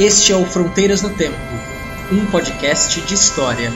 [0.00, 1.36] Este é o Fronteiras no Tempo,
[2.10, 3.70] um podcast de história.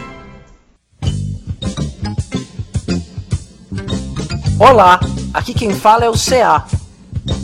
[4.58, 5.00] Olá,
[5.34, 6.66] aqui quem fala é o CA.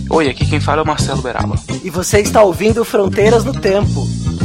[0.08, 1.56] Oi, aqui quem fala é o Marcelo Beraba.
[1.84, 4.00] E você está ouvindo Fronteiras no Tempo.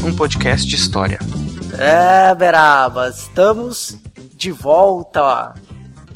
[0.06, 1.20] Um podcast de história.
[1.80, 3.98] É, Beraba, estamos
[4.34, 5.56] de volta.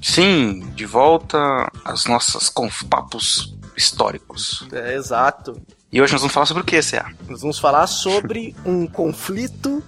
[0.03, 2.52] Sim, de volta às nossas
[2.89, 4.67] papos históricos.
[4.73, 5.55] É, exato.
[5.91, 7.11] E hoje nós vamos falar sobre o que, CA?
[7.27, 9.83] Nós vamos falar sobre um conflito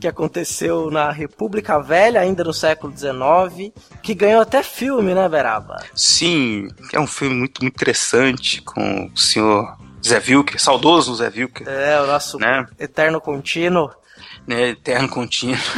[0.00, 5.82] que aconteceu na República Velha, ainda no século XIX, que ganhou até filme, né, Beraba?
[5.94, 11.66] Sim, é um filme muito, muito interessante com o senhor Zé Vilker, saudoso Zé Vilker,
[11.68, 12.64] É, o nosso Né?
[12.78, 13.90] eterno contínuo.
[14.48, 14.70] Né?
[14.70, 15.58] Eterno contínuo.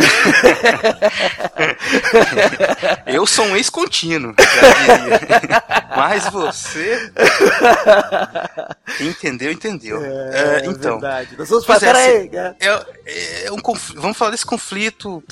[3.06, 4.34] Eu sou um ex-contínuo.
[5.96, 7.10] Mas você.
[9.00, 10.00] Entendeu, entendeu.
[10.04, 11.00] É, então.
[11.00, 11.30] verdade.
[11.36, 12.30] Nós vamos falar, é, peraí.
[12.32, 12.54] é.
[13.06, 15.22] É, é um conf- Vamos falar desse conflito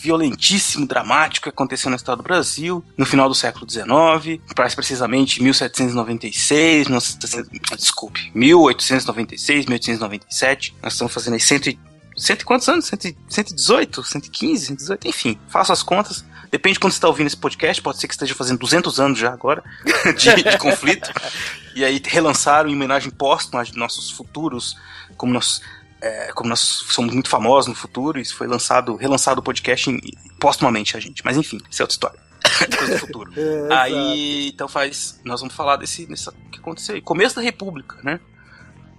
[0.00, 5.40] violentíssimo, dramático que aconteceu na história do Brasil no final do século XIX, mais precisamente
[5.40, 10.74] 1796, 1900 desculpe, 1896, 1897.
[10.82, 11.78] Nós estamos fazendo aí cento e,
[12.22, 12.86] cento e quantos anos?
[12.86, 16.24] Cento e- 118, 115, 118, enfim, faça as contas.
[16.50, 19.18] Depende de quando você está ouvindo esse podcast, pode ser que esteja fazendo 200 anos
[19.18, 19.64] já agora
[20.16, 21.10] de, de conflito.
[21.74, 24.76] E aí relançaram em homenagem póstuma a nossos futuros,
[25.16, 25.62] como nós,
[26.00, 29.98] é, como nós somos muito famosos no futuro, isso foi lançado, relançado o podcast em,
[30.38, 31.24] póstumamente a gente.
[31.24, 32.20] Mas enfim, isso é outra história.
[32.78, 33.32] Coisa do futuro.
[33.34, 35.20] É, aí, então faz.
[35.24, 37.00] Nós vamos falar desse, desse que aconteceu aí.
[37.00, 38.20] Começo da República, né?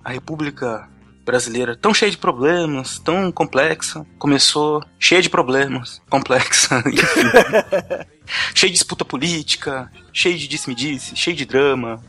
[0.04, 0.90] A República
[1.26, 6.84] brasileira tão cheia de problemas, tão complexa, começou cheia de problemas, complexa,
[8.54, 12.02] cheia de disputa política, cheia de disse-me-disse, cheia de drama.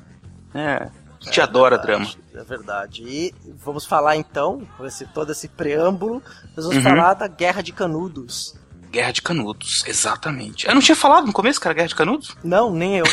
[0.55, 0.89] É,
[1.21, 2.07] a gente adora drama.
[2.35, 3.03] É verdade.
[3.07, 6.23] E vamos falar então, com esse, todo esse preâmbulo,
[6.57, 6.83] nós vamos Uhum.
[6.83, 8.55] falar da Guerra de Canudos.
[8.95, 10.69] Guerra de Canudos, exatamente.
[10.69, 12.37] Eu não tinha falado no começo que era Guerra de Canudos?
[12.45, 13.05] Não, nem eu.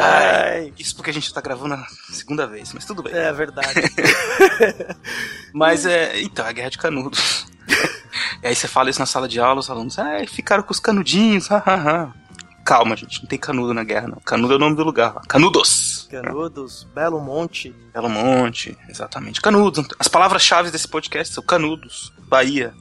[0.00, 3.12] Ai, isso porque a gente tá gravando a segunda vez, mas tudo bem.
[3.12, 3.82] É verdade.
[5.52, 6.22] Mas é.
[6.22, 7.46] Então, a Guerra de Canudos.
[8.42, 10.80] e aí você fala isso na sala de aula, os alunos, ah, ficaram com os
[10.80, 12.14] canudinhos, hahaha.
[12.64, 14.20] Calma, gente, não tem canudo na guerra, não.
[14.24, 15.20] Canudo é o nome do lugar lá.
[15.28, 16.08] Canudos!
[16.10, 17.76] Canudos, Belo Monte.
[17.92, 19.42] Belo Monte, exatamente.
[19.42, 19.86] Canudos.
[19.98, 22.72] As palavras-chave desse podcast são Canudos, Bahia,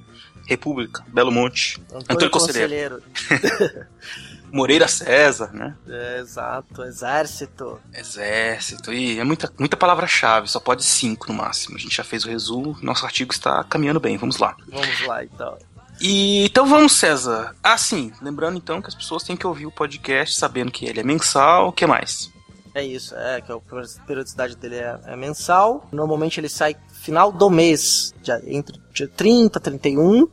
[0.48, 3.88] República, Belo Monte, Antônio, Antônio Conselheiro, Conselheiro.
[4.52, 5.76] Moreira César, né?
[5.88, 7.80] É, exato, Exército.
[7.92, 11.76] Exército, e é muita, muita palavra-chave, só pode cinco no máximo.
[11.76, 14.56] A gente já fez o resumo, nosso artigo está caminhando bem, vamos lá.
[14.68, 15.58] Vamos lá então.
[16.00, 17.56] E então vamos, César.
[17.64, 21.00] Ah, sim, lembrando então que as pessoas têm que ouvir o podcast sabendo que ele
[21.00, 22.33] é mensal, o que mais?
[22.76, 23.60] É isso, é que a
[24.08, 25.88] periodicidade dele é, é mensal.
[25.92, 30.28] Normalmente ele sai final do mês, dia- entre dia 30 e 31.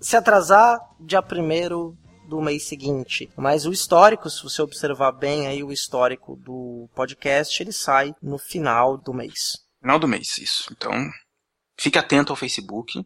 [0.00, 1.96] Se atrasar, dia 1
[2.28, 3.30] do mês seguinte.
[3.36, 8.36] Mas o histórico, se você observar bem aí o histórico do podcast, ele sai no
[8.38, 9.58] final do mês.
[9.80, 10.68] Final do mês, isso.
[10.72, 10.92] Então,
[11.78, 13.02] fique atento ao Facebook,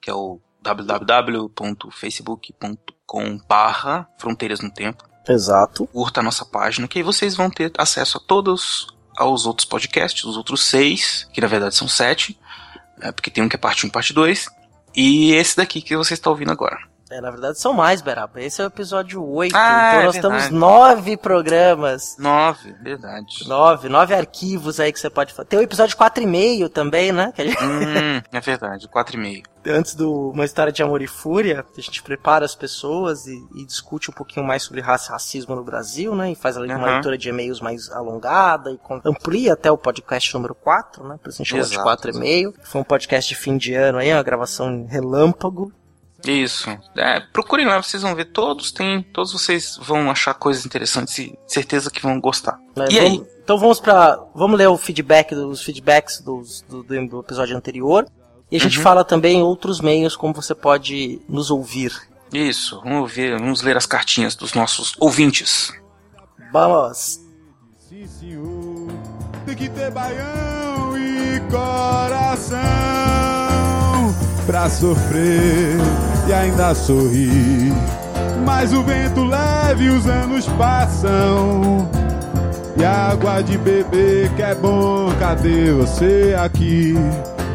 [0.00, 5.04] que é o www.facebook.com barra Fronteiras no Tempo.
[5.28, 5.86] Exato.
[5.86, 10.24] Curta a nossa página, que aí vocês vão ter acesso a todos aos outros podcasts,
[10.24, 12.38] os outros seis, que na verdade são sete,
[13.00, 14.48] é, porque tem um que é parte 1 e parte 2,
[14.94, 16.78] e esse daqui que você está ouvindo agora.
[17.14, 18.40] É, na verdade são mais, Beraba.
[18.40, 19.54] Esse é o episódio 8.
[19.56, 20.36] Ah, então é nós verdade.
[20.48, 22.16] temos nove programas.
[22.18, 23.48] Nove, verdade.
[23.48, 25.46] Nove, nove arquivos aí que você pode fazer.
[25.48, 27.32] Tem o episódio 4,5 também, né?
[27.38, 29.42] Gente- hum, é verdade, quatro e meio.
[29.66, 33.64] antes do Uma História de Amor e Fúria, a gente prepara as pessoas e, e
[33.64, 36.32] discute um pouquinho mais sobre raça e racismo no Brasil, né?
[36.32, 36.92] E faz ali uma Aham.
[36.94, 41.16] leitura de e-mails mais alongada e amplia até o podcast número 4, né?
[41.22, 42.54] Por isso a gente chama de Exato, 4,5.
[42.64, 45.72] Foi um podcast de fim de ano aí, uma gravação em relâmpago.
[46.26, 46.70] Isso.
[46.96, 48.26] É, procurem lá, vocês vão ver.
[48.26, 52.58] Todos tem, todos vocês vão achar coisas interessantes e certeza que vão gostar.
[52.76, 52.86] né?
[52.90, 53.16] E aí?
[53.18, 57.56] Vamos- Então vamos para Vamos ler o feedback dos feedbacks dos- do, do- do episódio
[57.56, 58.06] anterior.
[58.50, 58.82] E a gente Uhum.
[58.84, 61.92] fala também outros meios como você pode nos ouvir.
[62.32, 65.72] Isso, vamos ver, vamos ler as cartinhas dos nossos ouvintes.
[66.52, 67.20] Vamos!
[67.88, 68.88] Sim, senhor.
[69.46, 72.56] Tem que ter baião e coração
[74.46, 75.76] pra sofrer
[76.28, 77.72] e ainda sorrir.
[78.44, 81.88] Mas o vento leve os anos passam.
[82.76, 86.94] E água de beber que é bom, cadê você aqui?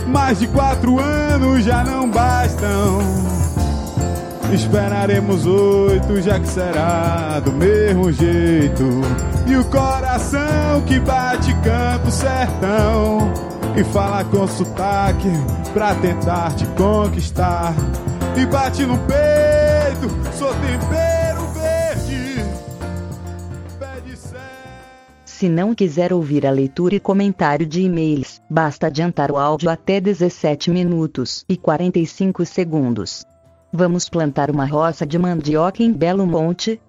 [0.08, 3.00] Mais de quatro anos já não bastam.
[4.52, 8.84] Esperaremos oito, já que será do mesmo jeito.
[9.46, 13.32] E o coração que bate canta o sertão.
[13.76, 15.30] E fala com sotaque
[15.74, 17.76] pra tentar te conquistar.
[18.38, 22.44] E bate no peito, sou tempero verde.
[23.78, 24.18] Pede.
[25.26, 30.00] Se não quiser ouvir a leitura e comentário de e-mails, basta adiantar o áudio até
[30.00, 33.26] 17 minutos e 45 segundos.
[33.72, 36.82] Vamos plantar uma roça de mandioca em Belo Monte?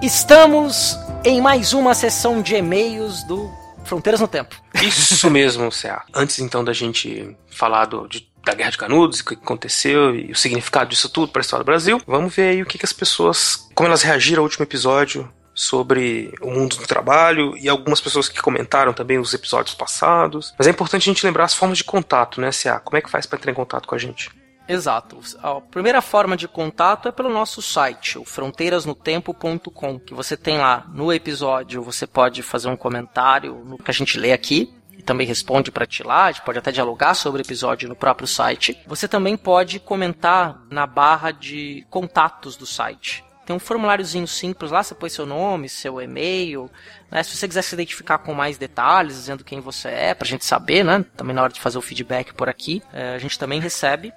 [0.00, 3.57] Estamos em mais uma sessão de e-mails do
[3.88, 4.54] Fronteiras no Tempo.
[4.82, 5.96] Isso mesmo, Cé.
[6.14, 10.30] Antes então da gente falar do, de- da Guerra de Canudos, o que aconteceu e
[10.30, 12.84] o significado disso tudo para a história do Brasil, vamos ver aí o que, que
[12.84, 18.00] as pessoas, como elas reagiram ao último episódio sobre o mundo do trabalho e algumas
[18.00, 20.54] pessoas que comentaram também os episódios passados.
[20.56, 22.78] Mas é importante a gente lembrar as formas de contato, né, Cé?
[22.84, 24.30] Como é que faz para entrar em contato com a gente?
[24.68, 25.18] Exato.
[25.42, 30.86] A primeira forma de contato é pelo nosso site, o fronteirasnotempo.com, que você tem lá
[30.92, 34.74] no episódio, você pode fazer um comentário no que a gente lê aqui.
[34.92, 37.94] E também responde para ti lá, a gente pode até dialogar sobre o episódio no
[37.94, 38.76] próprio site.
[38.84, 43.24] Você também pode comentar na barra de contatos do site.
[43.46, 46.68] Tem um formuláriozinho simples lá, você põe seu nome, seu e-mail,
[47.10, 47.22] né?
[47.22, 50.84] Se você quiser se identificar com mais detalhes, dizendo quem você é, pra gente saber,
[50.84, 51.02] né?
[51.16, 54.12] Também na hora de fazer o feedback por aqui, eh, a gente também recebe.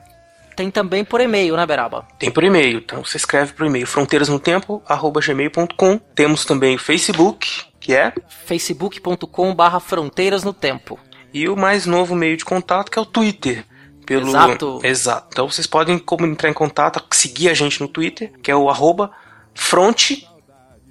[0.61, 2.07] Tem também por e-mail, né, Beraba?
[2.19, 5.97] Tem por e-mail, então você escreve por e-mail fronteirasnotempo@gmail.com.
[6.13, 8.13] Temos também o Facebook, que é
[8.45, 10.99] facebook.com barra fronteiras no tempo.
[11.33, 13.65] e o mais novo meio de contato que é o Twitter.
[14.05, 14.27] Pelo...
[14.27, 14.79] Exato.
[14.83, 15.29] Exato.
[15.31, 19.09] Então vocês podem entrar em contato, seguir a gente no Twitter, que é o arroba
[19.55, 20.27] fronte,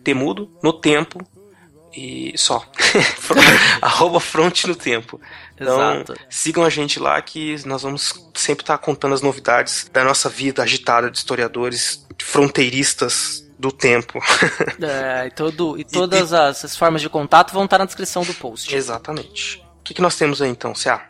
[0.02, 1.20] temudo, no tempo
[1.94, 2.64] e só.
[3.80, 5.20] arroba fronte no tempo.
[5.54, 6.14] Então Exato.
[6.28, 10.62] sigam a gente lá que nós vamos sempre estar contando as novidades da nossa vida
[10.62, 14.18] agitada de historiadores fronteiristas do tempo.
[14.82, 18.32] É, e, todo, e todas as, as formas de contato vão estar na descrição do
[18.32, 18.74] post.
[18.74, 19.62] Exatamente.
[19.80, 21.02] O que, que nós temos aí então, Cia?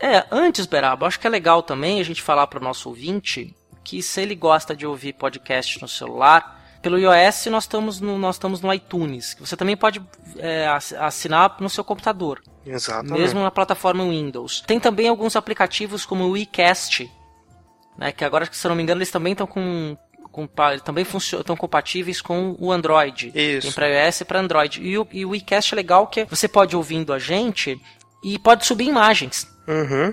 [0.00, 3.54] É, antes, Beraba, acho que é legal também a gente falar para o nosso ouvinte
[3.84, 8.34] que se ele gosta de ouvir podcast no celular, pelo iOS nós estamos no, nós
[8.34, 10.02] estamos no iTunes, que você também pode
[10.38, 13.18] é, ass- assinar no seu computador, Exatamente.
[13.20, 14.60] mesmo na plataforma Windows.
[14.66, 17.10] Tem também alguns aplicativos como o WeCast,
[17.96, 19.96] né, que agora, se eu não me engano, eles também estão com,
[20.30, 20.48] com
[20.84, 23.32] também funcionam, estão compatíveis com o Android.
[23.34, 23.62] Isso.
[23.68, 24.82] Tem para iOS e para Android.
[24.82, 27.80] E o, e o WeCast é legal que você pode ouvindo a gente
[28.24, 29.46] e pode subir imagens.
[29.68, 30.12] Uhum.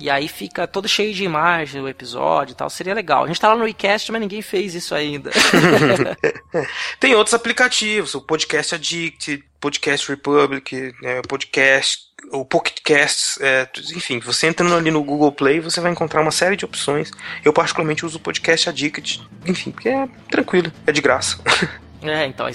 [0.00, 2.70] E aí fica todo cheio de imagens o episódio e tal.
[2.70, 3.24] Seria legal.
[3.24, 5.30] A gente tá lá no WeCast, mas ninguém fez isso ainda.
[6.98, 14.20] Tem outros aplicativos, o Podcast Addict, Podcast Republic, né, Podcast, o Pocket Casts, é, enfim,
[14.20, 17.10] você entrando ali no Google Play, você vai encontrar uma série de opções.
[17.44, 21.38] Eu particularmente uso o Podcast Addict, enfim, porque é tranquilo, é de graça.
[22.02, 22.46] é, então,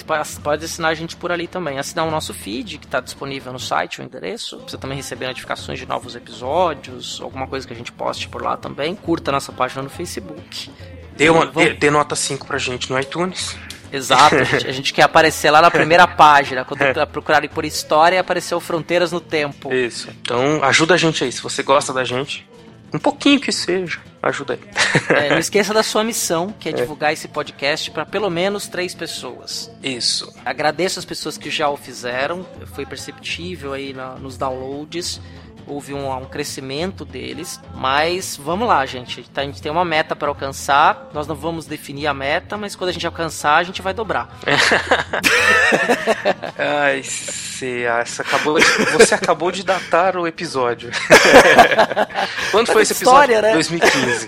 [0.42, 1.78] pode- assinar a gente por ali também.
[1.80, 4.58] Assinar o nosso feed, que tá disponível no site, o endereço.
[4.58, 8.42] Pra você também receber notificações de novos episódios, alguma coisa que a gente poste por
[8.42, 8.96] lá também.
[8.96, 10.72] Curta nossa página no Facebook.
[11.16, 13.56] Dê, uma, Vamos- dê, dê nota 5 pra gente no iTunes.
[13.94, 16.66] Exato, a gente, a gente quer aparecer lá na primeira página.
[16.66, 19.74] Quando procurarem por história, apareceu Fronteiras no Tempo.
[19.74, 20.10] Isso.
[20.22, 22.46] Então ajuda a gente aí, se você gosta da gente.
[22.94, 25.16] Um pouquinho que seja, ajuda aí.
[25.16, 28.94] É, não esqueça da sua missão, que é divulgar esse podcast para pelo menos três
[28.94, 29.72] pessoas.
[29.84, 30.34] Isso.
[30.44, 35.22] Agradeço as pessoas que já o fizeram, foi perceptível aí na- nos downloads,
[35.68, 39.24] houve um, um crescimento deles, mas vamos lá, gente.
[39.30, 42.76] Tá- A gente tem uma meta para alcançar, nós não vamos definir a meta, mas
[42.76, 44.30] quando a gente alcançar, a gente vai dobrar.
[46.58, 47.86] Ai, você,
[48.20, 48.66] acabou de-
[48.98, 50.92] você acabou de datar o episódio.
[52.52, 53.34] Quando foi esse episódio?
[53.34, 53.54] História, né?
[53.54, 54.28] 2015.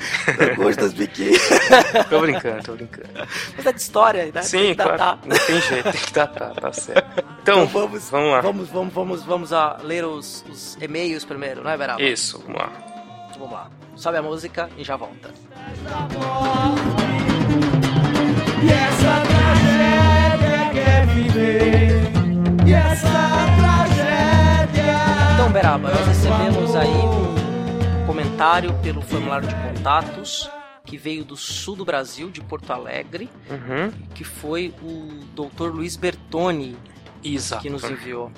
[0.60, 1.40] Hoje 2015.
[2.10, 3.10] tô brincando, tô brincando.
[3.56, 4.32] Mas é de história, né?
[4.32, 4.98] Tem Sim, que datar.
[4.98, 5.20] claro.
[5.26, 7.24] Não tem jeito, tem que datar, tá certo.
[7.42, 8.42] Então, vamos, vamos lá.
[8.42, 12.02] Vamos, vamos, vamos, vamos a ler os, os e-mails primeiro, não é, Beraba?
[12.02, 12.72] Isso, vamos lá.
[13.38, 13.70] Vamos lá.
[13.96, 15.32] Sobe a música e já volta.
[18.64, 21.92] E essa tragédia quer viver.
[22.68, 23.08] E essa
[23.58, 24.96] tragédia.
[25.36, 30.50] Então, Beraba, nós recebemos aí um comentário pelo formulário de contatos
[30.86, 33.92] que veio do sul do Brasil, de Porto Alegre, Uhum.
[34.16, 35.66] que foi o Dr.
[35.74, 36.78] Luiz Bertoni
[37.22, 37.70] que Exato.
[37.70, 38.32] nos enviou.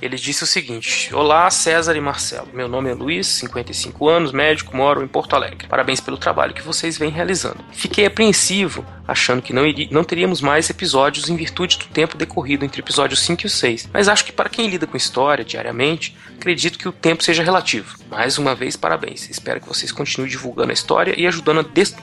[0.00, 2.48] Ele disse o seguinte: Olá, César e Marcelo.
[2.52, 5.66] Meu nome é Luiz, 55 anos, médico, moro em Porto Alegre.
[5.68, 7.64] Parabéns pelo trabalho que vocês vêm realizando.
[7.72, 12.64] Fiquei apreensivo, achando que não, iria, não teríamos mais episódios em virtude do tempo decorrido
[12.64, 13.90] entre episódios 5 e 6.
[13.92, 17.96] Mas acho que para quem lida com história diariamente, acredito que o tempo seja relativo.
[18.10, 19.30] Mais uma vez, parabéns.
[19.30, 21.94] Espero que vocês continuem divulgando a história e ajudando a des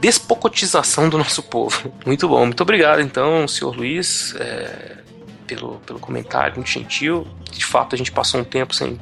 [0.00, 1.92] despocotização do nosso povo.
[2.04, 4.98] Muito bom, muito obrigado então, senhor Luiz, é,
[5.46, 7.26] pelo, pelo comentário, muito gentil.
[7.50, 8.98] De fato, a gente passou um tempo sem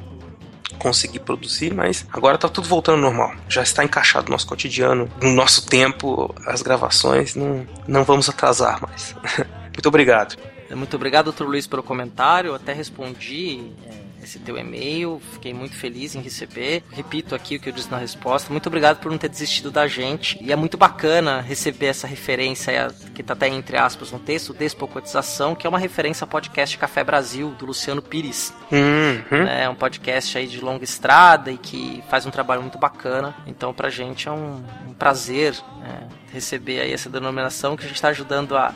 [0.77, 3.33] conseguir produzir, mas agora tá tudo voltando ao normal.
[3.47, 8.81] Já está encaixado no nosso cotidiano, no nosso tempo, as gravações, não, não vamos atrasar
[8.81, 9.15] mais.
[9.73, 10.35] muito obrigado.
[10.71, 12.49] Muito obrigado, doutor Luiz, pelo comentário.
[12.49, 15.21] Eu até respondi é, esse teu e-mail.
[15.33, 16.83] Fiquei muito feliz em receber.
[16.91, 18.51] Repito aqui o que eu disse na resposta.
[18.51, 20.37] Muito obrigado por não ter desistido da gente.
[20.41, 25.55] E é muito bacana receber essa referência que está até entre aspas no texto, Despocotização,
[25.55, 28.53] que é uma referência ao podcast Café Brasil, do Luciano Pires.
[28.71, 29.43] Uhum.
[29.47, 33.35] É um podcast aí de longa estrada e que faz um trabalho muito bacana.
[33.45, 37.95] Então, pra gente é um, um prazer é, receber aí essa denominação que a gente
[37.95, 38.73] está ajudando a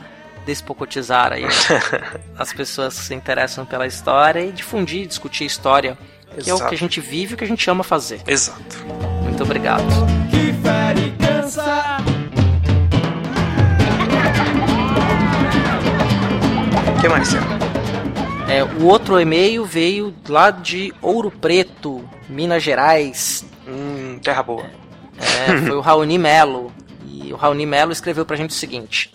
[0.48, 1.44] despocotizar aí
[2.40, 5.98] as pessoas que se interessam pela história e difundir, discutir história,
[6.40, 6.70] que é o Exato.
[6.70, 8.22] que a gente vive e o que a gente ama fazer.
[8.26, 8.78] Exato.
[9.24, 9.84] Muito obrigado.
[10.32, 11.98] que fere cansa.
[16.98, 17.30] O que mais?
[18.50, 23.46] É, o outro e-mail veio lá de Ouro Preto, Minas Gerais.
[23.68, 24.66] Hum, terra boa.
[25.20, 26.72] É, foi o Raoni Melo.
[27.06, 29.12] E o Raoni Melo escreveu pra gente o seguinte: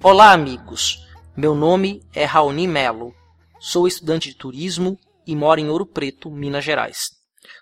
[0.00, 1.04] Olá, amigos.
[1.36, 3.12] Meu nome é Raoni Melo.
[3.58, 7.08] Sou estudante de turismo e moro em Ouro Preto, Minas Gerais.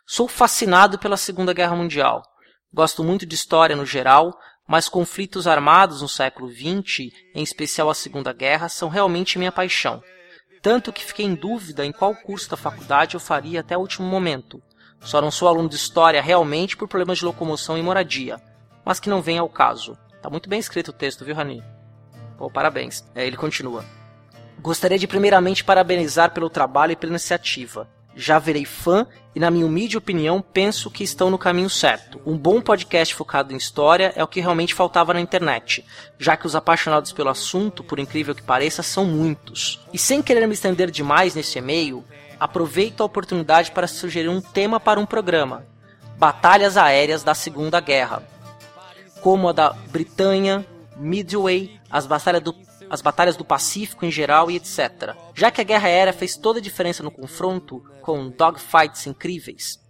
[0.06, 2.22] Sou fascinado pela Segunda Guerra Mundial.
[2.70, 4.38] Gosto muito de história no geral,
[4.68, 10.02] mas conflitos armados no século XX, em especial a Segunda Guerra, são realmente minha paixão.
[10.60, 14.06] Tanto que fiquei em dúvida em qual curso da faculdade eu faria até o último
[14.06, 14.62] momento.
[15.00, 18.38] Só não sou aluno de história realmente por problemas de locomoção e moradia,
[18.84, 19.96] mas que não vem ao caso.
[20.20, 21.75] Tá muito bem escrito o texto, viu, Rani?
[22.36, 23.04] Pô, parabéns.
[23.14, 23.84] É, ele continua.
[24.60, 27.88] Gostaria de primeiramente parabenizar pelo trabalho e pela iniciativa.
[28.18, 32.18] Já virei fã e, na minha humilde opinião, penso que estão no caminho certo.
[32.24, 35.84] Um bom podcast focado em história é o que realmente faltava na internet,
[36.18, 39.84] já que os apaixonados pelo assunto, por incrível que pareça, são muitos.
[39.92, 42.02] E sem querer me estender demais nesse e-mail,
[42.40, 45.66] aproveito a oportunidade para sugerir um tema para um programa:
[46.16, 48.22] Batalhas Aéreas da Segunda Guerra,
[49.20, 50.64] como a da Britânia,
[50.96, 52.54] Midway, as batalhas do
[52.88, 55.14] as batalhas do Pacífico em geral e etc.
[55.34, 59.80] Já que a guerra aérea fez toda a diferença no confronto com dogfights incríveis.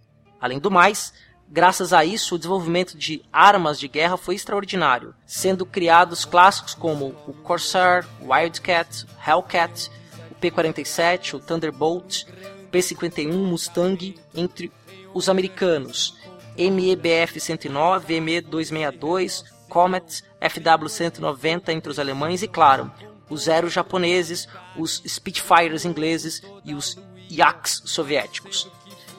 [0.41, 1.13] Além do mais,
[1.49, 7.15] graças a isso o desenvolvimento de armas de guerra foi extraordinário, sendo criados clássicos como
[7.27, 9.91] o Corsair, o Wildcat, Hellcat,
[10.31, 12.25] o P-47, o Thunderbolt,
[12.65, 14.73] o P-51 Mustang, entre
[15.15, 16.17] os americanos,
[16.57, 19.45] MEBF-109, ME-262,
[19.77, 22.91] Comet, FW-190 entre os alemães e, claro,
[23.29, 26.97] os Zero japoneses, os Spitfires ingleses e os
[27.31, 28.71] Yaks soviéticos.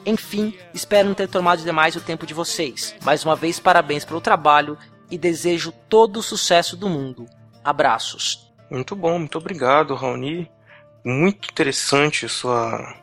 [0.04, 2.92] Enfim, espero não ter tomado demais o tempo de vocês.
[3.04, 4.76] Mais uma vez, parabéns pelo trabalho
[5.08, 7.26] e desejo todo o sucesso do mundo.
[7.62, 8.52] Abraços.
[8.68, 10.50] Muito bom, muito obrigado, Raoni.
[11.04, 12.96] Muito interessante sua,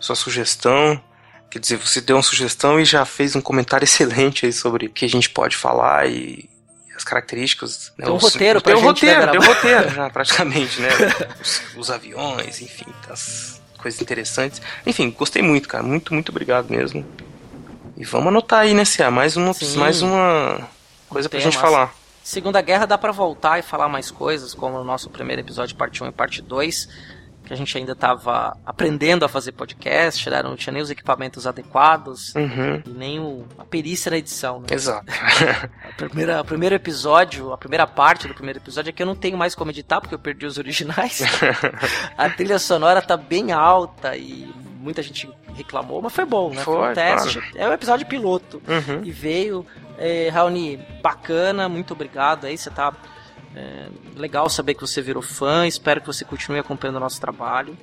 [0.00, 1.00] sua sugestão.
[1.48, 4.90] Quer dizer, você deu uma sugestão e já fez um comentário excelente aí sobre o
[4.90, 6.55] que a gente pode falar e
[7.06, 7.92] características.
[7.96, 10.80] Né, Tem um os- roteiro pra tem gente, né, roteiro, tem um roteiro já, praticamente,
[10.80, 10.88] né?
[11.40, 14.60] Os, os aviões, enfim, as coisas interessantes.
[14.86, 15.82] Enfim, gostei muito, cara.
[15.84, 17.04] Muito, muito obrigado mesmo.
[17.96, 19.10] E vamos anotar aí, né, Cia?
[19.10, 19.78] Mais uma, Sim.
[19.78, 20.68] mais uma
[21.08, 21.94] coisa pra gente falar.
[22.22, 26.02] Segunda Guerra dá pra voltar e falar mais coisas, como no nosso primeiro episódio, parte
[26.02, 26.88] 1 e parte 2,
[27.46, 30.42] que a gente ainda tava aprendendo a fazer podcast, né?
[30.42, 34.60] não tinha nem os equipamentos adequados Uhum, e nem o, a perícia na edição.
[34.60, 34.66] Né?
[34.70, 35.06] exato.
[35.08, 39.14] A primeira, o primeiro episódio, a primeira parte do primeiro episódio é que eu não
[39.14, 41.22] tenho mais como editar porque eu perdi os originais.
[42.18, 46.62] a trilha sonora tá bem alta e muita gente reclamou, mas foi bom, né?
[46.62, 47.40] Foi, um teste.
[47.54, 48.62] É um episódio piloto.
[48.68, 49.02] Uhum.
[49.04, 49.66] E veio.
[49.98, 52.56] É, Raoni, bacana, muito obrigado aí.
[52.58, 52.92] Você tá.
[53.56, 55.66] É, legal saber que você virou fã.
[55.66, 57.76] Espero que você continue acompanhando o nosso trabalho.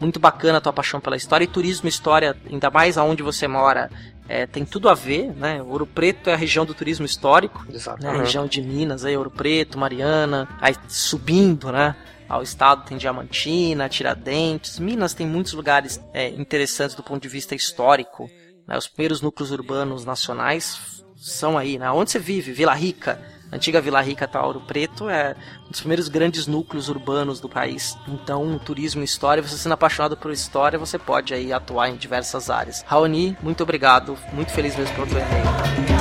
[0.00, 3.46] Muito bacana a tua paixão pela história e turismo e história, ainda mais aonde você
[3.46, 3.88] mora,
[4.28, 5.62] é, tem tudo a ver, né?
[5.62, 8.02] Ouro Preto é a região do turismo histórico, Exato.
[8.02, 8.10] né?
[8.10, 11.94] A região de Minas, aí, Ouro Preto, Mariana, aí subindo, né?
[12.28, 14.78] Ao estado tem Diamantina, Tiradentes.
[14.78, 18.28] Minas tem muitos lugares é, interessantes do ponto de vista histórico.
[18.66, 18.76] né?
[18.76, 21.90] Os primeiros núcleos urbanos nacionais são aí, né?
[21.92, 22.52] Onde você vive?
[22.52, 23.20] Vila Rica,
[23.52, 27.96] antiga Vila Rica Ouro Preto é um dos primeiros grandes núcleos urbanos do país.
[28.08, 32.48] Então, turismo e história, você sendo apaixonado por história, você pode aí atuar em diversas
[32.48, 32.82] áreas.
[32.86, 35.92] Raoni, muito obrigado, muito feliz mesmo pelo teu e-mail.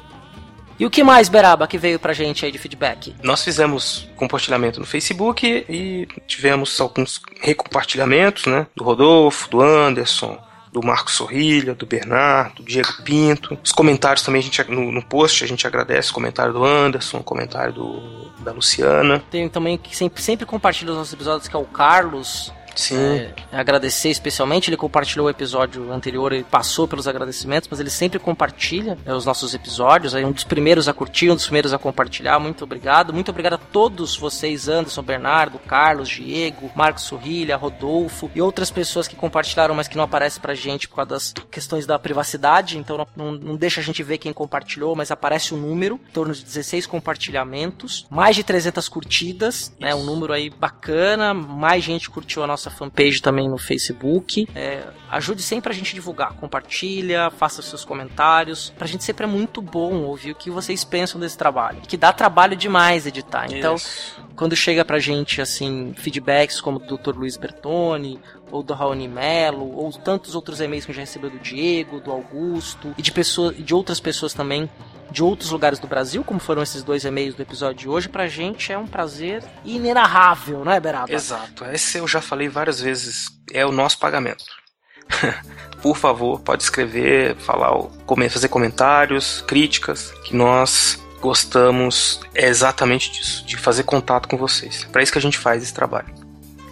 [0.77, 3.15] E o que mais, Beraba, que veio pra gente aí de feedback?
[3.23, 8.67] Nós fizemos compartilhamento no Facebook e tivemos alguns recompartilhamentos, né?
[8.75, 10.37] Do Rodolfo, do Anderson,
[10.73, 13.57] do Marcos Sorrilha, do Bernardo, do Diego Pinto.
[13.63, 17.19] Os comentários também, a gente, no, no post, a gente agradece o comentário do Anderson,
[17.19, 19.23] o comentário do, da Luciana.
[19.31, 22.97] Tem também que sempre, sempre compartilha os nossos episódios, que é o Carlos, Sim.
[22.97, 28.19] É, agradecer especialmente, ele compartilhou o episódio anterior e passou pelos agradecimentos, mas ele sempre
[28.19, 31.79] compartilha né, os nossos episódios, aí um dos primeiros a curtir, um dos primeiros a
[31.79, 33.13] compartilhar, muito obrigado.
[33.13, 39.09] Muito obrigado a todos vocês, Anderson, Bernardo, Carlos, Diego, Marcos Sorrilha, Rodolfo e outras pessoas
[39.09, 42.99] que compartilharam, mas que não aparecem pra gente por causa das questões da privacidade, então
[42.99, 46.13] não, não, não deixa a gente ver quem compartilhou, mas aparece o um número, em
[46.13, 52.11] torno de 16 compartilhamentos, mais de 300 curtidas, né, um número aí bacana, mais gente
[52.11, 54.47] curtiu a nossa nossa fanpage também no Facebook.
[54.55, 58.71] É, ajude sempre a gente a divulgar, compartilha, faça seus comentários.
[58.77, 61.81] Pra gente sempre é muito bom ouvir o que vocês pensam desse trabalho.
[61.81, 63.51] Que dá trabalho demais editar.
[63.51, 63.77] Então,
[64.37, 67.17] quando chega pra gente, assim, feedbacks como do Dr.
[67.17, 71.39] Luiz Bertoni, ou do Raoni Melo, ou tantos outros e-mails que gente já recebeu do
[71.39, 74.69] Diego, do Augusto, e de, pessoas, de outras pessoas também
[75.11, 78.29] de outros lugares do Brasil, como foram esses dois e-mails do episódio de hoje, pra
[78.29, 81.13] gente é um prazer inenarrável, não é, Beraba?
[81.13, 81.65] Exato.
[81.67, 84.45] Esse eu já falei várias vezes, é o nosso pagamento.
[85.83, 87.73] Por favor, pode escrever, falar,
[88.31, 94.85] fazer comentários, críticas, que nós gostamos exatamente disso, de fazer contato com vocês.
[94.85, 96.20] É para isso que a gente faz esse trabalho.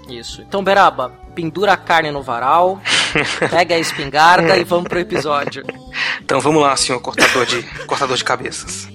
[0.08, 0.42] Isso.
[0.42, 2.80] Então, Beraba, pendura a carne no varal,
[3.48, 5.64] pega a espingarda e vamos pro episódio.
[6.20, 8.88] Então vamos lá, senhor cortador de, cortador de cabeças.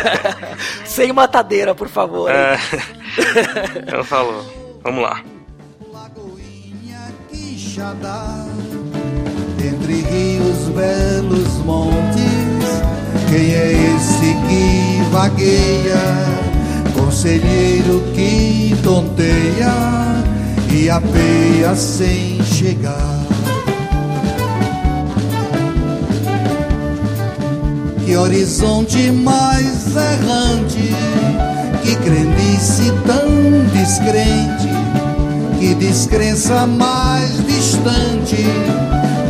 [0.84, 2.30] Sem matadeira, por favor.
[2.30, 2.58] É...
[3.76, 4.44] Então falou.
[4.82, 5.22] Vamos lá.
[9.58, 12.70] Entre rios, belos montes,
[13.30, 15.96] quem é esse que vagueia?
[16.94, 20.29] Conselheiro que tonteia
[20.80, 23.20] e apeia sem chegar.
[28.04, 30.94] Que horizonte mais errante,
[31.82, 33.28] que crendice tão
[33.74, 34.68] descrente,
[35.58, 38.46] que descrença mais distante,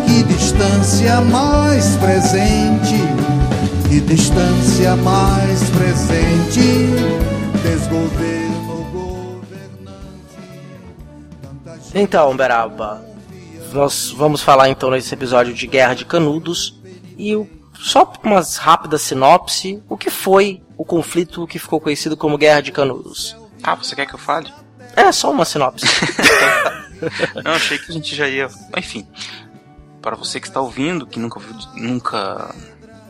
[0.07, 2.97] que distância mais presente,
[3.89, 6.87] que distância mais presente,
[7.65, 8.30] desgoverno
[12.01, 13.05] Então, Beraba,
[13.75, 16.81] nós vamos falar então nesse episódio de Guerra de Canudos
[17.19, 17.37] e
[17.75, 22.73] só uma rápida sinopse, o que foi o conflito que ficou conhecido como Guerra de
[22.73, 23.37] Canudos?
[23.63, 24.51] Ah, você quer que eu fale?
[24.97, 25.85] É, só uma sinopse.
[27.45, 28.49] Não, achei que a gente já ia.
[28.79, 29.07] Enfim,
[30.01, 31.39] para você que está ouvindo, que nunca,
[31.75, 32.55] nunca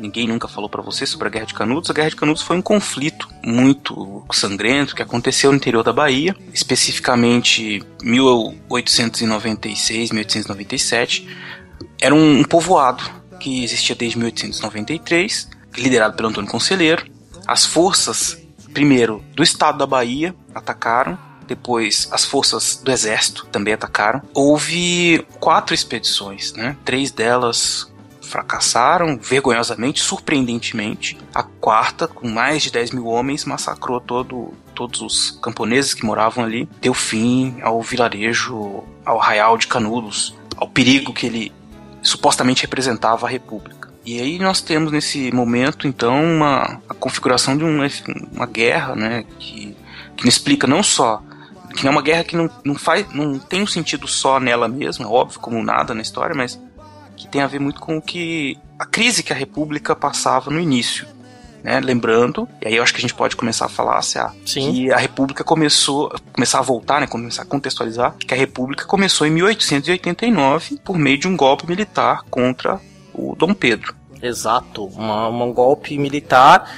[0.01, 1.91] ninguém nunca falou para você sobre a Guerra de Canudos.
[1.91, 6.35] A Guerra de Canudos foi um conflito muito sangrento que aconteceu no interior da Bahia,
[6.53, 11.29] especificamente 1896, 1897.
[12.01, 13.03] Era um, povoado
[13.39, 17.07] que existia desde 1893, liderado pelo Antônio Conselheiro.
[17.47, 18.39] As forças,
[18.73, 24.23] primeiro, do estado da Bahia atacaram, depois as forças do exército também atacaram.
[24.33, 26.77] Houve quatro expedições, né?
[26.85, 27.90] Três delas
[28.31, 31.19] fracassaram vergonhosamente, surpreendentemente.
[31.35, 36.45] A quarta, com mais de 10 mil homens, massacrou todo, todos os camponeses que moravam
[36.45, 41.53] ali, deu fim ao vilarejo, ao arraial de Canudos, ao perigo que ele
[42.03, 43.91] supostamente representava a República.
[44.05, 47.87] E aí nós temos nesse momento, então, uma a configuração de uma,
[48.33, 49.77] uma guerra, né, que,
[50.17, 51.23] que explica não só
[51.77, 55.07] que é uma guerra que não, não faz não tem um sentido só nela mesma,
[55.07, 56.61] é óbvio como nada na história, mas
[57.21, 60.59] que tem a ver muito com o que a crise que a República passava no
[60.59, 61.07] início.
[61.63, 61.79] Né?
[61.81, 64.91] Lembrando, e aí eu acho que a gente pode começar a falar se a, que
[64.91, 69.31] a República começou, começar a voltar, né, começar a contextualizar, que a República começou em
[69.31, 72.81] 1889 por meio de um golpe militar contra
[73.13, 73.95] o Dom Pedro.
[74.23, 76.71] Exato, uma, um golpe militar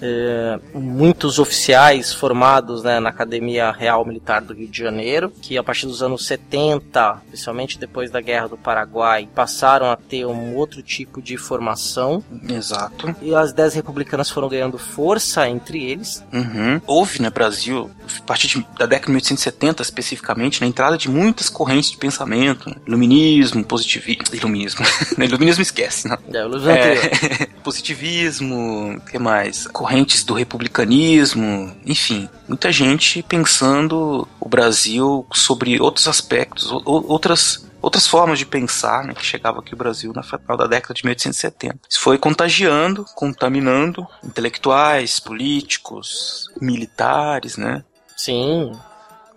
[0.00, 5.62] é, muitos oficiais formados né, na Academia Real Militar do Rio de Janeiro, que a
[5.62, 10.82] partir dos anos 70, especialmente depois da Guerra do Paraguai, passaram a ter um outro
[10.82, 12.22] tipo de formação.
[12.48, 13.14] Exato.
[13.20, 16.24] E as ideias republicanas foram ganhando força entre eles.
[16.32, 16.80] Uhum.
[16.86, 21.08] Houve no né, Brasil, a partir de, da década de 1870 especificamente, na entrada de
[21.08, 22.76] muitas correntes de pensamento, né?
[22.86, 24.84] iluminismo, positivismo, iluminismo,
[25.18, 26.16] iluminismo esquece, né?
[26.32, 29.66] É, o é, positivismo, o que mais?
[29.66, 29.87] correntes
[30.26, 38.46] do republicanismo, enfim, muita gente pensando o Brasil sobre outros aspectos, outras outras formas de
[38.46, 41.78] pensar, né, que chegava aqui o Brasil na final da década de 1870.
[41.88, 47.84] Isso foi contagiando, contaminando intelectuais, políticos, militares, né?
[48.16, 48.72] Sim.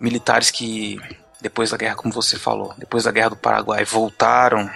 [0.00, 0.98] Militares que
[1.40, 4.70] depois da guerra, como você falou, depois da guerra do Paraguai, voltaram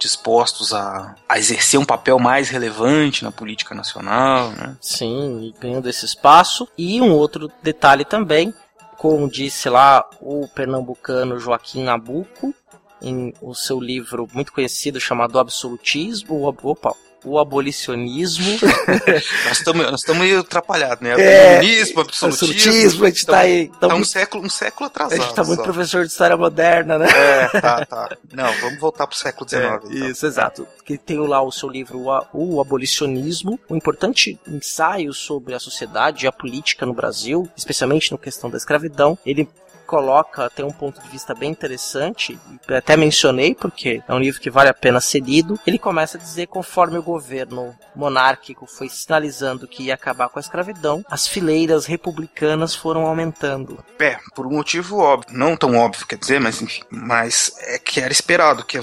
[0.00, 4.76] dispostos a, a exercer um papel mais relevante na política nacional, né?
[4.80, 6.66] Sim, ganhando esse espaço.
[6.76, 8.52] E um outro detalhe também,
[8.96, 12.54] como disse lá o pernambucano Joaquim Nabuco,
[13.00, 18.58] em o seu livro muito conhecido chamado Absolutismo, opa, o abolicionismo.
[19.46, 21.10] nós estamos nós meio atrapalhados, né?
[21.10, 22.48] É, abolicionismo, absolutismo.
[22.48, 23.70] absolutismo, a gente está aí.
[23.80, 25.18] Tá um, século, um século atrasado.
[25.18, 27.06] A gente está muito professor de história moderna, né?
[27.08, 28.16] É, tá, tá.
[28.32, 29.62] Não, vamos voltar para o século XIX.
[29.62, 30.10] É, então.
[30.10, 30.66] Isso, exato.
[30.84, 36.28] Que tem lá o seu livro O Abolicionismo, um importante ensaio sobre a sociedade e
[36.28, 39.18] a política no Brasil, especialmente na questão da escravidão.
[39.24, 39.48] Ele
[39.90, 44.48] coloca, tem um ponto de vista bem interessante, até mencionei porque é um livro que
[44.48, 45.58] vale a pena ser lido.
[45.66, 50.40] Ele começa a dizer conforme o governo monárquico foi sinalizando que ia acabar com a
[50.40, 53.84] escravidão, as fileiras republicanas foram aumentando.
[53.98, 58.00] É, por um motivo óbvio, não tão óbvio, quer dizer, mas enfim, mas é que
[58.00, 58.78] era esperado que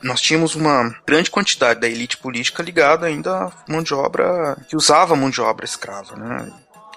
[0.00, 4.76] nós tínhamos uma grande quantidade da elite política ligada ainda à mão de obra que
[4.76, 6.52] usava mão de obra escrava, né?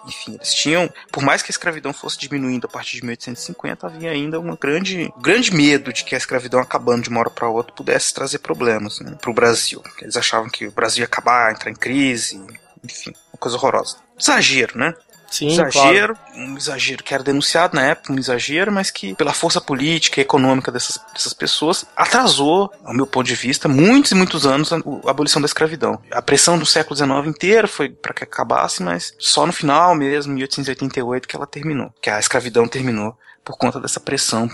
[0.08, 4.12] Enfim, eles tinham, por mais que a escravidão fosse diminuindo a partir de 1850, havia
[4.12, 7.74] ainda um grande, grande medo de que a escravidão acabando de uma hora para outra
[7.74, 9.82] pudesse trazer problemas né, para o Brasil.
[10.02, 12.42] Eles achavam que o Brasil ia acabar, entrar em crise,
[12.84, 13.98] enfim, uma coisa horrorosa.
[14.20, 14.94] Exagero, né?
[15.36, 16.40] Sim, exagero, claro.
[16.40, 20.24] um exagero que era denunciado na época, um exagero, mas que pela força política e
[20.24, 24.78] econômica dessas, dessas pessoas atrasou, ao meu ponto de vista, muitos e muitos anos a,
[24.78, 26.02] a abolição da escravidão.
[26.10, 30.34] A pressão do século XIX inteiro foi para que acabasse, mas só no final mesmo,
[30.34, 34.50] 1888, que ela terminou, que a escravidão terminou por conta dessa pressão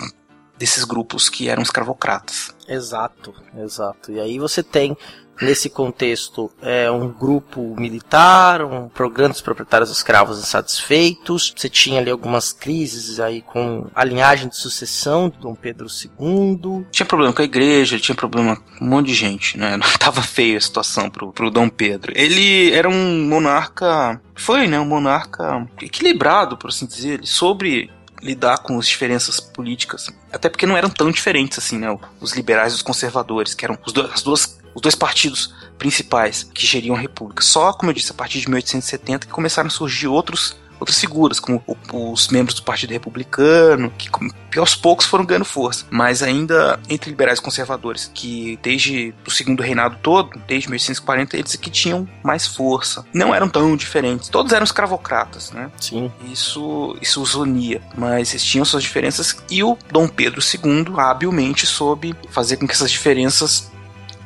[0.57, 2.53] desses grupos que eram escravocratas.
[2.67, 4.11] Exato, exato.
[4.11, 4.95] E aí você tem
[5.41, 11.53] nesse contexto é um grupo militar, um grandes proprietários escravos insatisfeitos.
[11.55, 16.85] Você tinha ali algumas crises aí com a linhagem de sucessão de Dom Pedro II.
[16.91, 19.75] Tinha problema com a igreja, tinha problema com um monte de gente, né?
[19.81, 22.13] Não tava feia a situação pro, pro Dom Pedro.
[22.15, 27.89] Ele era um monarca, foi, né, um monarca equilibrado, por assim dizer, ele sobre
[28.21, 30.09] lidar com as diferenças políticas.
[30.31, 31.97] Até porque não eram tão diferentes assim, né?
[32.19, 36.95] Os liberais e os conservadores, que eram as duas, os dois partidos principais que geriam
[36.95, 37.41] a república.
[37.41, 41.39] Só, como eu disse, a partir de 1870 que começaram a surgir outros outras figuras,
[41.39, 44.09] como os membros do Partido Republicano, que,
[44.59, 45.85] aos poucos foram ganhando força.
[45.91, 51.55] Mas ainda entre liberais e conservadores, que desde o segundo reinado todo, desde 1840, eles
[51.55, 53.05] que tinham mais força.
[53.13, 54.27] Não eram tão diferentes.
[54.27, 55.71] Todos eram escravocratas, né?
[55.79, 56.11] Sim.
[56.31, 57.81] Isso, isso os unia.
[57.95, 62.73] Mas eles tinham suas diferenças e o Dom Pedro II habilmente soube fazer com que
[62.73, 63.71] essas diferenças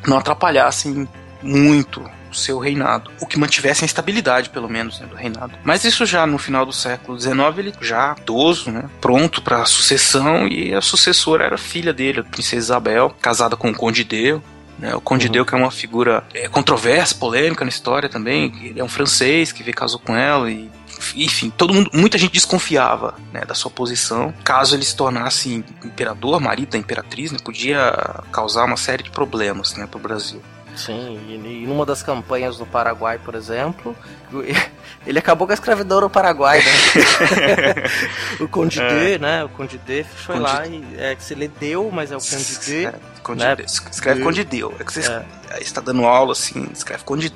[0.09, 1.07] não atrapalhassem
[1.41, 2.03] muito
[2.35, 5.53] seu reinado, o que mantivesse a estabilidade, pelo menos, né, do reinado.
[5.63, 9.65] Mas isso já no final do século XIX, ele já idoso, né, pronto para a
[9.65, 14.41] sucessão, e a sucessora era filha dele, a princesa Isabel, casada com o Conde Deu.
[14.77, 15.31] Né, o Conde uhum.
[15.31, 19.51] Deu, que é uma figura é, controversa, polêmica na história também, ele é um francês
[19.51, 20.69] que veio casou com ela e
[21.15, 24.33] enfim, todo mundo, muita gente desconfiava né, da sua posição.
[24.43, 27.93] Caso ele se tornasse imperador, marido da imperatriz, né, podia
[28.31, 30.41] causar uma série de problemas né, para o Brasil.
[30.75, 33.95] Sim, e, numa das campanhas do Paraguai, por exemplo,
[35.07, 37.83] ele acabou com a escravidão no Paraguai, né?
[38.43, 38.89] o Conde é.
[38.89, 39.43] D, né?
[39.45, 42.59] O Conde D foi lá e é que se lhe deu, mas é o Conde
[42.65, 42.85] D.
[42.85, 43.55] É, Conde né?
[43.55, 43.63] D.
[43.63, 44.75] Escreve Conde Deu.
[44.77, 45.61] É que você é.
[45.61, 47.29] está dando aula assim, escreve Conde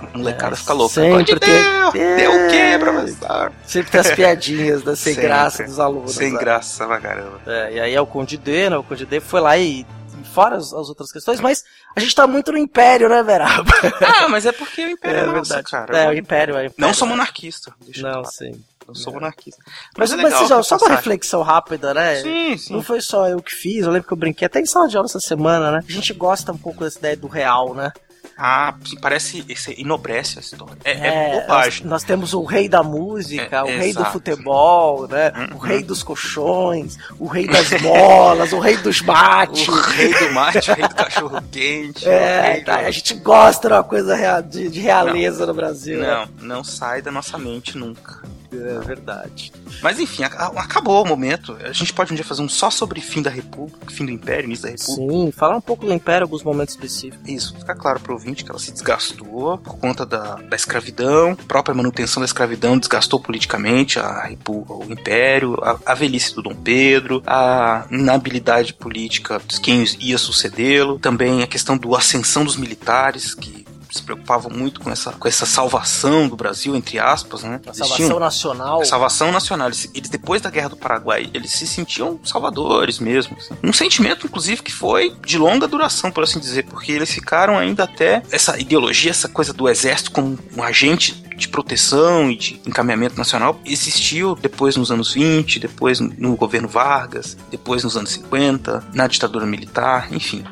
[0.00, 0.08] Deu.
[0.12, 0.94] A molecada é, fica louca.
[0.94, 1.50] Sempre tem...
[1.50, 3.52] deu, é, deu o quê, professor?
[3.66, 6.14] Sempre tem as piadinhas da sem graça dos alunos.
[6.14, 6.38] Sem né?
[6.38, 7.40] graça pra caramba.
[7.46, 8.76] É, e aí é o Conde D, né?
[8.76, 9.86] O Conde D foi lá e
[10.34, 13.72] fora as, as outras questões, mas a gente tá muito no Império, né, Veraba?
[14.02, 15.70] Ah, mas é porque o Império é, É nosso, verdade.
[15.70, 15.98] cara.
[15.98, 16.70] É, o Império é.
[16.76, 17.72] Não sou monarquista.
[17.98, 18.52] Não, sim.
[18.86, 19.62] Não sou monarquista.
[19.96, 22.20] Mas, é mas, legal só, essa só uma reflexão rápida, né?
[22.20, 22.72] Sim, sim.
[22.74, 24.96] Não foi só eu que fiz, eu lembro que eu brinquei até em sala de
[24.96, 25.80] aula essa semana, né?
[25.88, 27.92] A gente gosta um pouco dessa ideia do real, né?
[28.36, 29.44] Ah, parece.
[29.48, 30.76] Esse enobrece a história.
[30.84, 31.82] É, é, É, bobagem.
[31.82, 34.12] Nós, nós temos o rei da música, É, o rei do exato.
[34.12, 35.32] futebol, né?
[35.36, 35.56] Uhum.
[35.56, 39.68] O rei dos colchões, o rei das bolas, o rei dos mates.
[39.68, 42.08] O rei do mate, o rei do cachorro quente.
[42.08, 46.00] É, rei do- tá, a gente gosta de uma coisa de, de realeza no Brasil.
[46.00, 46.26] né?
[46.40, 48.22] Não, não sai da nossa mente nunca.
[48.62, 49.52] É verdade.
[49.82, 51.56] Mas enfim, a- a- acabou o momento.
[51.62, 54.44] A gente pode um dia fazer um só sobre fim da República, fim do Império,
[54.44, 55.12] início da República.
[55.12, 57.28] Sim, falar um pouco do Império alguns momentos específicos.
[57.28, 61.36] Isso, fica claro pro ouvinte que ela se desgastou por conta da, da escravidão, a
[61.46, 67.22] própria manutenção da escravidão desgastou politicamente a o Império, a, a velhice do Dom Pedro,
[67.26, 73.63] a inabilidade política de quem ia sucedê-lo, também a questão do ascensão dos militares, que
[73.94, 77.60] se preocupavam muito com essa, com essa salvação do Brasil, entre aspas, né?
[77.66, 78.80] A salvação tinham- nacional.
[78.80, 79.68] a salvação nacional.
[79.68, 83.36] Eles, eles, depois da Guerra do Paraguai, eles se sentiam salvadores mesmo.
[83.38, 83.54] assim.
[83.62, 87.84] Um sentimento, inclusive, que foi de longa duração, por assim dizer, porque eles ficaram ainda
[87.84, 93.16] até essa ideologia, essa coisa do exército como um agente de proteção e de encaminhamento
[93.18, 99.06] nacional existiu depois nos anos 20, depois no governo Vargas, depois nos anos 50, na
[99.06, 100.44] ditadura militar, enfim.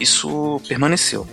[0.00, 1.26] Isso permaneceu.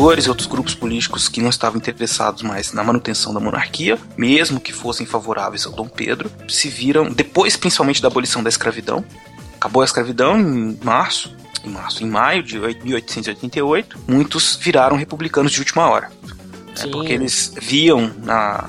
[0.00, 4.58] Cafeicultores e outros grupos políticos que não estavam interessados mais na manutenção da monarquia, mesmo
[4.60, 9.04] que fossem favoráveis ao Dom Pedro, se viram, depois principalmente da abolição da escravidão,
[9.56, 11.34] acabou a escravidão em março,
[11.64, 16.10] em março, em maio de 1888, muitos viraram republicanos de última hora.
[16.76, 16.90] É, Sim.
[16.90, 18.64] porque eles viam na,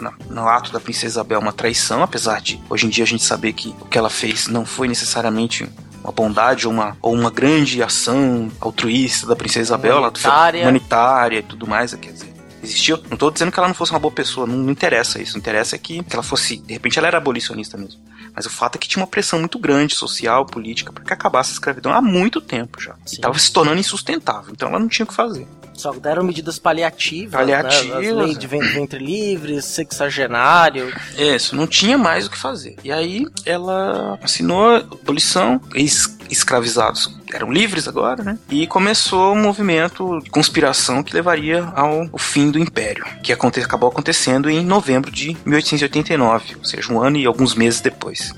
[0.00, 3.22] na- no ato da princesa Isabel uma traição, apesar de hoje em dia a gente
[3.22, 5.68] saber que o que ela fez não foi necessariamente
[6.02, 10.62] uma bondade ou uma, ou uma grande ação altruísta da princesa Isabel, ela foi Humanitária.
[10.62, 12.32] humanitária e tudo mais, quer dizer.
[12.62, 13.02] Existiu.
[13.10, 15.32] Não tô dizendo que ela não fosse uma boa pessoa, não, não interessa isso.
[15.32, 16.58] Não interessa é que, que ela fosse.
[16.58, 18.00] De repente ela era abolicionista mesmo.
[18.34, 21.50] Mas o fato é que tinha uma pressão muito grande, social, política, para que acabasse
[21.50, 22.94] a escravidão há muito tempo já.
[23.04, 23.16] Sim.
[23.16, 24.52] Estava se tornando insustentável.
[24.52, 25.46] Então ela não tinha o que fazer.
[25.74, 28.10] Só deram medidas paliativas, Paliativas, né?
[28.10, 30.92] As leis de ven- ventre livre, sexagenário.
[31.16, 32.76] Isso, não tinha mais o que fazer.
[32.84, 38.38] E aí ela assinou a abolição, ex-escravizados eram livres agora, né?
[38.50, 43.60] E começou um movimento de conspiração que levaria ao, ao fim do Império, que aconte-
[43.60, 48.34] acabou acontecendo em novembro de 1889, ou seja, um ano e alguns meses depois.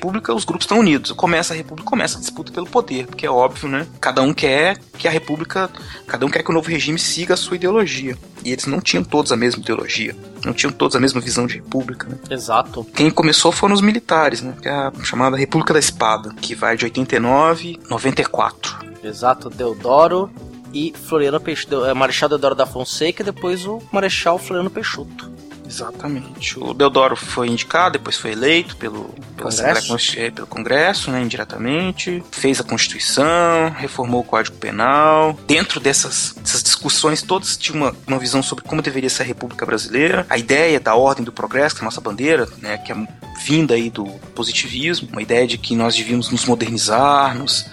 [0.00, 1.12] República, os grupos estão unidos.
[1.12, 3.86] Começa a República, começa a disputa pelo poder, porque é óbvio, né?
[4.00, 5.68] Cada um quer que a República,
[6.06, 8.16] cada um quer que o novo regime siga a sua ideologia.
[8.42, 11.56] E eles não tinham todos a mesma ideologia, não tinham todos a mesma visão de
[11.56, 12.16] república, né?
[12.30, 12.82] Exato.
[12.94, 14.54] Quem começou foram os militares, né?
[14.62, 18.78] Que é a chamada República da Espada, que vai de 89 a 94.
[19.04, 20.30] Exato, Deodoro
[20.72, 21.84] e Floriano Peixoto.
[21.84, 25.30] é, Marechal Deodoro da Fonseca e depois o Marechal Floriano Peixoto.
[25.70, 26.58] Exatamente.
[26.58, 30.18] O Deodoro foi indicado, depois foi eleito pelo, pela Congresso?
[30.18, 32.20] Eh, pelo Congresso, né, indiretamente.
[32.32, 35.38] Fez a Constituição, reformou o Código Penal.
[35.46, 39.64] Dentro dessas, dessas discussões todas, tinha uma, uma visão sobre como deveria ser a República
[39.64, 40.26] Brasileira.
[40.28, 42.96] A ideia da ordem do progresso, que é a nossa bandeira, né, que é
[43.44, 45.08] vinda aí do positivismo.
[45.12, 47.64] Uma ideia de que nós devíamos nos modernizar, nos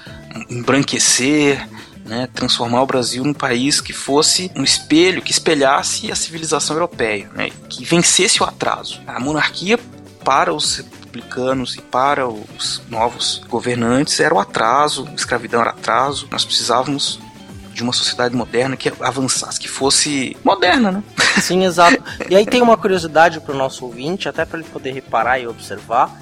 [0.51, 1.67] embranquecer,
[2.07, 7.29] né, transformar o Brasil num país que fosse um espelho, que espelhasse a civilização europeia,
[7.33, 9.01] né, que vencesse o atraso.
[9.05, 9.77] A monarquia
[10.23, 16.27] para os republicanos e para os novos governantes era o atraso, a escravidão era atraso.
[16.31, 17.19] Nós precisávamos
[17.73, 21.03] de uma sociedade moderna que avançasse, que fosse moderna, né?
[21.39, 22.03] Sim, exato.
[22.27, 25.47] E aí tem uma curiosidade para o nosso ouvinte, até para ele poder reparar e
[25.47, 26.19] observar,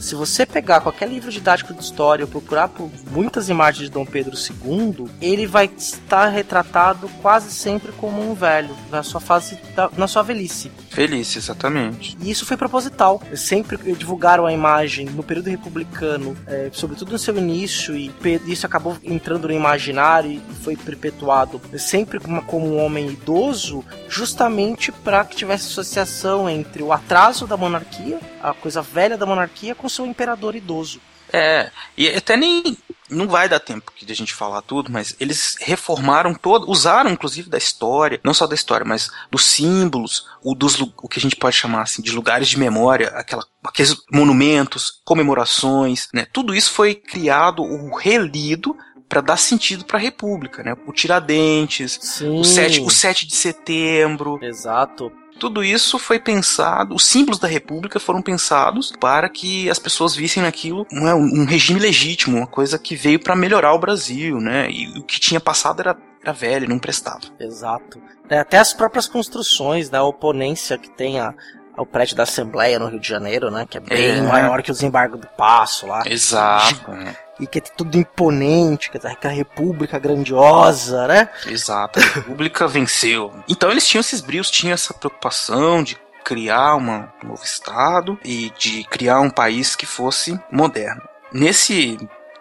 [0.00, 4.36] Se você pegar qualquer livro didático de história, procurar por muitas imagens de Dom Pedro
[4.36, 10.06] II, ele vai estar retratado quase sempre como um velho, na sua fase, da, na
[10.06, 10.70] sua velhice.
[10.92, 12.16] Velhice, exatamente.
[12.20, 13.20] E isso foi proposital.
[13.34, 18.12] Sempre divulgaram a imagem no período republicano, é, sobretudo no seu início, e
[18.46, 25.24] isso acabou entrando no imaginário e foi perpetuado sempre como um homem idoso, justamente para
[25.24, 28.18] que tivesse associação entre o atraso da monarquia,
[28.50, 31.00] a coisa velha da monarquia, com seu imperador idoso.
[31.32, 32.78] É, e até nem
[33.10, 37.48] não vai dar tempo de a gente falar tudo, mas eles reformaram todo, usaram inclusive
[37.48, 41.36] da história, não só da história, mas dos símbolos, o dos o que a gente
[41.36, 46.26] pode chamar assim de lugares de memória, aquela, aqueles monumentos, comemorações, né?
[46.32, 48.76] Tudo isso foi criado, o relido
[49.08, 50.76] para dar sentido para a República, né?
[50.86, 52.40] O Tiradentes, Sim.
[52.40, 54.38] o 7, o 7 de setembro.
[54.42, 55.12] Exato.
[55.38, 60.42] Tudo isso foi pensado, os símbolos da República foram pensados para que as pessoas vissem
[60.42, 64.70] naquilo um, um regime legítimo, uma coisa que veio para melhorar o Brasil, né?
[64.70, 67.20] E o que tinha passado era, era velho, não prestava.
[67.38, 68.00] Exato.
[68.28, 69.98] É, até as próprias construções, né?
[69.98, 71.34] A oponência que tem a,
[71.76, 73.66] ao prédio da Assembleia no Rio de Janeiro, né?
[73.68, 74.20] Que é bem É.
[74.22, 76.02] maior que o desembargo do Passo lá.
[76.06, 76.90] Exato.
[77.38, 81.28] E que é tudo imponente, que é a república grandiosa, né?
[81.46, 81.98] Exato.
[81.98, 83.30] A República venceu.
[83.46, 88.50] Então eles tinham esses brios, tinham essa preocupação de criar uma, um novo Estado e
[88.58, 91.02] de criar um país que fosse moderno.
[91.30, 91.98] Nesse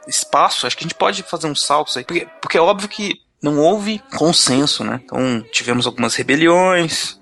[0.08, 3.20] espaço, acho que a gente pode fazer uns saltos aí, porque, porque é óbvio que
[3.44, 5.02] não houve consenso, né?
[5.04, 7.20] Então tivemos algumas rebeliões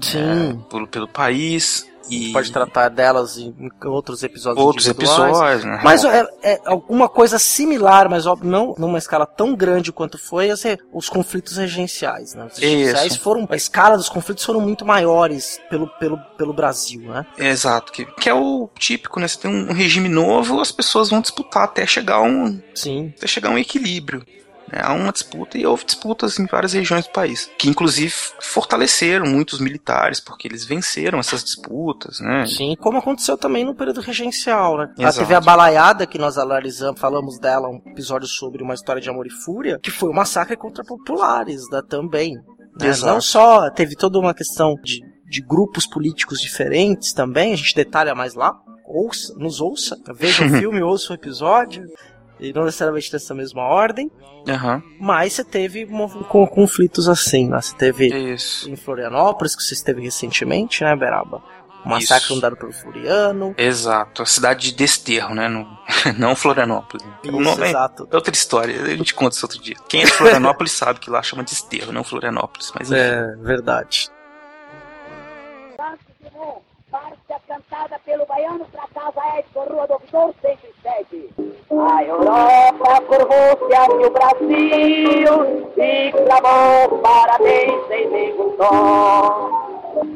[0.00, 0.62] Sim.
[0.70, 1.86] pelo, pelo país.
[2.10, 5.80] E Pode tratar delas em outros episódios outros episódios, né?
[5.82, 10.50] Mas é, é alguma coisa similar, mas óbvio, não numa escala tão grande quanto foi
[10.50, 12.34] as re- os conflitos regenciais.
[12.34, 12.46] Né?
[12.52, 13.48] Os regenciais foram.
[13.50, 17.24] A escala dos conflitos foram muito maiores pelo, pelo, pelo Brasil, né?
[17.38, 19.26] Exato, que, que é o típico, né?
[19.26, 23.14] Você tem um regime novo, as pessoas vão disputar até chegar a um, Sim.
[23.16, 24.22] até chegar a um equilíbrio.
[24.74, 24.80] Né?
[24.82, 29.60] Há uma disputa e houve disputas em várias regiões do país, que inclusive fortaleceram muitos
[29.60, 32.44] militares, porque eles venceram essas disputas, né?
[32.46, 34.92] Sim, como aconteceu também no período regencial, né?
[34.98, 35.18] A Exato.
[35.18, 39.26] TV A Balaiada, que nós analisamos, falamos dela, um episódio sobre uma história de amor
[39.26, 42.34] e fúria, que foi um massacre contra populares né, também.
[42.34, 42.92] né?
[43.02, 48.14] Não só teve toda uma questão de, de grupos políticos diferentes também, a gente detalha
[48.14, 48.52] mais lá,
[48.84, 51.84] ouça, nos ouça, veja o filme, ouça o episódio,
[52.38, 54.10] e não necessariamente nessa mesma ordem,
[54.48, 55.86] Aham, mas você teve
[56.28, 57.60] com conflitos assim, né?
[57.60, 58.68] Você teve é isso.
[58.68, 61.42] em Florianópolis, que você esteve recentemente, né, Beraba?
[61.84, 62.34] O massacre Isso.
[62.34, 63.54] andado pelo Floriano.
[63.58, 65.48] Exato, a cidade de Desterro, né?
[65.48, 65.66] No,
[66.18, 67.06] não Florianópolis.
[67.22, 68.08] Isso, o nome é exato.
[68.10, 69.76] é outra história, a gente conta isso outro dia.
[69.86, 72.72] Quem é de Florianópolis sabe que lá chama Desterro, não Florianópolis.
[72.74, 73.00] Mas enfim.
[73.00, 74.10] É, verdade.
[77.54, 81.30] Cantada pelo baiano pra casa Edson, Rua do Ouvidor 107.
[81.70, 89.52] A Europa curvou-se ante o Brasil e clamou parabéns em meio tom.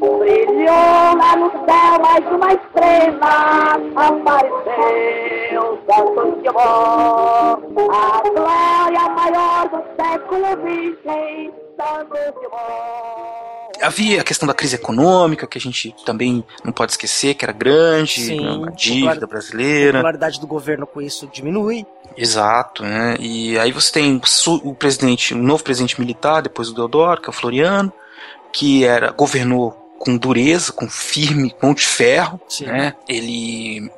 [0.01, 7.63] Brilhou lá no céu mais uma estrela, apareceu Santos de Amor.
[7.89, 11.68] A glória maior do século XX.
[13.81, 17.53] Havia a questão da crise econômica, que a gente também não pode esquecer, que era
[17.53, 19.25] grande, Sim, né, uma dívida claro.
[19.25, 19.93] A brasileira.
[19.99, 21.87] popularidade do governo com isso diminui.
[22.17, 23.17] Exato, né?
[23.21, 24.21] E aí você tem
[24.63, 27.93] o presidente, o novo presidente militar, depois do Deodoro, que é o Floriano,
[28.53, 32.67] que era governou com dureza, com firme, com de ferro, Sim.
[32.67, 32.95] né?
[33.09, 33.91] Ele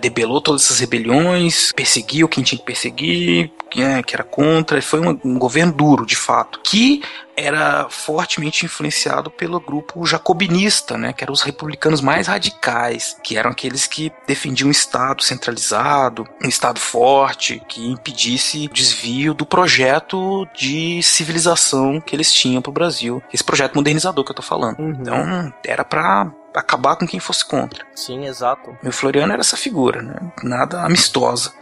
[0.00, 5.00] debelou todas essas rebeliões, perseguiu quem tinha que perseguir, que, é, que era contra, foi
[5.00, 7.02] um, um governo duro, de fato, que
[7.36, 13.50] era fortemente influenciado pelo grupo jacobinista, né, que eram os republicanos mais radicais, que eram
[13.50, 20.48] aqueles que defendiam um Estado centralizado, um Estado forte, que impedisse o desvio do projeto
[20.56, 24.78] de civilização que eles tinham para o Brasil, esse projeto modernizador que eu tô falando.
[24.78, 24.96] Uhum.
[24.98, 27.84] Então, era para acabar com quem fosse contra.
[27.94, 28.76] Sim, exato.
[28.82, 30.16] E o Floriano era essa figura, né?
[30.42, 31.52] Nada amistosa.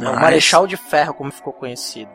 [0.00, 2.10] É o Mas- Marechal de Ferro, como ficou conhecido.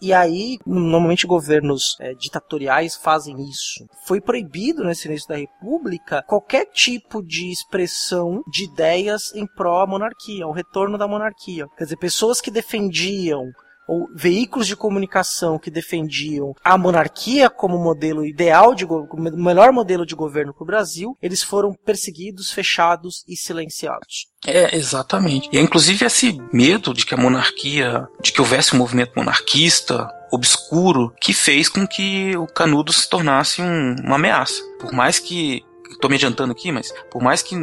[0.00, 3.84] E aí, normalmente governos eh, ditatoriais fazem isso.
[4.06, 9.86] Foi proibido nesse início da República qualquer tipo de expressão de ideias em pró à
[9.86, 11.66] monarquia, ao retorno da monarquia.
[11.76, 13.42] Quer dizer, pessoas que defendiam
[13.88, 18.86] ou veículos de comunicação que defendiam a monarquia como modelo ideal, de
[19.32, 24.28] melhor modelo de governo para o Brasil, eles foram perseguidos, fechados e silenciados.
[24.46, 25.48] É, exatamente.
[25.50, 30.06] E é inclusive esse medo de que a monarquia, de que houvesse um movimento monarquista
[30.30, 34.62] obscuro, que fez com que o Canudo se tornasse um, uma ameaça.
[34.78, 37.56] Por mais que estou me adiantando aqui, mas por mais que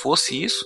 [0.00, 0.64] fosse isso,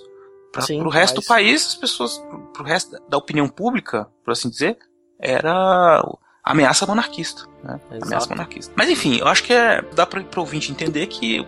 [0.53, 1.25] para o resto mas...
[1.25, 2.19] do país, as pessoas,
[2.53, 4.79] para o resto da opinião pública, por assim dizer,
[5.21, 6.03] era
[6.43, 7.79] ameaça monarquista, né?
[8.03, 8.73] Ameaça monarquista.
[8.77, 11.47] Mas enfim, eu acho que é, dá para o ouvinte entender que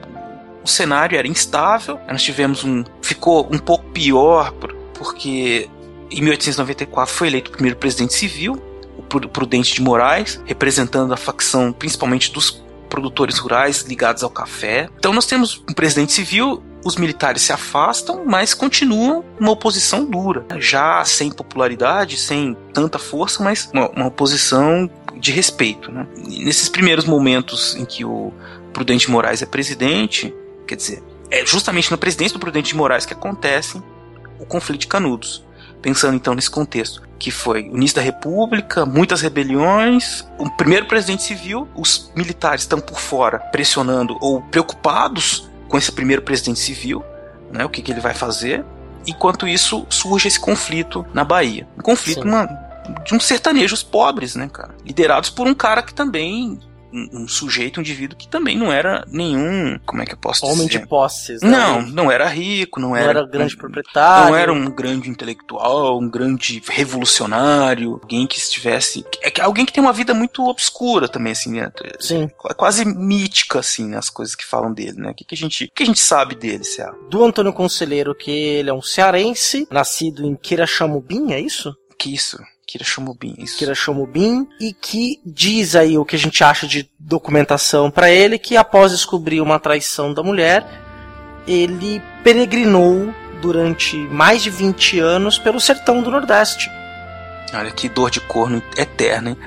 [0.64, 1.98] o cenário era instável.
[2.08, 2.84] Nós tivemos um.
[3.00, 4.52] ficou um pouco pior,
[4.94, 5.68] porque
[6.10, 8.62] em 1894 foi eleito o primeiro presidente civil,
[8.96, 14.88] o Prudente de Moraes, representando a facção principalmente dos produtores rurais ligados ao café.
[14.98, 20.45] Então nós temos um presidente civil, os militares se afastam, mas continuam uma oposição dura,
[20.59, 25.91] já sem popularidade, sem tanta força, mas uma, uma oposição de respeito.
[25.93, 26.07] Né?
[26.16, 28.33] Nesses primeiros momentos em que o
[28.72, 30.35] Prudente Moraes é presidente,
[30.66, 33.83] Quer dizer, é justamente na presidência do Prudente de Moraes que acontece
[34.39, 35.45] o conflito de Canudos.
[35.80, 41.24] Pensando então nesse contexto, que foi o início da República, muitas rebeliões, o primeiro presidente
[41.24, 47.02] civil, os militares estão por fora pressionando ou preocupados com esse primeiro presidente civil,
[47.50, 48.62] né, o que, que ele vai fazer.
[49.06, 51.66] Enquanto isso, surge esse conflito na Bahia.
[51.78, 52.44] Um conflito uma,
[53.06, 54.74] de uns sertanejos pobres, né, cara?
[54.84, 56.60] Liderados por um cara que também
[56.93, 60.66] um, sujeito, um indivíduo que também não era nenhum, como é que eu posso Homem
[60.66, 60.80] dizer?
[60.80, 61.43] de posses.
[61.43, 61.51] Né?
[61.51, 64.30] Não, não era rico, não, não era, era grande um, proprietário.
[64.30, 69.82] Não era um grande intelectual, um grande revolucionário, alguém que estivesse, é alguém que tem
[69.82, 71.72] uma vida muito obscura também assim, né?
[71.99, 72.30] Sim.
[72.49, 75.11] É quase mítica assim, né, as coisas que falam dele, né?
[75.11, 76.95] O que, que a gente, que a gente sabe dele, Ceará?
[77.09, 81.74] Do Antônio Conselheiro que ele é um cearense, nascido em Quirachamubim, é isso?
[81.99, 82.38] Que isso?
[82.72, 83.58] Kira Shomubin, isso.
[83.58, 88.38] Kira Shomubin, e que diz aí o que a gente acha de documentação para ele,
[88.38, 90.66] que após descobrir uma traição da mulher,
[91.46, 93.12] ele peregrinou
[93.42, 96.70] durante mais de 20 anos pelo sertão do Nordeste.
[97.52, 99.38] Olha que dor de corno eterna, hein?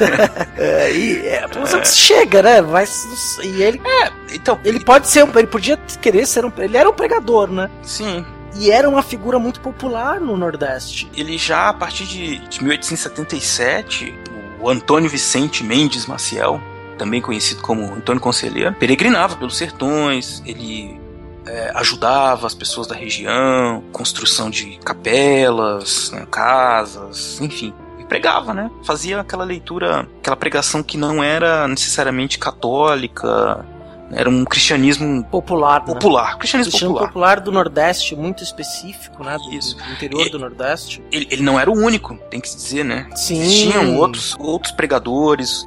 [0.56, 1.84] é, e é, é.
[1.84, 2.62] chega, né?
[2.62, 6.88] Mas e ele, é, então ele pode ser, ele podia querer ser um, ele era
[6.88, 7.68] um pregador, né?
[7.82, 8.24] Sim,
[8.56, 11.10] e era uma figura muito popular no Nordeste.
[11.16, 14.14] Ele já, a partir de, de 1877,
[14.60, 16.60] o Antônio Vicente Mendes Maciel,
[16.98, 21.00] também conhecido como Antônio Conselheiro, peregrinava pelos sertões, ele
[21.46, 27.72] é, ajudava as pessoas da região, construção de capelas, né, casas, enfim.
[27.98, 28.70] E pregava, né?
[28.84, 33.64] Fazia aquela leitura, aquela pregação que não era necessariamente católica,
[34.12, 35.80] era um cristianismo popular.
[35.80, 35.86] Né?
[35.86, 36.32] Popular.
[36.32, 36.38] Né?
[36.38, 37.08] Cristianismo, cristianismo popular.
[37.08, 37.40] popular.
[37.40, 39.36] do Nordeste, muito específico, né?
[39.36, 39.76] Do, Isso.
[39.76, 41.02] do interior ele, do Nordeste.
[41.12, 43.08] Ele, ele, não era o único, tem que se dizer, né?
[43.14, 43.40] Sim.
[43.40, 45.66] Existiam outros, outros pregadores.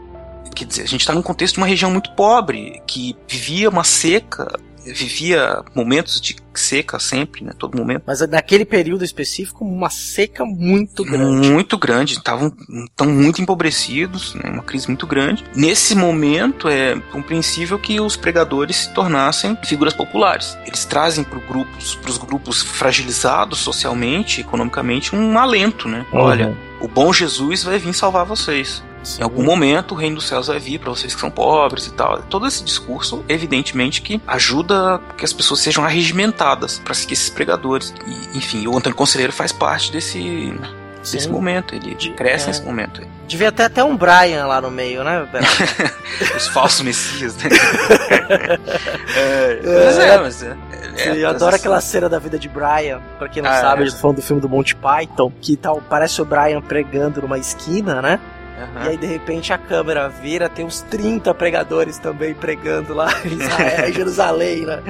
[0.54, 3.84] Quer dizer, a gente está num contexto de uma região muito pobre, que vivia uma
[3.84, 7.52] seca vivia momentos de seca sempre, né?
[7.58, 8.04] Todo momento.
[8.06, 11.50] Mas naquele período específico, uma seca muito grande.
[11.50, 12.14] Muito grande.
[12.14, 12.52] Estavam
[12.96, 14.50] tão muito empobrecidos, né?
[14.50, 15.44] Uma crise muito grande.
[15.56, 20.58] Nesse momento, é compreensível que os pregadores se tornassem figuras populares.
[20.66, 26.06] Eles trazem para grupos, os grupos fragilizados socialmente, economicamente, um alento, né?
[26.12, 26.20] Uhum.
[26.20, 28.84] Olha, o bom Jesus vai vir salvar vocês.
[29.20, 31.94] Em algum momento o reino dos céus vai vir para vocês que são pobres e
[31.94, 32.22] tal.
[32.24, 37.94] Todo esse discurso, evidentemente, que ajuda que as pessoas sejam arregimentadas para seguir esses pregadores.
[38.06, 40.54] E, enfim, o Antônio Conselheiro faz parte desse
[41.12, 42.48] desse momento, ele De, cresce é.
[42.48, 43.02] nesse momento.
[43.28, 45.28] Devia ter até um Brian lá no meio, né?
[46.36, 47.50] Os falsos messias, né?
[49.18, 50.58] é, mas é, mas é.
[50.98, 53.92] é eu adoro aquela cena da vida de Brian, pra quem não ah, sabe, é.
[53.92, 58.20] falando do filme do Monty Python, que tal, parece o Brian pregando numa esquina, né?
[58.66, 58.84] Uhum.
[58.86, 63.34] E aí, de repente, a câmera vira, tem uns 30 pregadores também pregando lá em
[63.34, 64.82] Israel, Jerusalém, né?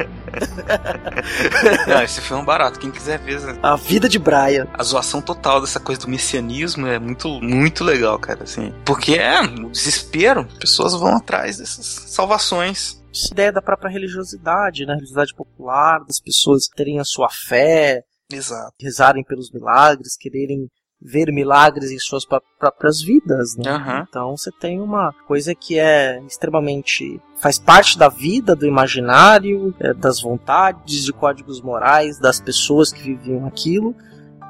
[1.88, 2.80] Não, esse filme é um barato.
[2.80, 3.40] Quem quiser ver.
[3.62, 4.68] A vida de Brian.
[4.74, 8.44] A zoação total dessa coisa do messianismo é muito, muito legal, cara.
[8.44, 8.74] Assim.
[8.86, 10.46] Porque é o desespero.
[10.60, 14.94] Pessoas vão atrás dessas salvações essa ideia da própria religiosidade, né?
[14.94, 18.02] Religiosidade popular, das pessoas terem a sua fé,
[18.32, 18.74] Exato.
[18.82, 20.68] rezarem pelos milagres, quererem
[21.04, 23.76] ver milagres em suas próprias vidas, né?
[23.76, 24.06] Uhum.
[24.08, 29.94] Então você tem uma coisa que é extremamente faz parte da vida, do imaginário, é,
[29.94, 33.94] das vontades, de códigos morais das pessoas que viviam aquilo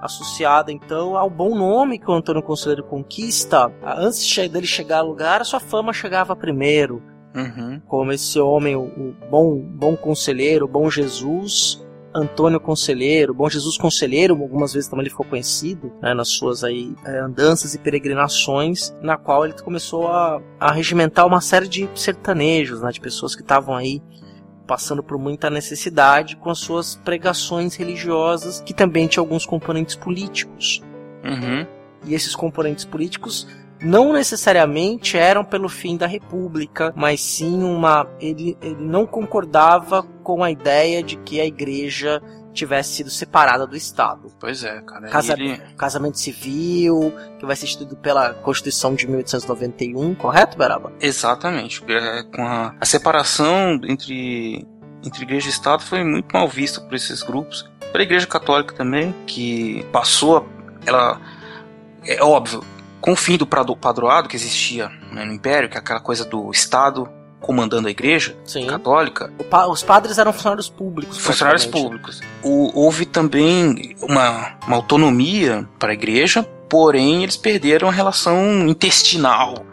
[0.03, 3.71] associada então ao bom nome que o Antônio Conselheiro conquista.
[3.81, 7.01] Antes dele chegar ao lugar, a sua fama chegava primeiro.
[7.33, 7.81] Uhum.
[7.87, 11.83] Como esse homem, o, o bom, bom conselheiro, o bom Jesus,
[12.13, 16.93] Antônio Conselheiro, Bom Jesus Conselheiro, algumas vezes também ele ficou conhecido né, nas suas aí
[17.05, 22.81] é, andanças e peregrinações, na qual ele começou a, a regimentar uma série de sertanejos,
[22.81, 24.01] né, de pessoas que estavam aí
[24.65, 30.81] passando por muita necessidade com as suas pregações religiosas, que também tinha alguns componentes políticos.
[31.23, 31.65] Uhum.
[32.05, 33.47] E esses componentes políticos
[33.83, 38.07] não necessariamente eram pelo fim da República, mas sim uma.
[38.19, 42.21] Ele, ele não concordava com a ideia de que a igreja
[42.53, 44.31] tivesse sido separada do Estado.
[44.39, 45.09] Pois é, cara.
[45.09, 45.57] Casa, ele...
[45.75, 50.93] Casamento civil, que vai ser instituído pela Constituição de 1891, correto, Beraba?
[51.01, 51.83] Exatamente.
[51.89, 54.65] É, com a, a separação entre,
[55.03, 57.69] entre igreja e Estado foi muito mal vista por esses grupos.
[57.91, 60.47] Pela Igreja Católica também, que passou.
[60.85, 61.19] Ela.
[62.05, 62.61] É óbvio,
[63.03, 66.49] com o fim do padroado que existia né, no Império, que é aquela coisa do
[66.51, 67.09] Estado
[67.41, 68.65] comandando a igreja Sim.
[68.65, 69.29] católica.
[69.49, 71.17] Pa os padres eram funcionários públicos.
[71.17, 72.21] Funcionários públicos.
[72.41, 79.65] O, houve também uma, uma autonomia para a igreja, porém eles perderam a relação intestinal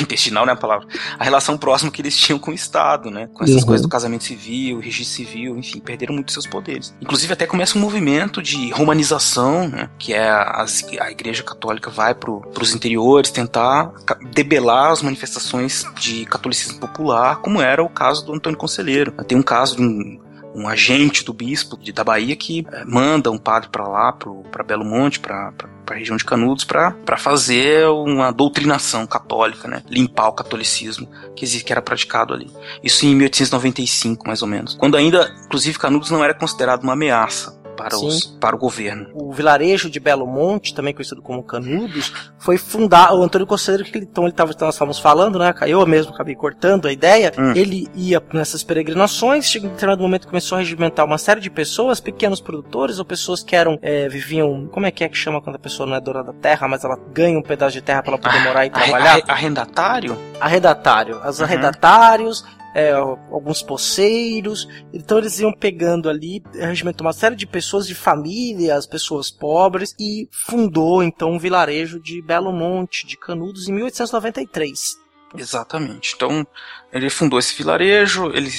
[0.00, 0.86] intestinal não é a palavra,
[1.18, 3.28] a relação próxima que eles tinham com o Estado, né?
[3.32, 3.66] Com essas uhum.
[3.66, 6.94] coisas do casamento civil, registro civil, enfim, perderam muito seus poderes.
[7.00, 9.90] Inclusive até começa um movimento de romanização, né?
[9.98, 10.64] Que é a,
[11.00, 13.92] a Igreja Católica vai para os interiores tentar
[14.32, 19.12] debelar as manifestações de catolicismo popular, como era o caso do Antônio Conselheiro.
[19.26, 20.25] Tem um caso de um
[20.56, 24.64] um agente do bispo de, da Bahia que é, manda um padre para lá, para
[24.64, 25.52] Belo Monte, para
[25.86, 29.82] a região de Canudos, para fazer uma doutrinação católica, né?
[29.88, 32.50] limpar o catolicismo que, que era praticado ali.
[32.82, 34.74] Isso em 1895, mais ou menos.
[34.74, 39.08] Quando ainda, inclusive, Canudos não era considerado uma ameaça para, os, para o governo.
[39.14, 43.18] O vilarejo de Belo Monte, também conhecido como Canudos, foi fundado.
[43.18, 45.52] O Antônio Conselheiro, que então ele estava, nós estávamos falando, né?
[45.66, 47.32] Eu mesmo acabei cortando a ideia.
[47.38, 47.52] Hum.
[47.54, 52.00] Ele ia nessas peregrinações, chegou em determinado momento começou a regimentar uma série de pessoas,
[52.00, 54.66] pequenos produtores ou pessoas que eram é, viviam.
[54.66, 56.84] Como é que é que chama quando a pessoa não é dona da terra, mas
[56.84, 59.22] ela ganha um pedaço de terra para ela poder ah, morar e trabalhar?
[59.28, 60.18] Arrendatário?
[60.40, 61.20] Arrendatário.
[61.26, 61.44] Os uhum.
[61.44, 62.44] arrendatários
[62.76, 64.68] é, alguns poceiros.
[64.92, 70.28] Então eles iam pegando ali, regimentou uma série de pessoas, de famílias, pessoas pobres, e
[70.30, 74.98] fundou então um vilarejo de Belo Monte, de Canudos, em 1893.
[75.34, 76.12] Exatamente.
[76.14, 76.46] Então
[76.92, 78.52] ele fundou esse vilarejo, ele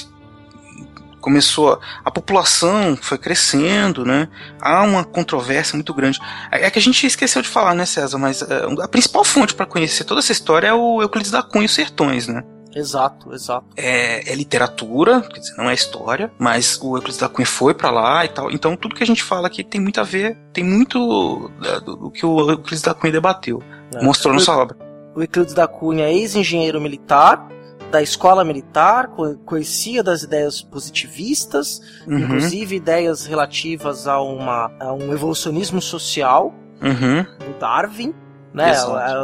[1.20, 4.28] começou a, população foi crescendo, né?
[4.60, 6.18] Há uma controvérsia muito grande.
[6.50, 8.18] É, é que a gente esqueceu de falar, né, César?
[8.18, 11.62] Mas é, a principal fonte para conhecer toda essa história é o Euclides da Cunha
[11.62, 12.42] e os Sertões, né?
[12.74, 13.66] Exato, exato.
[13.76, 17.90] É, é, literatura, quer dizer, não é história, mas o Euclides da Cunha foi para
[17.90, 18.50] lá e tal.
[18.50, 21.96] Então tudo que a gente fala aqui tem muito a ver, tem muito é, do,
[21.96, 23.62] do que o Euclides da Cunha debateu,
[23.94, 24.02] é.
[24.02, 24.76] mostrou na sua obra.
[25.14, 27.48] O Euclides da Cunha é ex-engenheiro militar,
[27.90, 29.08] da escola militar,
[29.46, 32.18] conhecia das ideias positivistas, uhum.
[32.18, 37.22] inclusive ideias relativas a, uma, a um evolucionismo social uhum.
[37.22, 38.14] do Darwin
[38.52, 38.72] né?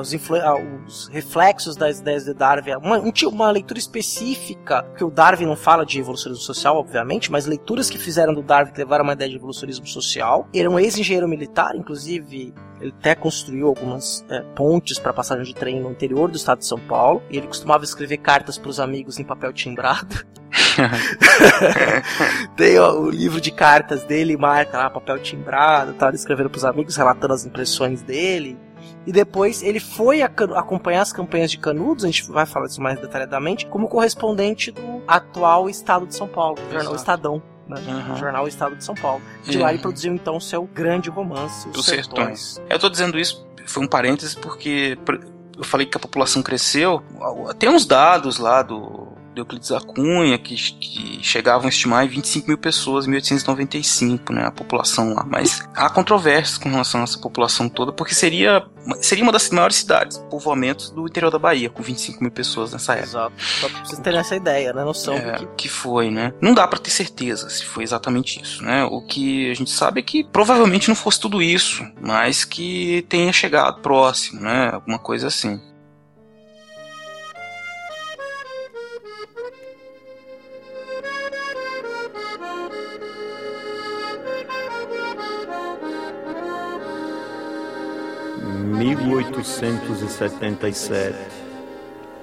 [0.00, 0.12] Os,
[0.86, 2.76] os, reflexos das ideias de Darwin.
[2.76, 7.88] Uma, uma leitura específica, que o Darwin não fala de evolucionismo social, obviamente, mas leituras
[7.88, 10.48] que fizeram do Darwin que levaram uma ideia de evolucionismo social.
[10.52, 15.54] Ele é um ex-engenheiro militar, inclusive ele até construiu algumas é, pontes para passagem de
[15.54, 17.22] trem no interior do estado de São Paulo.
[17.30, 20.24] E ele costumava escrever cartas para os amigos em papel timbrado.
[22.56, 26.64] Tem ó, o livro de cartas dele, marca lá papel timbrado, tá escrevendo para os
[26.64, 28.58] amigos, relatando as impressões dele
[29.06, 32.98] e depois ele foi acompanhar as campanhas de Canudos, a gente vai falar isso mais
[33.00, 37.42] detalhadamente, como correspondente do atual Estado de São Paulo, o jornal Estadão.
[37.66, 37.80] Né?
[37.86, 38.16] Uhum.
[38.16, 39.22] jornal Estado de São Paulo.
[39.42, 39.62] De uhum.
[39.62, 42.40] lá ele produziu então seu grande romance, Os, Os Sertões.
[42.40, 42.70] Sertões.
[42.70, 44.98] Eu tô dizendo isso, foi um parêntese, porque
[45.56, 47.02] eu falei que a população cresceu.
[47.58, 52.08] Tem uns dados lá do de Euclides da Cunha, que, que chegavam a estimar em
[52.08, 55.24] 25 mil pessoas em 1895, né, a população lá.
[55.28, 58.64] Mas há controvérsias com relação a essa população toda, porque seria,
[59.00, 62.92] seria uma das maiores cidades, povoamentos do interior da Bahia, com 25 mil pessoas nessa
[62.92, 63.08] época.
[63.08, 63.34] Exato.
[63.38, 65.46] Só pra vocês terem essa ideia, né, noção é, que...
[65.56, 66.32] que foi, né.
[66.40, 68.84] Não dá para ter certeza se foi exatamente isso, né.
[68.84, 73.32] O que a gente sabe é que provavelmente não fosse tudo isso, mas que tenha
[73.32, 75.60] chegado próximo, né, alguma coisa assim.
[88.64, 91.14] 1877,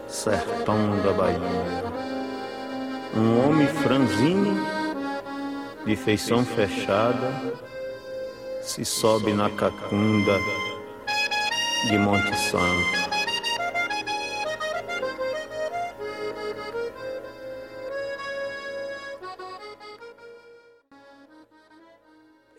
[0.08, 1.38] sertão da Bahia.
[3.16, 4.66] Um homem franzino,
[5.86, 7.54] de feição fechada,
[8.62, 10.36] se sobe na cacunda
[11.88, 13.02] de Monte Santo.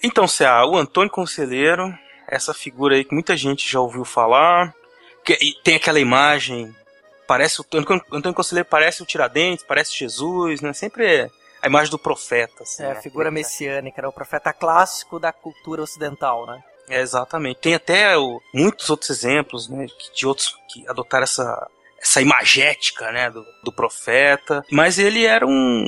[0.04, 1.96] Então, Cé, o Antônio Conselheiro,
[2.32, 4.74] essa figura aí que muita gente já ouviu falar,
[5.22, 6.74] que, tem aquela imagem,
[7.28, 7.66] parece o
[8.10, 10.72] Antônio Conselheiro parece o Tiradentes, parece Jesus, né?
[10.72, 11.30] Sempre é
[11.60, 12.62] a imagem do profeta.
[12.62, 13.02] Assim, é, a né?
[13.02, 16.64] figura messiânica, era o profeta clássico da cultura ocidental, né?
[16.88, 17.60] É, exatamente.
[17.60, 21.68] Tem até o, muitos outros exemplos, né, de outros que adotaram essa,
[22.00, 24.64] essa imagética, né, do, do profeta.
[24.70, 25.86] Mas ele era um...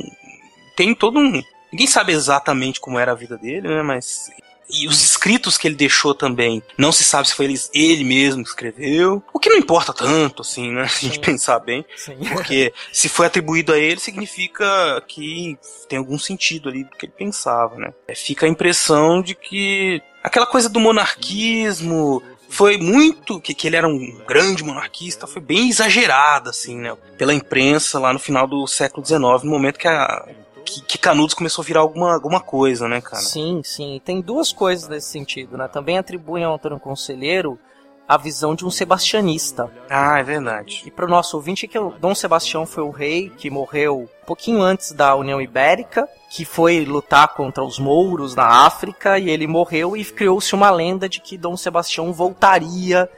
[0.76, 1.42] Tem todo um...
[1.72, 4.30] Ninguém sabe exatamente como era a vida dele, né, mas
[4.70, 8.42] e os escritos que ele deixou também, não se sabe se foi ele, ele mesmo
[8.42, 9.22] que escreveu.
[9.32, 10.88] O que não importa tanto, assim, né?
[10.88, 11.84] Se a gente pensar bem.
[11.96, 12.16] Sim.
[12.32, 15.58] Porque se foi atribuído a ele, significa que
[15.88, 17.92] tem algum sentido ali do que ele pensava, né?
[18.08, 23.76] É, fica a impressão de que aquela coisa do monarquismo foi muito que, que ele
[23.76, 28.64] era um grande monarquista foi bem exagerada assim né pela imprensa lá no final do
[28.66, 30.28] século XIX no momento que a
[30.64, 33.22] que, que, Canudos começou a virar alguma, alguma coisa, né, cara?
[33.22, 34.00] Sim, sim.
[34.04, 35.68] Tem duas coisas nesse sentido, né?
[35.68, 37.58] Também atribuem ao Antônio Conselheiro
[38.06, 39.70] a visão de um sebastianista.
[39.88, 40.82] Ah, é verdade.
[40.86, 44.26] E para o nosso ouvinte, que o Dom Sebastião foi o rei que morreu um
[44.26, 49.46] pouquinho antes da União Ibérica, que foi lutar contra os mouros na África, e ele
[49.46, 53.08] morreu e criou-se uma lenda de que Dom Sebastião voltaria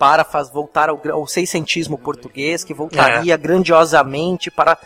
[0.00, 3.36] para faz, voltar ao, ao seiscentismo português, que voltaria é.
[3.36, 4.78] grandiosamente para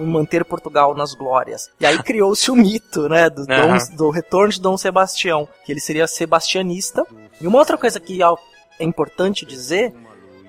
[0.00, 1.70] manter Portugal nas glórias.
[1.78, 3.46] E aí criou-se o mito, né, do, uhum.
[3.46, 7.06] Dom, do retorno de Dom Sebastião, que ele seria sebastianista.
[7.38, 9.94] E uma outra coisa que é importante dizer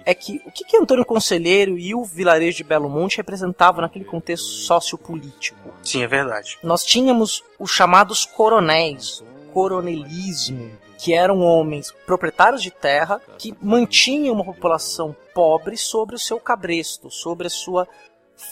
[0.05, 4.05] é que o que, que Antônio Conselheiro e o vilarejo de Belo Monte representavam naquele
[4.05, 5.73] contexto sociopolítico?
[5.83, 6.57] Sim, é verdade.
[6.63, 9.21] Nós tínhamos os chamados coronéis,
[9.53, 16.37] coronelismo, que eram homens proprietários de terra que mantinham uma população pobre sobre o seu
[16.41, 17.87] cabresto, sobre a sua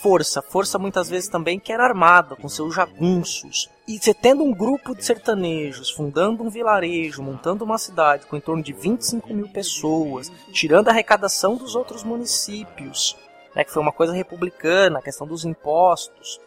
[0.01, 3.69] força, força muitas vezes também que era armada, com seus jagunços.
[3.85, 8.41] E você tendo um grupo de sertanejos, fundando um vilarejo, montando uma cidade com em
[8.41, 13.17] torno de 25 mil pessoas, tirando a arrecadação dos outros municípios,
[13.53, 16.39] né, que foi uma coisa republicana, a questão dos impostos.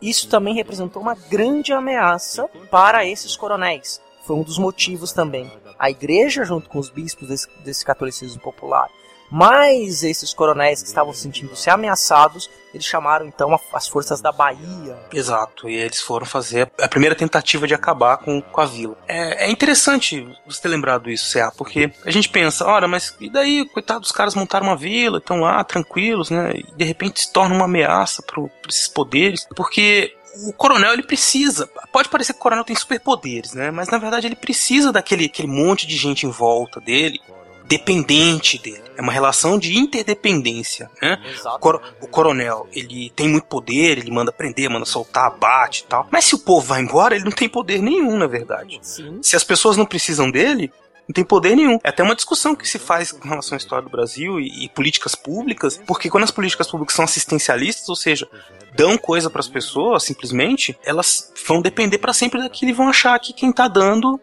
[0.00, 5.50] Isso também representou uma grande ameaça para esses coronéis, foi um dos motivos também.
[5.78, 8.88] A igreja, junto com os bispos desse, desse catolicismo popular,
[9.30, 14.96] mas esses coronéis que estavam sentindo-se ameaçados, eles chamaram então as forças da Bahia.
[15.12, 18.96] Exato, e eles foram fazer a primeira tentativa de acabar com, com a vila.
[19.08, 23.28] É, é interessante você ter lembrado isso, Cé, porque a gente pensa, ora, mas e
[23.30, 26.52] daí, coitado, os caras montaram uma vila, estão lá tranquilos, né?
[26.54, 30.14] E de repente se torna uma ameaça para esses poderes, porque
[30.46, 31.68] o coronel ele precisa.
[31.92, 33.70] Pode parecer que o coronel tem superpoderes, né?
[33.70, 37.20] Mas na verdade ele precisa daquele aquele monte de gente em volta dele,
[37.66, 38.82] dependente dele.
[38.96, 41.20] É uma relação de interdependência, né?
[41.44, 45.84] O, cor o, coronel ele tem muito poder, ele manda prender, manda soltar, bate e
[45.86, 46.06] tal.
[46.10, 48.78] Mas se o povo vai embora, ele não tem poder nenhum, na verdade.
[48.82, 49.18] Sim.
[49.22, 50.72] Se as pessoas não precisam dele,
[51.08, 51.78] não tem poder nenhum.
[51.84, 54.68] É até uma discussão que se faz com relação à história do Brasil e, e
[54.68, 58.28] políticas públicas, porque quando as políticas públicas são assistencialistas, ou seja,
[58.74, 63.18] dão coisa para as pessoas, simplesmente, elas vão depender para sempre daquilo e vão achar
[63.18, 64.20] que quem tá dando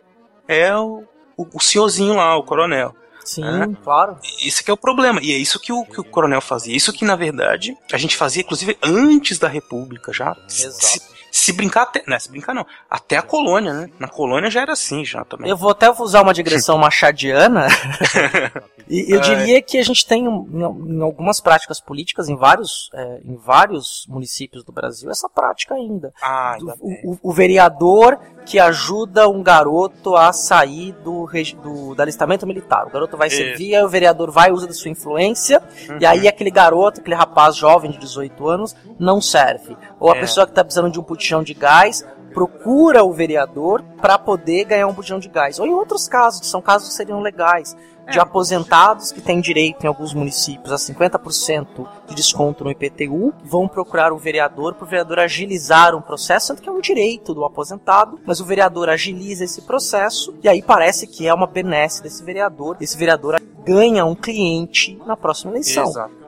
[0.48, 1.04] é o,
[1.38, 2.96] o, o senhorzinho lá, o coronel.
[3.24, 3.84] Sim, é.
[3.84, 4.18] claro.
[4.44, 5.20] Isso que é o problema.
[5.22, 6.76] E é isso que o, que o coronel fazia.
[6.76, 10.36] Isso que, na verdade, a gente fazia, inclusive, antes da República já.
[10.48, 10.86] Exato.
[10.86, 11.02] Se,
[11.32, 12.04] se brincar até.
[12.06, 12.66] Não, se brincar não.
[12.90, 13.90] Até a colônia, né?
[13.98, 15.50] Na colônia já era assim, já também.
[15.50, 17.68] Eu vou até usar uma digressão machadiana.
[18.90, 19.22] e eu é.
[19.22, 24.64] diria que a gente tem em algumas práticas políticas, em vários, é, em vários municípios
[24.64, 26.14] do Brasil, essa prática ainda.
[26.22, 31.30] Ah, ainda o, o, o, vereador que ajuda um garoto a sair do,
[31.64, 32.86] do, do alistamento militar.
[32.88, 35.98] O garoto vai servir, aí o vereador vai, usa da sua influência, uhum.
[36.02, 39.78] e aí aquele garoto, aquele rapaz jovem de 18 anos, não serve.
[40.00, 40.20] Ou a é.
[40.20, 42.04] pessoa que está precisando de um botijão de gás
[42.34, 45.60] procura o vereador para poder ganhar um botijão de gás.
[45.60, 47.76] Ou em outros casos, são casos que seriam legais,
[48.10, 48.22] de é.
[48.22, 54.12] aposentados que têm direito em alguns municípios a 50% de desconto no IPTU, vão procurar
[54.12, 58.20] o vereador para o vereador agilizar um processo, sendo que é um direito do aposentado,
[58.26, 62.78] mas o vereador agiliza esse processo e aí parece que é uma benesse desse vereador.
[62.80, 65.84] Esse vereador ganha um cliente na próxima eleição.
[65.84, 66.21] Exato.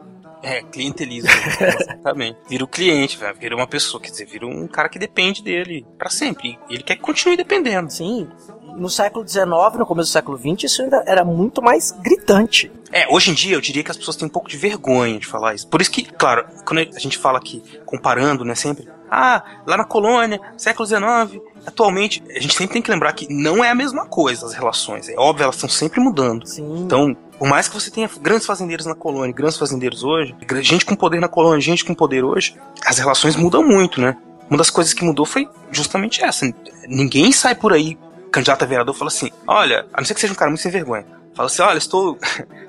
[0.44, 1.30] É, clientelismo.
[1.80, 2.38] exatamente.
[2.50, 6.10] Vira o cliente, vira uma pessoa, quer dizer, vira um cara que depende dele para
[6.10, 6.60] sempre.
[6.70, 7.92] E ele quer que continue dependendo.
[7.92, 8.28] Sim.
[8.76, 9.46] No século XIX,
[9.78, 12.72] no começo do século XX, isso ainda era muito mais gritante.
[12.92, 15.28] É, hoje em dia eu diria que as pessoas têm um pouco de vergonha de
[15.28, 15.68] falar isso.
[15.68, 19.86] Por isso que, claro, quando a gente fala aqui, comparando, né, sempre, ah, lá na
[19.86, 24.06] colônia, século XIX, atualmente, a gente sempre tem que lembrar que não é a mesma
[24.06, 25.08] coisa as relações.
[25.08, 26.48] É óbvio, elas estão sempre mudando.
[26.48, 26.84] Sim.
[26.84, 30.96] Então, por mais que você tenha grandes fazendeiros na colônia, grandes fazendeiros hoje, gente com
[30.96, 32.56] poder na colônia, gente com poder hoje,
[32.86, 34.18] as relações mudam muito, né?
[34.50, 36.52] Uma das coisas que mudou foi justamente essa.
[36.88, 37.98] Ninguém sai por aí
[38.32, 40.72] candidato a vereador fala assim: olha, a não ser que seja um cara muito sem
[40.72, 41.06] vergonha.
[41.34, 42.18] Fala assim, olha, estou,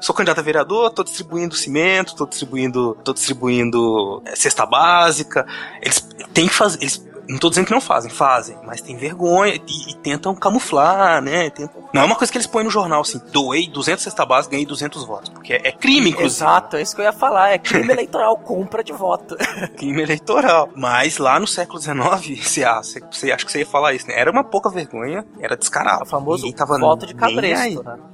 [0.01, 5.47] sou candidato a vereador, estou distribuindo cimento, estou distribuindo, tô distribuindo é, cesta básica.
[5.83, 6.01] Eles
[6.33, 9.91] têm que fazer, eles não tô dizendo que não fazem, fazem, mas tem vergonha e,
[9.91, 11.51] e tentam camuflar, né?
[11.51, 11.85] Tentam...
[11.93, 14.67] Não é uma coisa que eles põem no jornal assim, doei 200 cesta básica, ganhei
[14.67, 16.45] 200 votos, porque é, é crime, inclusive.
[16.45, 19.37] Exato, é isso que eu ia falar, é crime eleitoral, compra de voto.
[19.77, 20.69] crime eleitoral.
[20.75, 24.19] Mas lá no século XIX, você, acha, você acha que você ia falar isso, né?
[24.19, 26.03] Era uma pouca vergonha, era descarado.
[26.03, 26.51] O famoso
[26.81, 28.14] voto de cabresto, né?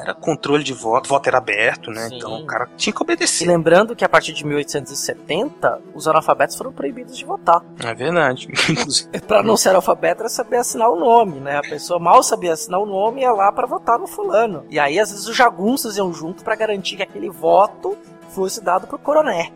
[0.00, 2.08] Era controle de voto, voto era aberto, né?
[2.08, 2.16] Sim.
[2.16, 3.44] Então o cara tinha que obedecer.
[3.44, 7.62] E lembrando que a partir de 1870, os analfabetos foram proibidos de votar.
[7.82, 8.48] É verdade.
[9.26, 11.56] para não ser analfabeto era saber assinar o nome, né?
[11.56, 14.64] A pessoa mal sabia assinar o nome e ia lá para votar no fulano.
[14.70, 17.96] E aí às vezes os jagunços iam junto para garantir que aquele voto
[18.30, 19.52] fosse dado pro coroné.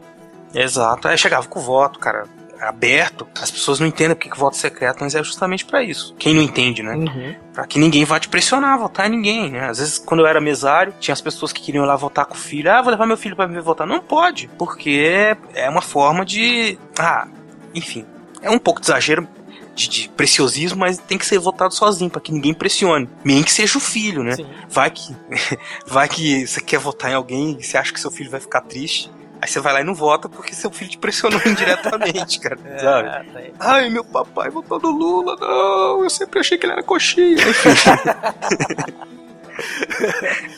[0.55, 1.09] Exato.
[1.09, 2.26] Aí chegava com o voto, cara
[2.69, 6.15] aberto, as pessoas não entendem porque que voto secreto, mas é justamente para isso.
[6.19, 6.95] Quem não entende, né?
[6.95, 7.35] Uhum.
[7.53, 9.69] Pra que ninguém vá te pressionar a votar em ninguém, né?
[9.69, 12.35] Às vezes, quando eu era mesário, tinha as pessoas que queriam ir lá votar com
[12.35, 12.71] o filho.
[12.71, 13.87] Ah, vou levar meu filho para me ver votar.
[13.87, 16.79] Não pode, porque é uma forma de.
[16.99, 17.27] Ah,
[17.75, 18.07] enfim.
[18.41, 19.29] É um pouco de exagero,
[19.75, 23.09] de, de, preciosismo, mas tem que ser votado sozinho, para que ninguém pressione.
[23.25, 24.37] Nem que seja o filho, né?
[24.37, 24.47] Sim.
[24.69, 25.17] Vai que
[25.87, 28.63] vai que você quer votar em alguém e você acha que seu filho vai ficar
[28.63, 29.11] triste.
[29.43, 32.57] Aí você vai lá e não vota porque seu filho te pressionou indiretamente, cara.
[32.64, 33.09] é, sabe?
[33.09, 37.43] Tá Ai, meu papai votou no Lula, não, eu sempre achei que ele era coxinha.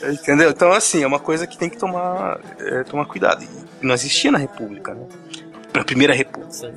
[0.07, 0.51] Entendeu?
[0.51, 3.43] Então, assim, é uma coisa que tem que tomar, é, tomar cuidado.
[3.43, 3.49] E
[3.81, 5.07] não existia na República, né?
[5.73, 6.53] Na Primeira República.
[6.53, 6.71] Sim.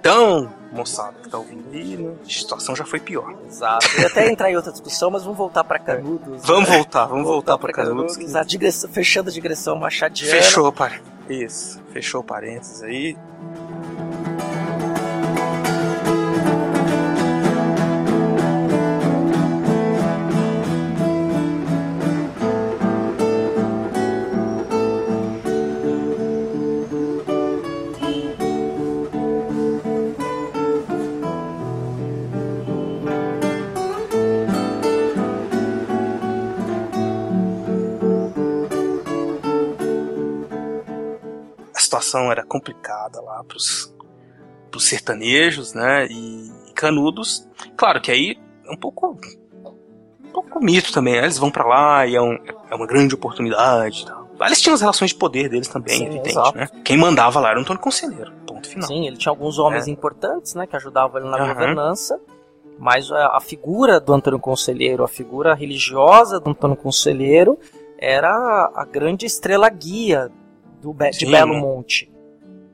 [0.00, 2.12] Então, moçada que tá ouvindo aí, né?
[2.26, 3.36] A situação já foi pior.
[3.46, 3.86] Exato.
[4.00, 6.44] E até entrar em outra discussão, mas vamos voltar para Canudos.
[6.44, 6.74] Vamos né?
[6.76, 8.16] voltar, vamos voltar, voltar para Canudos.
[8.16, 8.34] Canudos.
[8.34, 10.42] A digressão, fechando a digressão machadiana.
[10.42, 11.00] Fechou, pai.
[11.28, 13.16] Isso, fechou parênteses aí.
[42.12, 43.94] Situação era complicada lá pros,
[44.70, 46.06] pros sertanejos, né?
[46.06, 47.48] E, e canudos.
[47.76, 49.18] Claro que aí é um pouco.
[50.24, 51.24] Um pouco mito também, né?
[51.24, 52.38] Eles vão para lá e é, um,
[52.70, 54.06] é uma grande oportunidade.
[54.06, 54.46] Tá?
[54.46, 56.56] Eles tinham as relações de poder deles também, Sim, evidente, exato.
[56.56, 56.68] né?
[56.84, 58.88] Quem mandava lá era o Antônio Conselheiro, ponto final.
[58.88, 59.90] Sim, ele tinha alguns homens é.
[59.90, 61.48] importantes, né, que ajudavam ele na uhum.
[61.48, 62.18] governança,
[62.78, 67.58] mas a, a, figura do Antônio Conselheiro, a figura religiosa do Antônio Conselheiro,
[67.98, 70.32] era a grande estrela guia
[70.82, 72.10] do Be Sim, de Belo Monte.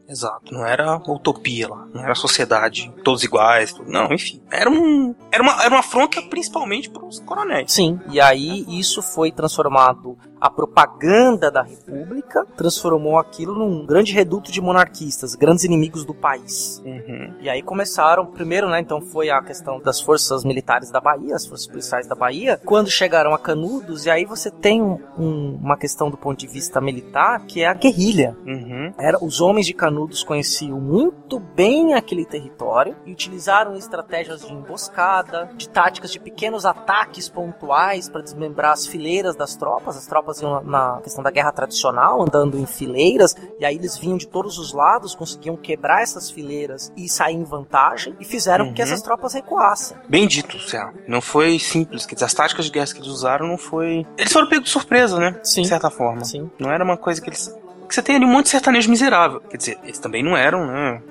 [0.09, 4.41] Exato, não era utopia lá, não era sociedade, todos iguais, não, enfim.
[4.51, 7.71] Era, um, era, uma, era uma afronta principalmente para os coronéis.
[7.71, 14.51] Sim, e aí isso foi transformado a propaganda da República transformou aquilo num grande reduto
[14.51, 16.83] de monarquistas, grandes inimigos do país.
[16.85, 17.35] Uhum.
[17.41, 21.47] E aí começaram, primeiro, né, então foi a questão das forças militares da Bahia, as
[21.47, 25.77] forças policiais da Bahia, quando chegaram a Canudos, e aí você tem um, um, uma
[25.77, 28.37] questão do ponto de vista militar, que é a guerrilha.
[28.47, 28.93] Uhum.
[28.99, 35.51] Era, os homens de Canudos conheciam muito bem aquele território e utilizaram estratégias de emboscada,
[35.57, 40.43] de táticas de pequenos ataques pontuais para desmembrar as fileiras das tropas, as tropas tropas
[40.43, 44.59] iam na questão da guerra tradicional, andando em fileiras, e aí eles vinham de todos
[44.59, 48.71] os lados, conseguiam quebrar essas fileiras e sair em vantagem, e fizeram uhum.
[48.71, 49.97] com que essas tropas recuassem.
[50.09, 50.91] Bem dito, Céu.
[51.07, 54.07] Não foi simples, quer dizer, as táticas de guerra que eles usaram não foi...
[54.17, 55.41] Eles foram pegos de surpresa, né?
[55.43, 55.63] Sim.
[55.63, 56.25] De certa forma.
[56.25, 56.51] Sim.
[56.59, 57.55] Não era uma coisa que eles...
[57.89, 59.41] Que você tem ali um monte de sertanejo miserável.
[59.41, 61.03] Quer dizer, eles também não eram, né?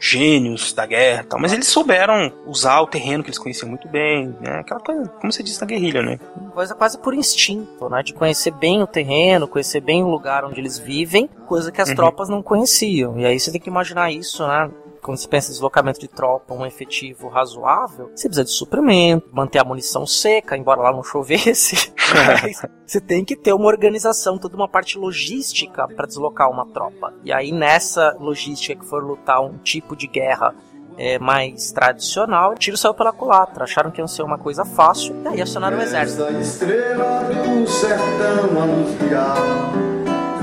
[0.00, 4.34] Gênios da guerra tal, mas eles souberam usar o terreno que eles conheciam muito bem,
[4.40, 4.60] né?
[4.60, 6.18] Aquela coisa, como você disse, na guerrilha, né?
[6.54, 8.02] Coisa quase por instinto, né?
[8.02, 11.90] De conhecer bem o terreno, conhecer bem o lugar onde eles vivem, coisa que as
[11.90, 11.96] uhum.
[11.96, 13.18] tropas não conheciam.
[13.18, 14.70] E aí você tem que imaginar isso, né?
[15.02, 19.58] Quando se pensa em deslocamento de tropa, um efetivo razoável, você precisa de suprimento, manter
[19.58, 21.92] a munição seca, embora lá não chovesse.
[22.86, 27.12] você tem que ter uma organização, toda uma parte logística para deslocar uma tropa.
[27.24, 30.54] E aí nessa logística que for lutar um tipo de guerra
[30.96, 33.64] é, mais tradicional, tiro saiu pela culatra.
[33.64, 36.24] Acharam que ia ser uma coisa fácil e aí acionaram o exército.
[36.24, 39.36] Essa estrela do sertão anunciar,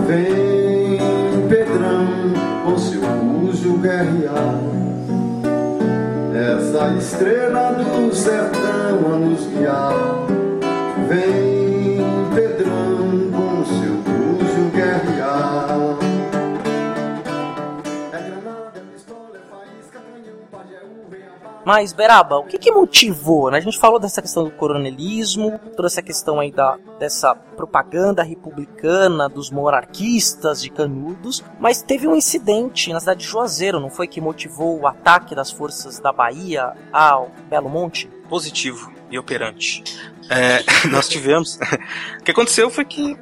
[0.08, 2.34] vem Pedrão
[2.64, 3.24] com seu
[3.66, 4.59] búzio guerrear.
[6.34, 9.93] Essa estrela do sertão a nos guiar.
[11.09, 11.55] Vem
[21.66, 23.49] Mas, Beraba, o que, que motivou?
[23.49, 23.57] Né?
[23.57, 29.28] A gente falou dessa questão do coronelismo, toda essa questão aí da, dessa propaganda republicana
[29.28, 34.22] dos monarquistas de Canudos, mas teve um incidente na cidade de Juazeiro, não foi que
[34.22, 38.07] motivou o ataque das forças da Bahia ao Belo Monte?
[38.30, 39.84] Positivo e operante.
[40.30, 41.57] É, nós tivemos.
[42.20, 43.18] o que aconteceu foi que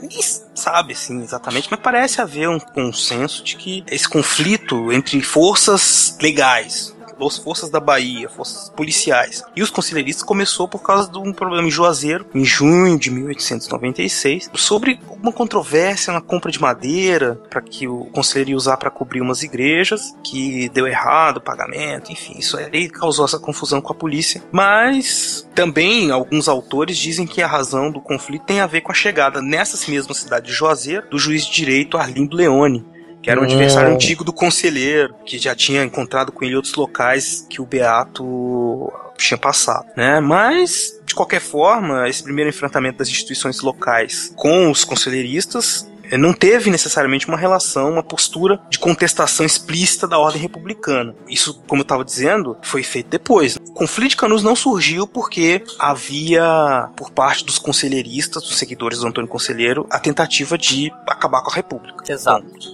[0.00, 0.20] ninguém
[0.54, 6.93] sabe assim exatamente, mas parece haver um consenso de que esse conflito entre forças legais,
[7.20, 11.66] as forças da Bahia, forças policiais e os conselheiristas começou por causa de um problema
[11.66, 17.86] em Juazeiro, em junho de 1896, sobre uma controvérsia na compra de madeira para que
[17.86, 22.56] o conselheiro ia usar para cobrir umas igrejas, que deu errado o pagamento, enfim, isso
[22.56, 24.42] aí causou essa confusão com a polícia.
[24.52, 28.94] Mas também alguns autores dizem que a razão do conflito tem a ver com a
[28.94, 32.84] chegada nessa mesma cidade de Juazeiro do juiz de direito Arlindo Leone,
[33.24, 36.74] que era um adversário antigo do conselheiro, que já tinha encontrado com ele em outros
[36.74, 40.20] locais que o Beato tinha passado, né?
[40.20, 46.34] Mas de qualquer forma, esse primeiro enfrentamento das instituições locais com os conselheiristas eh, não
[46.34, 51.14] teve necessariamente uma relação, uma postura de contestação explícita da ordem republicana.
[51.26, 53.56] Isso, como eu estava dizendo, foi feito depois.
[53.56, 59.06] O conflito de Canudos não surgiu porque havia, por parte dos conselheiristas, dos seguidores do
[59.06, 62.12] Antônio Conselheiro, a tentativa de acabar com a República.
[62.12, 62.73] Exato.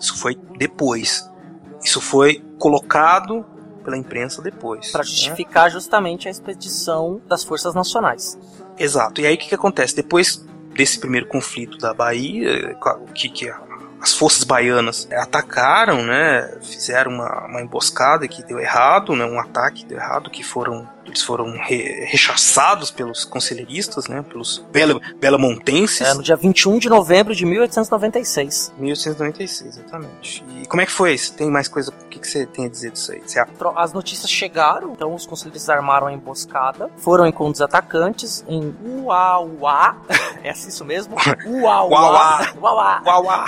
[0.00, 1.30] Isso foi depois.
[1.82, 3.44] Isso foi colocado
[3.84, 4.90] pela imprensa depois.
[4.90, 5.06] Para né?
[5.06, 8.38] justificar justamente a expedição das forças nacionais.
[8.78, 9.20] Exato.
[9.20, 9.94] E aí o que, que acontece?
[9.94, 10.44] Depois
[10.74, 12.76] desse primeiro conflito da Bahia,
[13.14, 13.52] que, que
[14.00, 16.58] as forças baianas atacaram, né?
[16.62, 19.24] Fizeram uma, uma emboscada que deu errado, né?
[19.24, 24.24] Um ataque que deu errado, que foram eles foram re, rechaçados pelos conselheiristas, né?
[24.28, 26.00] Pelos bela, belamontenses.
[26.00, 28.72] É, no dia 21 de novembro de 1896.
[28.78, 30.44] 1896, exatamente.
[30.56, 31.34] E como é que foi isso?
[31.34, 31.90] Tem mais coisa?
[31.90, 33.22] O que, que você tem a dizer disso aí?
[33.24, 33.44] Você...
[33.76, 39.96] As notícias chegaram, então os conselheiristas armaram a emboscada, foram encontrar os atacantes em Uauá.
[40.42, 41.16] É isso mesmo?
[41.46, 42.48] Uauá.
[42.58, 43.02] Uauá.
[43.04, 43.46] Uauá.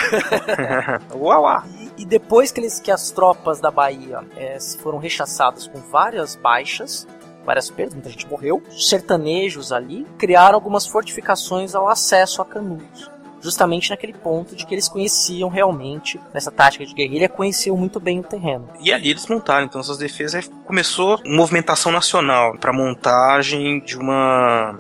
[1.16, 1.64] Uauá.
[1.96, 6.36] E, e depois que, eles, que as tropas da Bahia é, foram rechaçadas com várias
[6.36, 7.06] baixas,
[7.45, 13.11] várias perdas, muita gente morreu, os sertanejos ali criaram algumas fortificações ao acesso a Canudos.
[13.40, 18.20] Justamente naquele ponto de que eles conheciam realmente, nessa tática de guerrilha, conheciam muito bem
[18.20, 18.68] o terreno.
[18.80, 20.49] E ali eles montaram, então, essas defesas.
[20.64, 24.78] Começou uma movimentação nacional para montagem de uma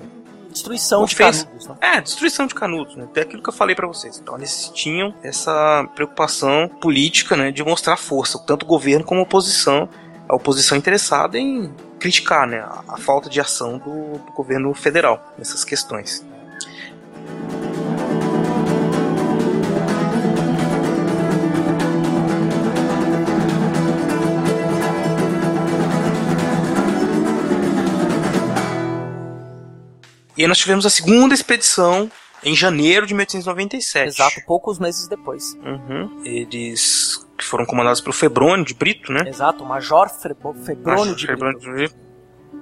[0.52, 1.16] destruição de.
[1.16, 1.66] Canudos.
[1.66, 1.76] Né?
[1.80, 3.08] É, destruição de Canudos, né?
[3.16, 4.18] É aquilo que eu falei para vocês.
[4.22, 9.24] Então eles tinham essa preocupação política, né, de mostrar força, tanto o governo como a
[9.24, 9.88] oposição.
[10.28, 15.32] A oposição interessada em criticar, né, a, a falta de ação do, do governo federal
[15.38, 16.26] nessas questões.
[30.36, 32.10] E aí nós tivemos a segunda expedição
[32.42, 34.08] em janeiro de 1897.
[34.08, 35.54] Exato, poucos meses depois.
[35.62, 36.22] Uhum.
[36.24, 39.24] Eles que foram comandados pelo Febrônio de Brito, né?
[39.28, 41.60] Exato, o Major Febrônio de Febrônio Brito.
[41.60, 41.94] de Brito.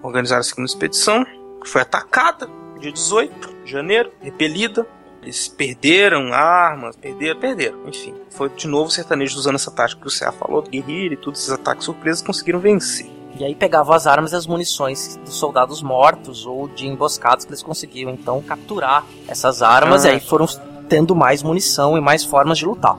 [0.02, 1.24] Organizaram a segunda expedição,
[1.62, 2.48] que foi atacada
[2.80, 4.86] dia 18 de janeiro, repelida.
[5.22, 8.14] Eles perderam armas, perderam, perderam, enfim.
[8.30, 11.34] Foi de novo os sertanejos usando essa tática que o Ceará falou, guerrilha e tudo,
[11.34, 13.10] esses ataques surpresos conseguiram vencer.
[13.38, 17.50] E aí pegavam as armas e as munições dos soldados mortos ou de emboscados que
[17.50, 20.08] eles conseguiam então capturar essas armas Ah.
[20.08, 20.46] e aí foram
[20.88, 22.98] tendo mais munição e mais formas de lutar.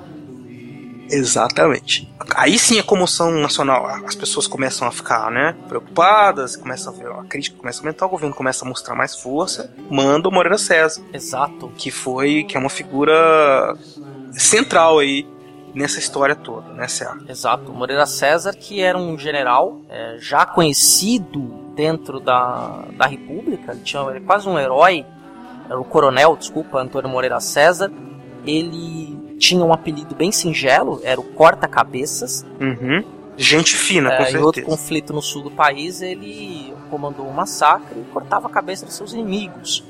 [1.12, 2.12] Exatamente.
[2.36, 7.12] Aí sim a comoção nacional, as pessoas começam a ficar, né, preocupadas, começa a ver
[7.12, 10.58] a crítica começa a aumentar, o governo começa a mostrar mais força, manda o Moreira
[10.58, 11.70] César, Exato.
[11.78, 13.76] que foi que é uma figura
[14.32, 15.28] central aí
[15.74, 17.14] nessa história toda, né, Céu?
[17.28, 17.72] Exato.
[17.72, 24.02] Moreira César, que era um general é, já conhecido dentro da, da República, ele, tinha,
[24.04, 25.06] ele é quase um herói,
[25.70, 27.92] era o coronel, desculpa, Antônio Moreira César.
[28.46, 32.46] Ele tinha um apelido bem singelo, era o Corta-Cabeças.
[32.60, 33.04] Uhum.
[33.38, 34.46] Gente fina, com É, em certeza.
[34.46, 38.94] outro conflito no sul do país, ele comandou um massacre e cortava a cabeça dos
[38.96, 39.84] seus inimigos.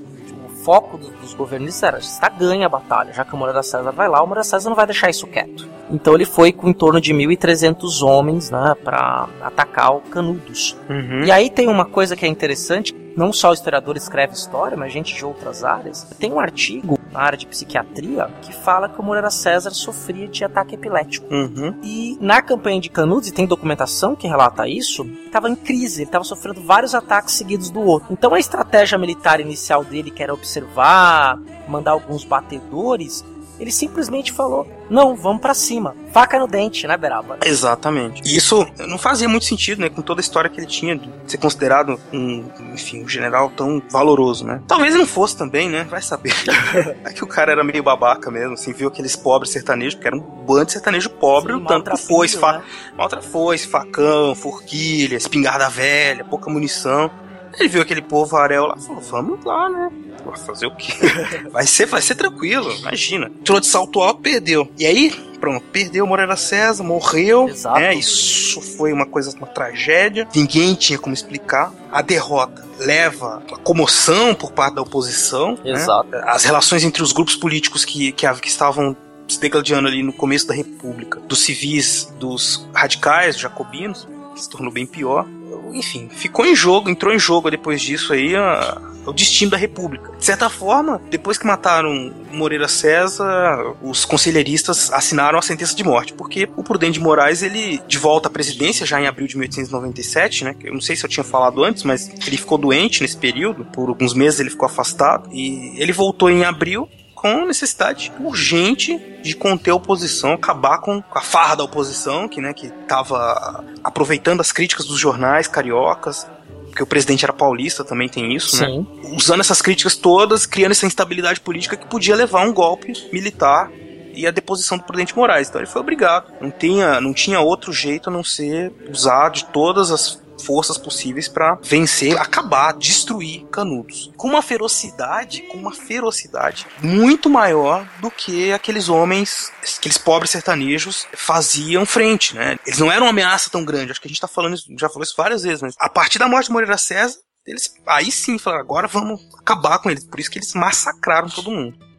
[0.46, 3.92] O foco do- dos governistas era está ganha a batalha, já que o Moreira César
[3.92, 5.68] vai lá, o Moreira César não vai deixar isso quieto.
[5.90, 10.78] Então ele foi com em torno de 1.300 homens né, para atacar o Canudos.
[10.90, 11.24] Uhum.
[11.26, 14.92] E aí tem uma coisa que é interessante, não só o historiador escreve história, mas
[14.92, 16.08] gente de outras áreas.
[16.20, 20.44] Tem um artigo na área de psiquiatria que fala que o Moreira César sofria de
[20.44, 21.34] ataque epilético.
[21.34, 21.76] Uhum.
[21.84, 26.10] E na campanha de Canudos, e tem documentação que relata isso, estava em crise, ele
[26.10, 28.08] estava sofrendo vários ataques seguidos do outro.
[28.12, 31.38] Então a estratégia militar inicial dele, que era observar,
[31.68, 33.24] mandar alguns batedores,
[33.62, 35.96] ele simplesmente falou: não, vamos para cima.
[36.12, 37.38] Faca no dente, né, Beraba?
[37.46, 38.22] Exatamente.
[38.26, 41.08] E isso não fazia muito sentido, né, com toda a história que ele tinha de
[41.28, 42.44] ser considerado um,
[42.74, 44.62] enfim, um general tão valoroso, né?
[44.68, 45.84] Talvez não fosse também, né?
[45.84, 46.34] Vai saber.
[47.06, 50.18] é que o cara era meio babaca mesmo, assim, viu aqueles pobres sertanejos, porque era
[50.18, 52.64] um bando de sertanejo pobre, Sim, o tanto que foi, fa né?
[52.98, 57.12] maltra foice, facão, forquilha, espingarda velha, pouca munição.
[57.60, 59.92] Ele viu aquele povo arel lá, falou, vamos lá, né?
[60.26, 60.94] Vai fazer o quê?
[61.52, 63.28] vai ser, vai ser tranquilo, imagina.
[63.28, 64.70] Entrou de salto alto, perdeu.
[64.78, 67.50] E aí, pronto, perdeu Moreira César, morreu.
[67.50, 67.80] Exato.
[67.80, 67.96] Né?
[67.96, 70.28] Isso foi uma coisa, uma tragédia.
[70.36, 71.74] Ninguém tinha como explicar.
[71.92, 75.58] A derrota leva a comoção por parte da oposição.
[75.64, 75.72] Né?
[75.72, 76.10] Exato.
[76.10, 76.24] Né?
[76.26, 78.96] As relações entre os grupos políticos que, que, que estavam
[79.28, 84.72] se degladiando ali no começo da República, dos civis, dos radicais, jacobinos, que se tornou
[84.72, 85.26] bem pior
[85.74, 90.12] enfim, ficou em jogo, entrou em jogo depois disso aí a, o destino da República.
[90.18, 96.14] De certa forma, depois que mataram Moreira César, os conselheiristas assinaram a sentença de morte,
[96.14, 100.44] porque o Prudente de Moraes, ele, de volta à presidência, já em abril de 1897,
[100.44, 103.66] né, eu não sei se eu tinha falado antes, mas ele ficou doente nesse período,
[103.66, 106.88] por alguns meses ele ficou afastado, e ele voltou em abril,
[107.22, 112.52] com necessidade urgente de conter a oposição, acabar com a farra da oposição, que, né,
[112.52, 116.28] que estava aproveitando as críticas dos jornais cariocas,
[116.66, 118.66] porque o presidente era paulista, também tem isso, né?
[118.66, 118.88] Sim.
[119.04, 119.12] né?
[119.16, 123.70] Usando essas críticas todas, criando essa instabilidade política que podia levar a um golpe militar
[124.16, 125.48] e a deposição do Prudente Moraes.
[125.48, 126.34] Então ele foi obrigado.
[126.42, 131.28] Não tinha, não tinha outro jeito a não ser usar de todas as forças possíveis
[131.28, 134.12] para vencer, acabar, destruir Canudos.
[134.18, 141.08] Com uma ferocidade, com uma ferocidade muito maior do que aqueles homens, aqueles pobres sertanejos
[141.14, 142.58] faziam frente, né?
[142.66, 143.92] Eles não eram uma ameaça tão grande.
[143.92, 146.28] Acho que a gente tá falando, já falou isso várias vezes, mas a partir da
[146.28, 150.04] morte de Moreira César, eles aí sim falaram, agora vamos acabar com eles.
[150.04, 151.92] Por isso que eles massacraram todo mundo.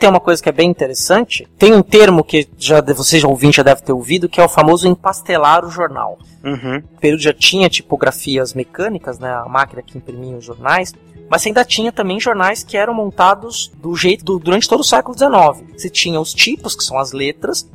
[0.00, 1.46] Tem uma coisa que é bem interessante.
[1.58, 4.48] Tem um termo que já você já ouvinte já deve ter ouvido, que é o
[4.48, 6.18] famoso empastelar o jornal.
[6.42, 6.78] Uhum.
[6.78, 10.94] O período já tinha tipografias mecânicas, né, a máquina que imprimia os jornais,
[11.28, 15.16] mas ainda tinha também jornais que eram montados do jeito do, durante todo o século
[15.16, 15.70] XIX.
[15.76, 17.68] Você tinha os tipos, que são as letras,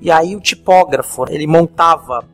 [0.00, 2.24] e aí o tipógrafo, ele montava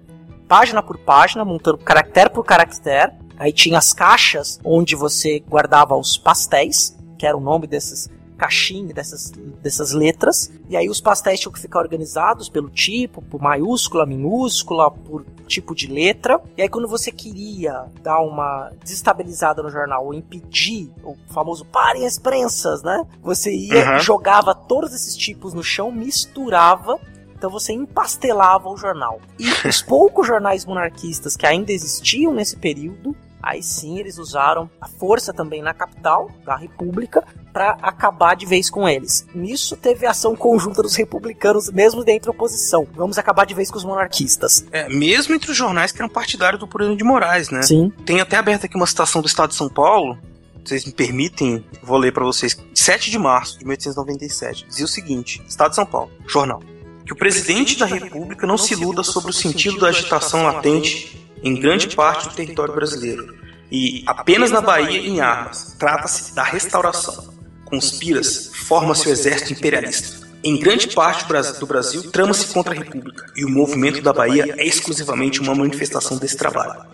[0.47, 3.13] página por página, montando caractere por caractere.
[3.39, 8.09] Aí tinha as caixas onde você guardava os pastéis, que era o nome desses
[8.43, 9.31] caixinha dessas,
[9.63, 10.51] dessas letras.
[10.69, 15.77] E aí os pastéis tinham que ficar organizados pelo tipo, por maiúscula, minúscula, por tipo
[15.77, 16.41] de letra.
[16.57, 22.05] E aí quando você queria dar uma desestabilizada no jornal ou impedir o famoso parem
[22.05, 23.07] as prensas, né?
[23.23, 23.99] Você ia, uhum.
[24.01, 26.99] jogava todos esses tipos no chão, misturava
[27.35, 29.21] então você empastelava o jornal.
[29.37, 34.87] E os poucos jornais monarquistas que ainda existiam nesse período Aí sim eles usaram a
[34.87, 39.27] força também na capital da República para acabar de vez com eles.
[39.35, 42.87] Nisso teve ação conjunta dos republicanos, mesmo dentro da oposição.
[42.95, 44.65] Vamos acabar de vez com os monarquistas.
[44.71, 47.63] É, mesmo entre os jornais que eram partidários do Prudente de Moraes, né?
[47.63, 47.93] Sim.
[48.07, 50.17] Tem até aberta aqui uma citação do Estado de São Paulo,
[50.65, 52.57] vocês me permitem, vou ler para vocês.
[52.75, 56.63] 7 de março de 1897, dizia o seguinte: Estado de São Paulo, jornal.
[57.05, 61.59] Que o presidente da República não se iluda sobre o sentido da agitação latente em
[61.59, 63.37] grande parte do território brasileiro,
[63.71, 65.75] e apenas na Bahia em armas.
[65.79, 67.33] Trata-se da restauração.
[67.65, 70.29] Conspira-se, forma-se o exército imperialista.
[70.45, 71.25] Em grande parte
[71.59, 76.19] do Brasil, trama-se contra a República, e o movimento da Bahia é exclusivamente uma manifestação
[76.19, 76.85] desse trabalho.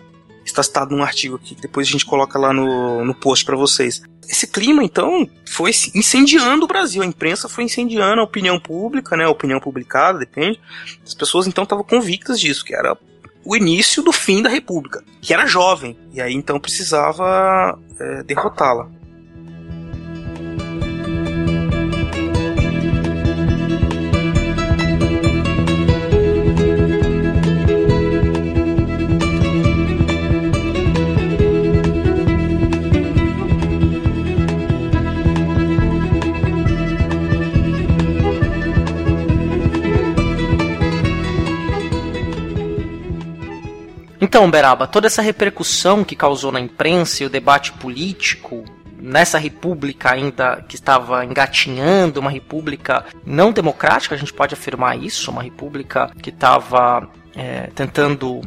[0.45, 4.01] Está citado num artigo aqui, depois a gente coloca lá no, no post para vocês.
[4.27, 7.01] Esse clima, então, foi incendiando o Brasil.
[7.01, 9.25] A imprensa foi incendiando a opinião pública, né?
[9.25, 10.59] A opinião publicada, depende.
[11.05, 12.95] As pessoas, então, estavam convictas disso, que era
[13.49, 18.87] o início do fim da República, que era jovem, e aí então precisava é, derrotá-la.
[44.29, 48.63] Então, Beraba, toda essa repercussão que causou na imprensa e o debate político
[48.95, 55.31] nessa república ainda que estava engatinhando, uma república não democrática, a gente pode afirmar isso,
[55.31, 58.39] uma república que estava é, tentando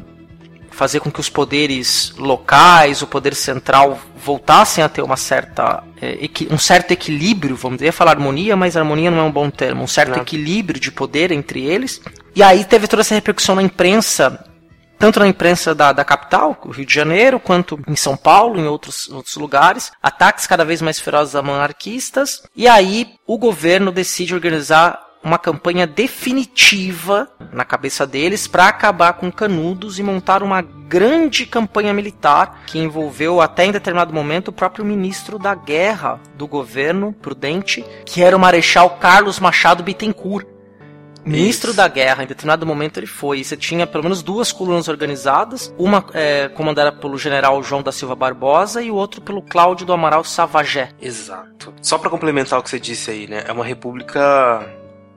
[0.71, 6.17] fazer com que os poderes locais, o poder central voltassem a ter uma certa é,
[6.49, 9.89] um certo equilíbrio, vamos dizer, falar harmonia, mas harmonia não é um bom termo, um
[9.89, 10.23] certo não.
[10.23, 12.01] equilíbrio de poder entre eles.
[12.37, 14.52] E aí teve toda essa repercussão na imprensa
[15.03, 19.09] tanto na imprensa da, da capital, Rio de Janeiro, quanto em São Paulo, em outros,
[19.09, 25.05] outros lugares, ataques cada vez mais ferozes a monarquistas, e aí o governo decide organizar
[25.21, 31.93] uma campanha definitiva na cabeça deles para acabar com Canudos e montar uma grande campanha
[31.93, 37.85] militar que envolveu até em determinado momento o próprio ministro da guerra do governo Prudente,
[38.05, 40.47] que era o Marechal Carlos Machado Bittencourt,
[41.25, 41.77] ministro Isso.
[41.77, 43.41] da guerra, em determinado momento ele foi.
[43.41, 47.93] E você tinha pelo menos duas colunas organizadas, uma é, comandada pelo general João da
[47.93, 50.91] Silva Barbosa e o outro pelo Cláudio do Amaral Savagé.
[51.01, 51.73] Exato.
[51.81, 53.45] Só para complementar o que você disse aí, né?
[53.47, 54.67] É uma república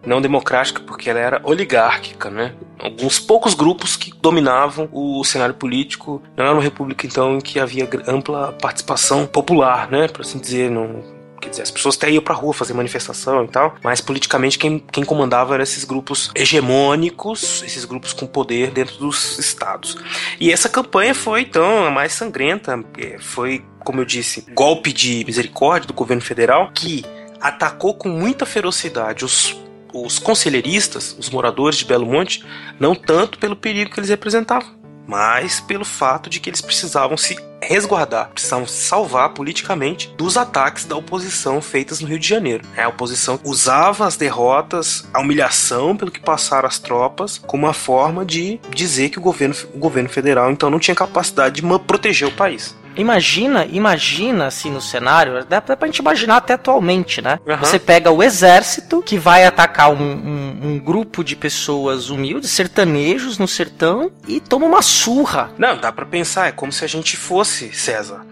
[0.05, 2.53] não democrática porque ela era oligárquica, né?
[2.79, 6.21] Alguns poucos grupos que dominavam o cenário político.
[6.37, 10.07] Não era uma república então em que havia ampla participação popular, né?
[10.07, 13.47] Por assim dizer, não Quer dizer, as pessoas até iam pra rua fazer manifestação e
[13.47, 18.97] tal, mas politicamente quem, quem comandava eram esses grupos hegemônicos, esses grupos com poder dentro
[18.97, 19.97] dos estados.
[20.39, 22.83] E essa campanha foi, então, a mais sangrenta.
[23.19, 27.05] Foi, como eu disse, golpe de misericórdia do governo federal que
[27.39, 29.55] atacou com muita ferocidade os
[29.95, 32.43] os conselheiristas, os moradores de Belo Monte,
[32.77, 34.69] não tanto pelo perigo que eles representavam,
[35.07, 40.85] mas pelo fato de que eles precisavam se resguardar, precisavam se salvar politicamente dos ataques
[40.85, 42.63] da oposição feitas no Rio de Janeiro.
[42.77, 48.25] A oposição usava as derrotas, a humilhação pelo que passaram as tropas, como uma forma
[48.25, 52.31] de dizer que o governo, o governo federal então não tinha capacidade de proteger o
[52.31, 52.75] país.
[52.95, 57.39] Imagina, imagina assim no cenário, dá pra gente imaginar até atualmente, né?
[57.45, 57.57] Uhum.
[57.57, 63.37] Você pega o exército que vai atacar um, um, um, grupo de pessoas humildes, sertanejos
[63.37, 65.51] no sertão e toma uma surra.
[65.57, 68.25] Não, dá para pensar, é como se a gente fosse, César.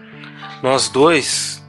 [0.62, 1.62] Nós dois.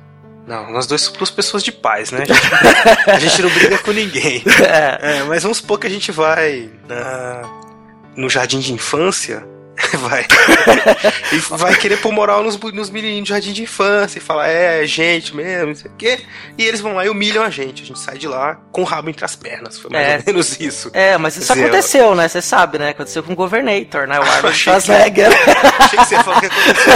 [0.48, 2.24] Não, nós dois somos pessoas de paz, né?
[2.24, 4.44] A gente, a gente não briga com ninguém.
[4.62, 5.18] É.
[5.18, 7.42] É, mas vamos supor que a gente vai na,
[8.16, 9.55] no jardim de infância
[10.00, 10.26] vai.
[11.32, 14.86] e vai querer pôr moral nos, nos menininhos de jardim de infância e falar, é,
[14.86, 16.20] gente mesmo, não sei o quê.
[16.58, 17.84] E eles vão lá e humilham a gente.
[17.84, 19.78] A gente sai de lá com o rabo entre as pernas.
[19.78, 20.18] Foi mais é.
[20.18, 20.90] ou menos isso.
[20.94, 22.28] É, mas isso dizer, aconteceu, né?
[22.28, 22.90] Você sabe, né?
[22.90, 24.20] Aconteceu com o Governator, né?
[24.20, 25.30] O Arnold Schwarzenegger.
[25.80, 26.94] Achei que você ia falar que aconteceu.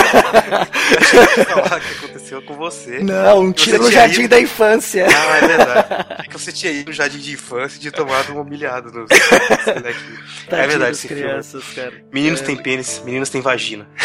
[1.00, 3.00] Achei que ia falar que aconteceu com você.
[3.00, 4.30] Não, um tiro no jardim ido...
[4.30, 5.08] da infância.
[5.08, 6.06] Ah, é verdade.
[6.20, 9.06] É que você tinha ido no jardim de infância e tinha tomado uma humilhada no.
[10.50, 11.92] é verdade, esse crianças, filme.
[11.92, 12.04] Cara.
[12.12, 12.44] Meninos é.
[12.46, 13.88] têm pênis, meninas têm vagina.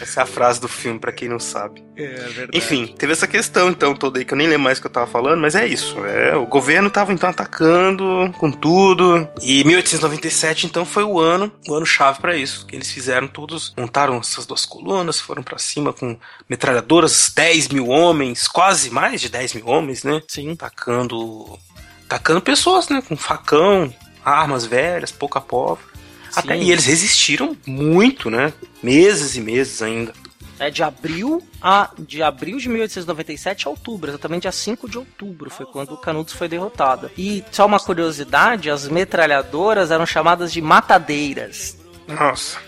[0.00, 1.84] essa é a frase do filme, para quem não sabe.
[1.94, 2.50] É, é, verdade.
[2.54, 4.90] Enfim, teve essa questão então toda aí que eu nem lembro mais o que eu
[4.90, 6.02] tava falando, mas é isso.
[6.06, 9.28] É, o governo tava então atacando com tudo.
[9.42, 12.66] E 1897 então foi o ano, o ano chave para isso.
[12.66, 16.18] Que eles fizeram todos, montaram essas duas colunas, foram para cima com
[16.48, 20.22] metralhadoras, 10 mil homens, quase mais de 10 mil homens, né?
[20.26, 20.52] Sim.
[20.52, 21.58] Atacando.
[22.06, 23.02] Atacando pessoas, né?
[23.06, 23.94] Com facão,
[24.24, 25.88] armas velhas, pouca pólvora.
[26.34, 28.52] Até, e eles resistiram muito, né?
[28.82, 30.12] Meses e meses ainda.
[30.58, 35.50] É de abril a de abril de 1897 a outubro, exatamente dia 5 de outubro
[35.50, 37.10] foi quando o Canudos foi derrotada.
[37.16, 41.78] E só uma curiosidade, as metralhadoras eram chamadas de matadeiras.
[42.06, 42.58] Nossa.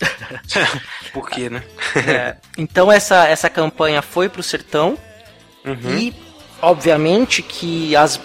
[1.12, 1.62] Por quê, né?
[2.06, 4.98] é, então essa, essa campanha foi pro sertão
[5.64, 5.96] uhum.
[5.96, 6.14] e
[6.60, 8.20] obviamente que as,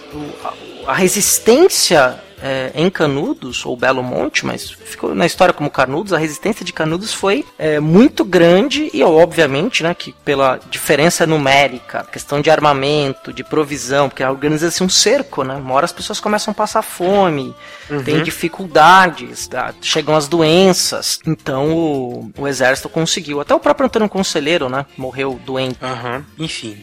[0.86, 6.18] a resistência é, em Canudos, ou Belo Monte, mas ficou na história como Canudos, a
[6.18, 12.40] resistência de Canudos foi é, muito grande e, obviamente, né, que pela diferença numérica, questão
[12.40, 15.54] de armamento, de provisão, porque organiza-se um cerco, né?
[15.54, 17.54] Uma hora as pessoas começam a passar fome,
[17.90, 18.02] uhum.
[18.02, 19.72] tem dificuldades, tá?
[19.80, 21.20] chegam as doenças.
[21.26, 23.40] Então o, o exército conseguiu.
[23.40, 24.86] Até o próprio Antônio Conselheiro, né?
[24.96, 25.78] Morreu doente.
[25.82, 26.24] Uhum.
[26.38, 26.82] Enfim,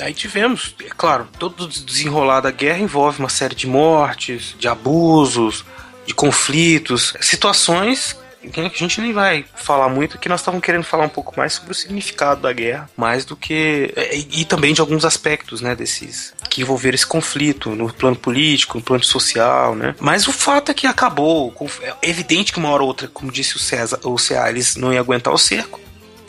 [0.00, 5.64] Aí tivemos, é claro, todo desenrolar da guerra envolve uma série de mortes, de abusos,
[6.06, 8.16] de conflitos, situações
[8.52, 11.54] que a gente nem vai falar muito, que nós estávamos querendo falar um pouco mais
[11.54, 13.92] sobre o significado da guerra, mais do que.
[14.12, 16.32] E, e, também de alguns aspectos, né, desses.
[16.48, 19.94] que envolveram esse conflito no plano político, no plano social, né.
[19.98, 21.52] Mas o fato é que acabou.
[21.82, 24.92] É evidente que uma hora ou outra, como disse o César, o Ceará, eles não
[24.92, 25.80] iam aguentar o cerco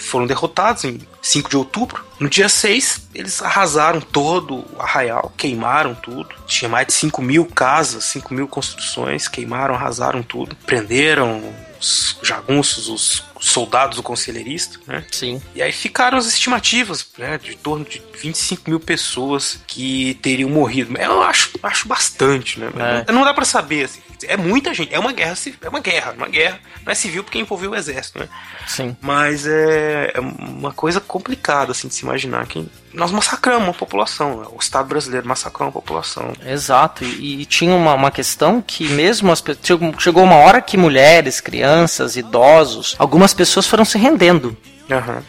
[0.10, 2.04] foram derrotados em 5 de outubro.
[2.20, 6.30] No dia 6, eles arrasaram todo o arraial, queimaram tudo.
[6.46, 10.56] Tinha mais de 5 mil casas, 5 mil construções, queimaram, arrasaram tudo.
[10.66, 11.42] Prenderam
[11.80, 15.04] os jagunços, os, soldados do conselheirista, né?
[15.12, 15.42] Sim.
[15.56, 17.38] E aí ficaram as estimativas, né?
[17.38, 20.96] De torno de 25 mil pessoas que teriam morrido.
[20.98, 22.70] Eu acho, acho bastante, né?
[23.08, 23.12] É.
[23.12, 24.02] Não dá pra saber, assim.
[24.24, 24.94] É muita gente.
[24.94, 26.60] É uma guerra, ci- é uma guerra, uma guerra.
[26.86, 28.28] Não é civil porque envolveu o exército, né?
[28.68, 28.96] Sim.
[29.00, 34.42] Mas é, é uma coisa complicada, assim, de se imaginar que nós massacramos a população.
[34.42, 34.48] né?
[34.52, 36.34] O Estado brasileiro massacrou a população.
[36.46, 39.80] Exato, e, e tinha uma, uma questão que mesmo as pessoas.
[40.00, 44.56] Chegou, uma hora que mulheres, crianças, idosos, algumas pessoas foram se rendendo.
[44.90, 45.24] Aham.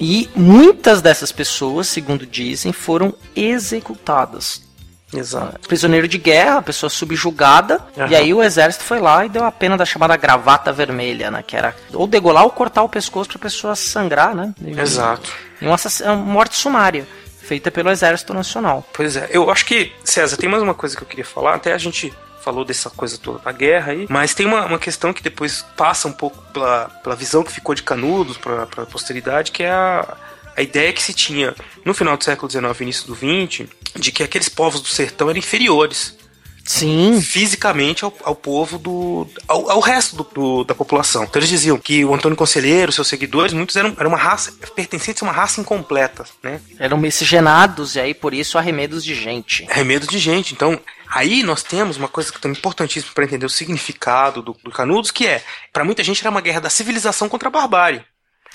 [0.00, 4.67] E muitas dessas pessoas, segundo dizem, foram executadas.
[5.14, 5.66] Exato.
[5.68, 8.08] Prisioneiro de guerra, pessoa subjugada, Aham.
[8.10, 11.42] e aí o exército foi lá e deu a pena da chamada gravata vermelha, né?
[11.46, 14.52] Que era ou degolar ou cortar o pescoço pra pessoa sangrar, né?
[14.62, 15.32] E- Exato.
[15.60, 17.06] E uma, assass- uma morte sumária,
[17.40, 18.86] feita pelo Exército Nacional.
[18.92, 21.54] Pois é, eu acho que, César, tem mais uma coisa que eu queria falar.
[21.54, 22.12] Até a gente
[22.42, 26.06] falou dessa coisa toda da guerra aí, mas tem uma, uma questão que depois passa
[26.06, 30.16] um pouco pela, pela visão que ficou de Canudos para a posteridade, que é a,
[30.56, 31.54] a ideia que se tinha
[31.84, 35.38] no final do século XIX início do XX de que aqueles povos do sertão eram
[35.38, 36.16] inferiores
[36.64, 37.18] Sim.
[37.22, 39.26] fisicamente ao, ao povo do.
[39.46, 41.24] ao, ao resto do, do- da população.
[41.24, 45.22] Então eles diziam que o Antônio Conselheiro, seus seguidores, muitos eram, eram uma raça, pertencentes
[45.22, 46.60] a uma raça incompleta, né?
[46.78, 49.66] Eram miscigenados e aí por isso arremedos de gente.
[49.70, 50.52] remedo de gente.
[50.52, 50.78] Então,
[51.08, 55.10] aí nós temos uma coisa que é importantíssima para entender o significado do, do Canudos,
[55.10, 55.42] que é,
[55.72, 58.04] para muita gente era uma guerra da civilização contra a barbárie.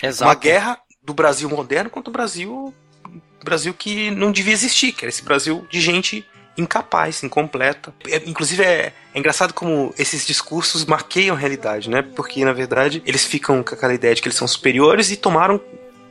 [0.03, 0.29] Exato.
[0.29, 2.71] Uma guerra do Brasil moderno contra o Brasil
[3.43, 6.25] Brasil que não devia existir, que era esse Brasil de gente
[6.57, 7.93] incapaz, incompleta.
[8.07, 12.01] É, inclusive é, é engraçado como esses discursos marqueiam a realidade, né?
[12.01, 15.59] Porque na verdade eles ficam com aquela ideia de que eles são superiores e tomaram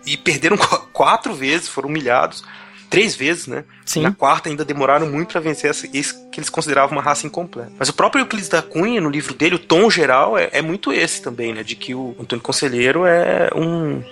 [0.05, 2.43] e perderam qu- quatro vezes, foram humilhados
[2.91, 3.65] três vezes, né?
[3.87, 4.03] Sim.
[4.03, 7.73] Na quarta ainda demoraram muito para vencer essa, isso que eles consideravam uma raça incompleta.
[7.79, 10.93] Mas o próprio Euclides da Cunha, no livro dele, o tom geral é, é muito
[10.93, 11.63] esse também, né?
[11.63, 14.03] De que o Antônio Conselheiro é um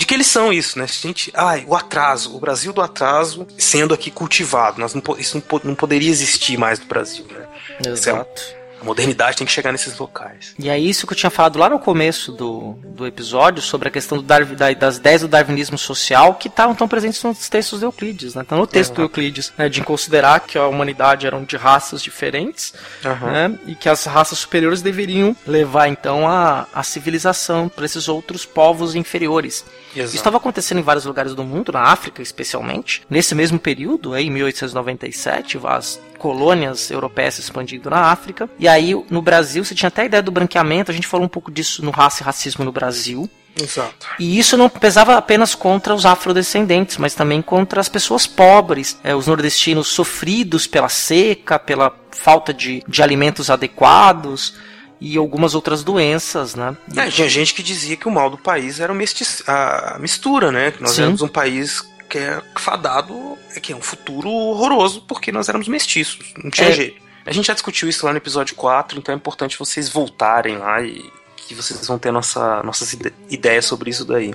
[0.00, 0.86] de que eles são isso, né?
[0.86, 4.80] Gente, ai, o atraso, o Brasil do atraso sendo aqui cultivado.
[4.80, 7.46] Nós não, isso não, não poderia existir mais no Brasil, né?
[7.84, 8.42] É Exato.
[8.80, 10.54] A modernidade tem que chegar nesses locais.
[10.58, 13.90] E é isso que eu tinha falado lá no começo do, do episódio sobre a
[13.90, 17.80] questão do Darwin, da- das ideias do darwinismo social que estavam tão presentes nos textos
[17.80, 18.44] de Euclides, né?
[18.46, 19.68] Tá no texto do Euclides, né?
[19.68, 22.72] De considerar que a humanidade eram de raças diferentes,
[23.04, 23.30] Aham.
[23.48, 23.58] né?
[23.66, 28.94] E que as raças superiores deveriam levar então a, a civilização para esses outros povos
[28.94, 29.64] inferiores.
[29.94, 30.06] Exato.
[30.08, 33.02] Isso estava acontecendo em vários lugares do mundo, na África especialmente.
[33.10, 38.48] Nesse mesmo período, em 1897, as colônias europeias se expandindo na África.
[38.58, 41.28] E aí, no Brasil, você tinha até a ideia do branqueamento, a gente falou um
[41.28, 43.28] pouco disso no Raça e Racismo no Brasil.
[43.60, 44.06] Exato.
[44.18, 49.14] E isso não pesava apenas contra os afrodescendentes, mas também contra as pessoas pobres, eh,
[49.14, 54.54] os nordestinos sofridos pela seca, pela falta de, de alimentos adequados
[55.00, 56.76] e algumas outras doenças, né?
[56.94, 60.70] É, tinha gente que dizia que o mal do país era a mistura, né?
[60.70, 61.02] Que nós Sim.
[61.02, 65.68] éramos um país que é fadado, é que é um futuro horroroso porque nós éramos
[65.68, 66.34] mestiços.
[66.42, 66.72] Não tinha É.
[66.72, 67.00] jeito.
[67.24, 70.82] A gente já discutiu isso lá no episódio 4, então é importante vocês voltarem lá
[70.82, 74.34] e que vocês vão ter nossa, nossas ide- ideias sobre isso daí.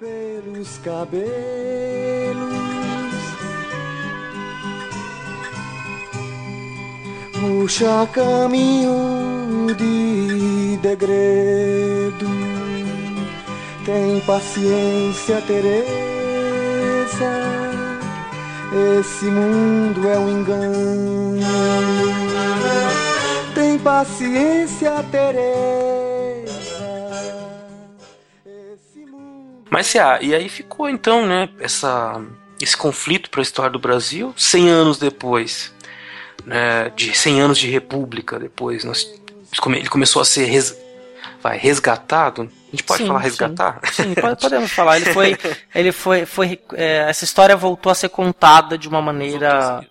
[0.00, 1.24] pelos cabelos.
[7.40, 12.26] Puxa caminho de degredo.
[13.84, 15.40] Tem paciência,
[17.04, 17.98] Teresa.
[18.98, 21.40] Esse mundo é um engano.
[23.54, 26.52] Tem paciência, Teresa.
[28.46, 32.20] Esse mundo Mas se há, e aí ficou então, né, essa,
[32.60, 35.72] esse conflito para a história do Brasil, 100 anos depois,
[36.44, 39.08] né, de 100 anos de república depois, nós,
[39.66, 40.76] ele começou a ser res,
[41.42, 43.24] vai, resgatado, a gente pode Sim, falar sim.
[43.24, 43.80] resgatar?
[43.92, 44.96] Sim, pode- podemos falar.
[44.96, 45.38] Ele foi,
[45.74, 49.84] ele foi, foi é, essa história voltou a ser contada de uma maneira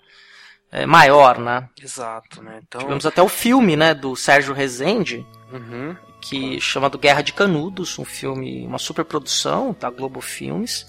[0.72, 1.68] é, maior, né?
[1.81, 2.81] Exato, né, então...
[2.81, 5.95] Tivemos até o filme, né, do Sérgio Rezende, Uhum.
[6.19, 10.88] que chama do Guerra de Canudos, um filme, uma superprodução da Globo Filmes.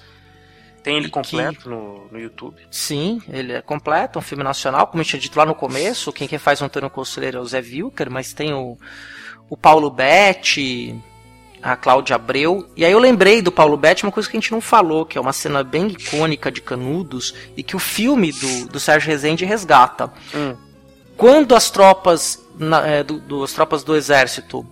[0.83, 2.57] Tem ele completo no, no YouTube.
[2.71, 6.13] Sim, ele é completo, é um filme nacional, como eu tinha dito lá no começo,
[6.13, 8.79] quem, quem faz Antônio Conselheiro é o Zé Wilker, mas tem o,
[9.51, 10.95] o Paulo Betti,
[11.65, 12.69] a Cláudia Abreu.
[12.77, 15.17] E aí eu lembrei do Paulo Betti uma coisa que a gente não falou, que
[15.17, 19.45] é uma cena bem icônica de Canudos, e que o filme do, do Sérgio Rezende
[19.45, 20.13] resgata.
[20.35, 20.55] Hum.
[21.17, 24.67] Quando as tropas, na- é, do, do- as tropas do exército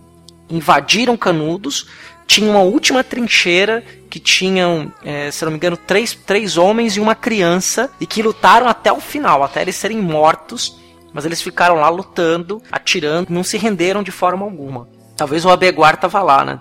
[0.51, 1.86] invadiram Canudos,
[2.27, 7.01] tinha uma última trincheira que tinham, é, se não me engano, três, três homens e
[7.01, 10.78] uma criança e que lutaram até o final, até eles serem mortos.
[11.14, 14.89] Mas eles ficaram lá lutando, atirando, não se renderam de forma alguma.
[15.14, 16.59] Talvez o Abeguar tava lá, né?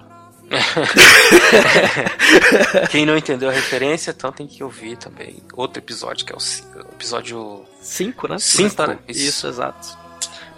[2.90, 6.40] Quem não entendeu a referência, então tem que ouvir também outro episódio, que é o
[6.94, 8.38] episódio 5, né?
[8.40, 9.22] Cinco, História- isso.
[9.30, 10.02] Isso, exato.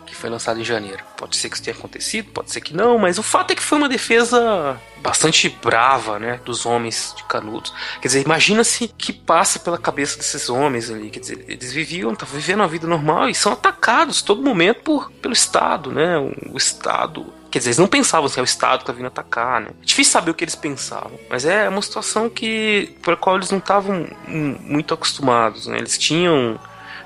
[0.05, 1.03] que foi lançado em janeiro.
[1.17, 3.63] Pode ser que isso tenha acontecido, pode ser que não, mas o fato é que
[3.63, 7.73] foi uma defesa bastante brava, né, dos homens de Canudos.
[8.01, 12.35] Quer dizer, imagina-se que passa pela cabeça desses homens ali, quer dizer, eles viviam, estavam
[12.35, 16.17] vivendo uma vida normal e são atacados todo momento por, pelo Estado, né,
[16.51, 19.61] o Estado Quer dizer, eles não pensavam assim, é o Estado que tá vindo atacar,
[19.61, 19.67] né?
[19.79, 21.11] É difícil saber o que eles pensavam.
[21.29, 22.97] Mas é uma situação que.
[23.03, 25.77] por a qual eles não estavam muito acostumados, né?
[25.77, 26.59] Eles tinham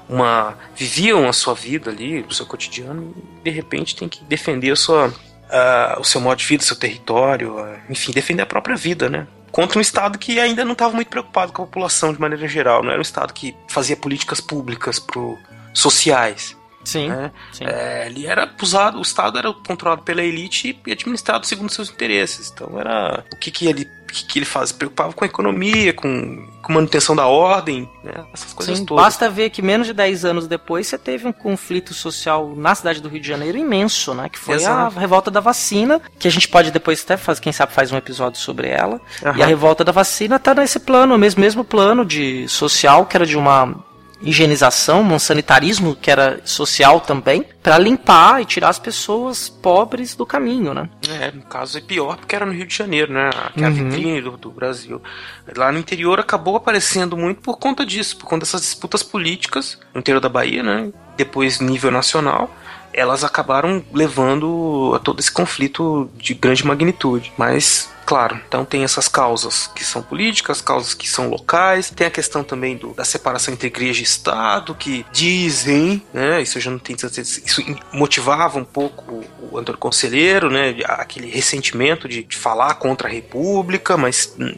[0.08, 0.58] uma.
[0.74, 4.78] viviam a sua vida ali, o seu cotidiano, e de repente tem que defender a
[4.78, 5.14] sua.
[5.98, 7.58] o seu modo de vida, o seu território,
[7.90, 9.28] enfim, defender a própria vida, né?
[9.52, 12.82] Contra um Estado que ainda não estava muito preocupado com a população de maneira geral,
[12.82, 15.38] não era um Estado que fazia políticas públicas pro,
[15.74, 16.57] sociais.
[16.88, 17.10] Sim.
[17.10, 17.32] né?
[17.52, 17.66] sim.
[17.66, 22.52] É, ele era usado, o Estado era controlado pela elite e administrado segundo seus interesses.
[22.54, 24.76] Então era o que, que ele que, que ele fazia?
[24.76, 28.26] Preocupava com a economia, com, com manutenção da ordem, né?
[28.34, 29.04] essas coisas Sim, todas.
[29.04, 33.02] basta ver que menos de 10 anos depois você teve um conflito social na cidade
[33.02, 34.30] do Rio de Janeiro imenso, né?
[34.30, 34.98] Que foi Exato.
[34.98, 37.98] a revolta da vacina, que a gente pode depois até fazer, quem sabe faz um
[37.98, 39.00] episódio sobre ela.
[39.24, 39.38] Aham.
[39.38, 43.26] E a revolta da vacina tá nesse plano, mesmo, mesmo plano de social, que era
[43.26, 43.76] de uma
[44.22, 50.26] higienização, um sanitarismo que era social também, para limpar e tirar as pessoas pobres do
[50.26, 50.90] caminho, né?
[51.08, 53.30] É, no caso é pior porque era no Rio de Janeiro, né?
[53.54, 53.90] Que é a Uhum.
[53.90, 55.02] vitrine do, do Brasil.
[55.56, 60.00] Lá no interior acabou aparecendo muito por conta disso, por conta dessas disputas políticas no
[60.00, 60.92] interior da Bahia, né?
[61.16, 62.50] Depois, nível nacional,
[62.94, 67.32] elas acabaram levando a todo esse conflito de grande magnitude.
[67.38, 72.10] Mas, claro, então tem essas causas que são políticas, causas que são locais, tem a
[72.10, 76.42] questão também do- da separação entre igreja e Estado, que dizem, né?
[76.42, 77.62] Isso eu já não tenho certeza, isso
[77.92, 80.74] motivava um pouco o Antônio Conselheiro, né?
[80.86, 84.56] Aquele ressentimento de, de falar contra a República, mas hum,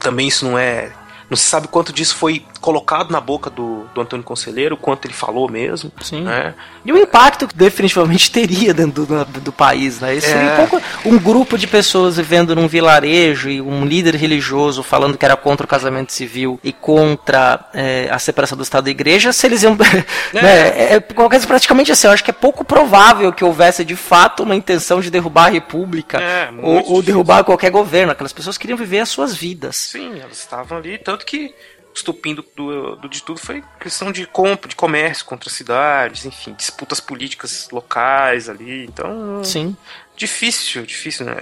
[0.00, 0.90] também isso não é.
[1.28, 5.14] Não se sabe quanto disso foi colocado na boca do, do Antônio Conselheiro, quanto ele
[5.14, 5.90] falou mesmo.
[6.00, 6.22] Sim.
[6.22, 6.54] Né?
[6.84, 10.14] E o impacto que definitivamente teria dentro do, do, país, né?
[10.14, 10.30] Esse É.
[10.32, 15.16] seria um, pouco, um grupo de pessoas vivendo num vilarejo e um líder religioso falando
[15.18, 18.90] que era contra o casamento civil e contra é, a separação do Estado e da
[18.90, 19.74] Igreja, se eles iam.
[20.32, 23.96] né, é, é, qualquer- praticamente assim, eu acho que é pouco provável que houvesse de
[23.96, 28.12] fato uma intenção de derrubar a República É, ou, ou derrubar qualquer governo.
[28.12, 29.76] Aquelas pessoas queriam viver as suas vidas.
[29.76, 31.54] Sim, elas estavam ali, tanto que
[31.90, 36.26] o estupim do, do, do de tudo foi questão de compra, de comércio contra cidades,
[36.26, 38.84] enfim, disputas políticas locais ali.
[38.84, 39.74] Então, Sim.
[40.16, 41.36] difícil, difícil, né?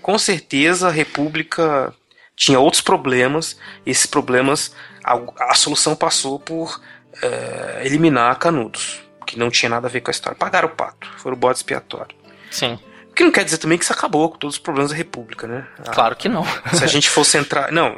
[0.00, 1.92] Com certeza a República
[2.36, 4.72] tinha outros problemas, esses problemas,
[5.04, 5.18] a,
[5.50, 6.80] a solução passou por
[7.20, 10.38] eh, eliminar Canudos, que não tinha nada a ver com a história.
[10.38, 12.16] Pagaram o pato, foram o bode expiatório.
[12.50, 12.78] Sim.
[13.10, 15.46] O que não quer dizer também que isso acabou com todos os problemas da República,
[15.46, 15.66] né?
[15.84, 16.44] A- Claro que não.
[16.72, 17.72] se a gente fosse entrar.
[17.72, 17.96] Não,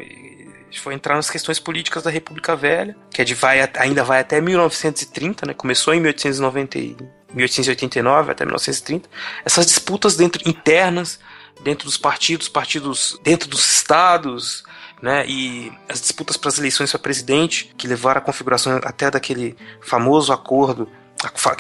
[0.79, 4.41] for entrar nas questões políticas da República Velha, que é de vai, ainda vai até
[4.41, 5.55] 1930, né?
[5.55, 6.97] Começou em 1890, e-
[7.33, 9.09] 1889 até 1930.
[9.45, 11.19] Essas disputas dentro internas,
[11.63, 14.63] dentro dos partidos, partidos dentro dos estados,
[15.03, 15.25] né?
[15.27, 20.33] E as disputas para as eleições para presidente, que levaram à configuração até daquele famoso
[20.33, 20.89] acordo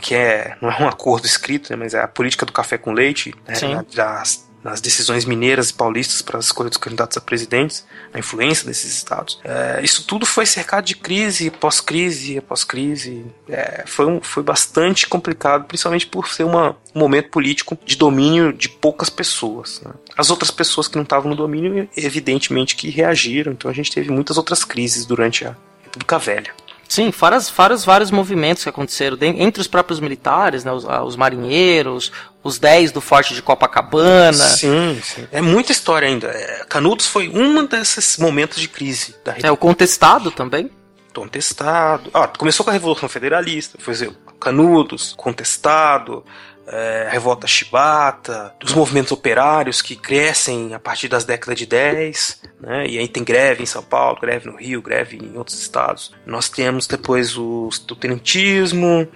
[0.00, 2.92] que é não é um acordo escrito, né, mas é a política do café com
[2.92, 7.86] leite, né, das, nas decisões mineiras e paulistas para a escolha dos candidatos a presidentes,
[8.12, 9.40] a influência desses estados.
[9.44, 13.24] É, isso tudo foi cercado de crise, pós-crise, pós-crise.
[13.48, 18.52] É, foi, um, foi bastante complicado, principalmente por ser uma, um momento político de domínio
[18.52, 19.80] de poucas pessoas.
[19.82, 19.92] né.
[20.16, 24.10] As outras pessoas que não estavam no domínio, evidentemente que reagiram, então a gente teve
[24.10, 26.52] muitas outras crises durante a República Velha.
[26.90, 30.84] Sim, fora, as- fora os vários movimentos que aconteceram entre os próprios militares, né, os,
[30.88, 32.10] ah, os marinheiros,
[32.42, 34.32] os 10 do Forte de Copacabana.
[34.32, 35.24] Sim, sim.
[35.30, 36.26] É muita história ainda.
[36.26, 40.68] É, Canudos foi um desses momentos de crise da É, o contestado também.
[41.14, 42.10] contestado.
[42.12, 43.94] Ah, começou com a Revolução Federalista, foi
[44.40, 46.24] Canudos, contestado,
[46.72, 52.86] é, revolta chibata, dos movimentos operários que crescem a partir das décadas de 10, né?
[52.86, 56.14] E aí tem greve em São Paulo, greve no Rio, greve em outros estados.
[56.24, 59.08] Nós temos depois o, o tenentismo,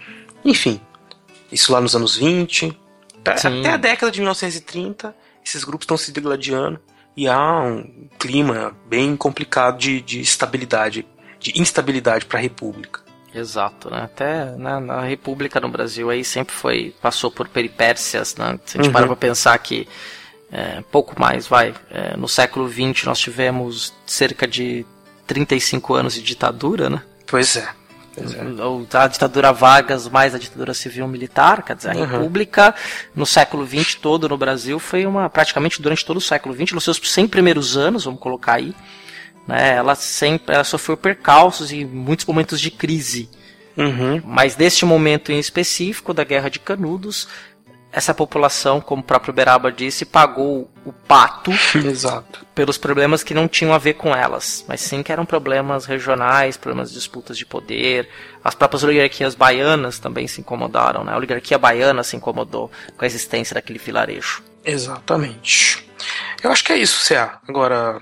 [0.44, 0.80] enfim,
[1.52, 2.76] isso lá nos anos 20.
[3.20, 3.60] Até- Sim.
[3.60, 5.14] Até a década de 1930,
[5.44, 6.80] esses grupos estão se degladiando
[7.16, 11.06] e há um clima bem complicado de, de estabilidade,
[11.38, 13.03] de instabilidade para a República.
[13.34, 14.02] Exato, né?
[14.04, 18.58] Até né, na República no Brasil aí sempre foi passou por peripécias, né?
[18.64, 18.92] Se a gente Uhum.
[18.92, 19.88] para pra pensar que
[20.52, 24.86] é, pouco mais, vai, é, no século XX nós tivemos cerca de
[25.26, 27.02] 35 anos de ditadura, né?
[27.26, 27.68] Pois é.
[28.62, 32.06] ou a ditadura Vargas mais a ditadura civil-militar, quer dizer, a Uhum.
[32.06, 32.72] República
[33.16, 36.84] no século XX todo no Brasil foi uma, praticamente durante todo o século XX, nos
[36.84, 38.72] seus 100 primeiros anos, vamos colocar aí,
[39.46, 43.28] né, ela sempre ela sofreu percalços e muitos momentos de crise.
[43.76, 44.22] Uhum.
[44.24, 47.28] Mas neste momento em específico da Guerra de Canudos,
[47.94, 52.44] essa população, como o próprio Beraba disse, pagou o pato Exato.
[52.52, 56.56] pelos problemas que não tinham a ver com elas, mas sim que eram problemas regionais,
[56.56, 58.08] problemas de disputas de poder.
[58.42, 61.12] As próprias oligarquias baianas também se incomodaram, né?
[61.12, 64.42] A oligarquia baiana se incomodou com a existência daquele vilarejo.
[64.64, 65.88] Exatamente.
[66.42, 67.30] Eu acho que é isso, Cé.
[67.46, 68.00] Agora,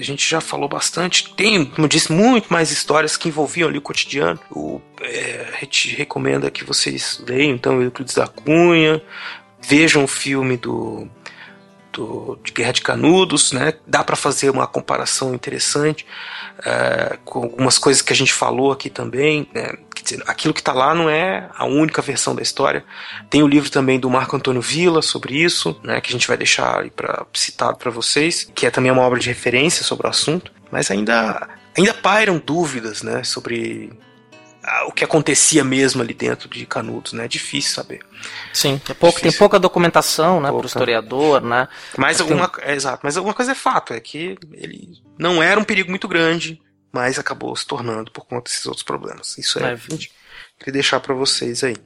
[0.00, 1.32] a gente já falou bastante.
[1.34, 4.38] Tem, como eu disse, muito mais histórias que envolviam ali o cotidiano.
[4.50, 9.02] O, é, a gente recomenda que vocês leiam, então, Euclides da Cunha,
[9.60, 11.08] vejam o filme do,
[11.92, 13.74] do de Guerra de Canudos, né?
[13.86, 16.06] Dá para fazer uma comparação interessante
[16.64, 19.48] é, com algumas coisas que a gente falou aqui também.
[19.54, 19.72] né?
[20.26, 22.84] Aquilo que está lá não é a única versão da história.
[23.28, 26.36] Tem o livro também do Marco Antônio Villa sobre isso, né, que a gente vai
[26.36, 30.52] deixar pra, citado para vocês, que é também uma obra de referência sobre o assunto.
[30.70, 33.90] Mas ainda, ainda pairam dúvidas né, sobre
[34.86, 37.12] o que acontecia mesmo ali dentro de Canudos.
[37.12, 37.24] Né?
[37.24, 38.00] É difícil saber.
[38.52, 41.68] Sim, tem, pouco, tem pouca documentação, né, para o historiador, né?
[41.96, 45.58] Mas Tem- alguma, é, exato, mas alguma coisa é fato, é que ele não era
[45.58, 46.60] um perigo muito grande,
[46.92, 49.36] mas acabou se tornando por conta desses outros problemas.
[49.38, 49.76] Isso é, É.
[50.58, 51.76] queria deixar para vocês aí.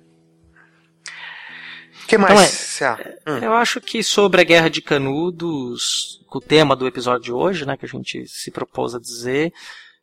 [2.03, 3.17] O que mais, Então é-?
[3.27, 3.39] Hum.
[3.39, 7.77] Eu acho que sobre a Guerra de Canudos, o tema do episódio de hoje, né,
[7.77, 9.53] que a gente se propôs a dizer,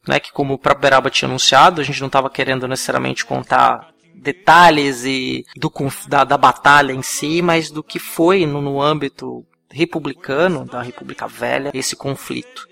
[0.08, 3.92] né, que como o próprio Beraba tinha anunciado, a gente não estava querendo necessariamente contar
[4.16, 5.72] detalhes e do,
[6.08, 11.28] da, da batalha em si, mas do que foi no, no âmbito republicano, da República
[11.28, 12.68] Velha, esse conflito.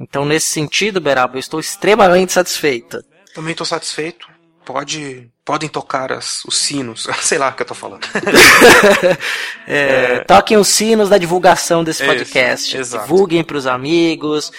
[0.00, 3.04] Então, nesse sentido, Beraba, eu estou extremamente satisfeita.
[3.34, 4.26] Também estou satisfeito.
[4.64, 8.06] Pode, podem tocar as- os sinos, sei lá o que eu tô falando.
[9.66, 12.76] É, Toquem os sinos da divulgação desse Isso, podcast.
[12.76, 13.04] exato.
[13.04, 14.50] Divulguem para os amigos,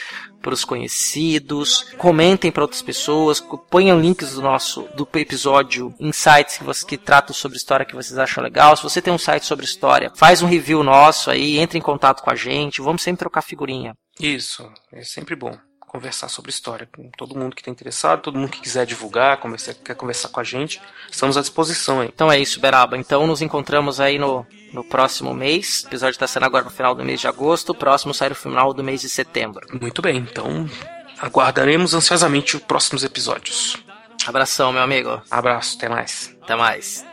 [0.42, 6.58] para os conhecidos, comentem para outras pessoas, ponham links do nosso do episódio em sites
[6.58, 8.76] que, você, que tratam sobre história que vocês acham legal.
[8.76, 12.22] Se você tem um site sobre história, faz um review nosso aí, entre em contato
[12.24, 13.94] com a gente, vamos sempre trocar figurinha.
[14.20, 15.58] Isso, é sempre bom
[15.92, 19.74] conversar sobre história com todo mundo que está interessado, todo mundo que quiser divulgar, conversar,
[19.74, 20.82] quer conversar com a gente,
[21.12, 22.08] estamos à disposição aí.
[22.08, 22.98] Então é isso, Beraba.
[22.98, 25.84] Então nos encontramos aí no, no próximo mês.
[25.84, 27.72] O episódio está sendo agora no final do mês de agosto.
[27.72, 29.68] O próximo sai no final do mês de setembro.
[29.82, 30.66] Muito bem, então
[31.20, 33.76] aguardaremos ansiosamente os próximos episódios.
[34.26, 35.22] Abração, meu amigo.
[35.30, 36.34] Abraço, até mais.
[36.42, 37.06] Até mais.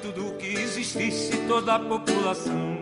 [0.00, 2.76] tudo que existisse toda a população.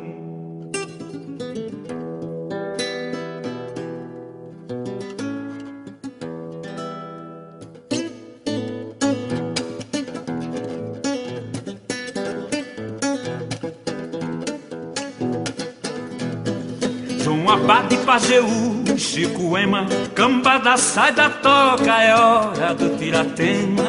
[17.55, 23.85] Abade Pajeú, Chico Ema, Cambada sai da toca, é hora do tiratema.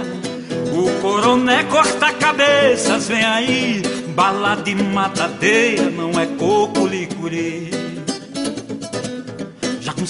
[0.71, 7.71] O coroné corta cabeças, vem aí, bala de matadeira, não é coco licuri.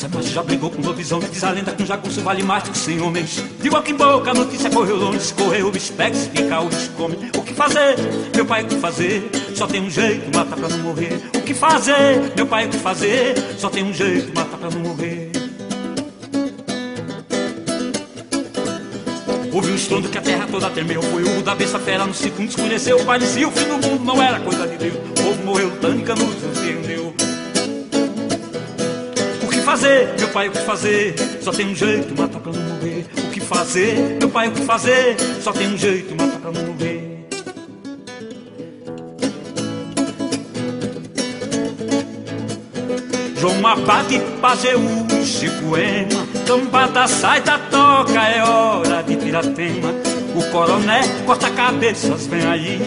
[0.03, 2.71] É macho, já brigou com lobisomem, diz a lenda que um jagunço vale mais do
[2.71, 3.41] que cem homens.
[3.61, 7.15] De boca em boca, a notícia correu longe, escorreu o bispex, fica o come.
[7.33, 7.95] O que fazer,
[8.35, 9.29] meu pai, o que fazer?
[9.55, 11.21] Só tem um jeito, mata pra não morrer.
[11.33, 13.35] O que fazer, meu pai, o que fazer?
[13.57, 15.31] Só tem um jeito, mata pra não morrer.
[19.53, 21.01] Houve um estrondo que a terra toda tremeu.
[21.01, 22.97] Foi o da besta fera no segundo escureceu.
[23.05, 24.95] Parecia o fim do mundo, não era coisa de Deus.
[24.95, 26.43] O povo morreu lutando e Canudos
[29.75, 31.15] fazer, meu pai, o que fazer?
[31.41, 33.05] Só tem um jeito, mata pra não morrer.
[33.17, 35.17] O que fazer, meu pai, o que fazer?
[35.41, 37.27] Só tem um jeito, mata pra não morrer.
[43.37, 49.89] João Abade, Pajeú, Chico Ema, Cambada sai da toca, é hora de tiratema.
[50.33, 52.79] O coroné corta cabeças, vem aí,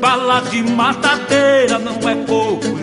[0.00, 2.81] bala de matadeira, não é pouco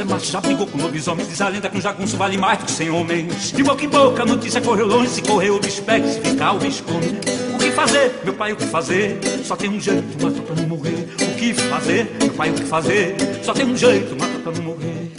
[0.00, 2.66] é macho, já brigou com lobisomem, diz a lenda que um jagunço vale mais do
[2.66, 3.52] que cem homens.
[3.52, 6.52] De boca em boca, a notícia correu longe, se correu o bicho pega, se ficar
[6.52, 7.06] o bicho come.
[7.54, 9.18] O que fazer, meu pai, o que fazer?
[9.44, 11.08] Só tem um jeito, mata pra não morrer.
[11.20, 13.16] O que fazer, meu pai, o que fazer?
[13.42, 15.12] Só tem um jeito, mata pra não morrer.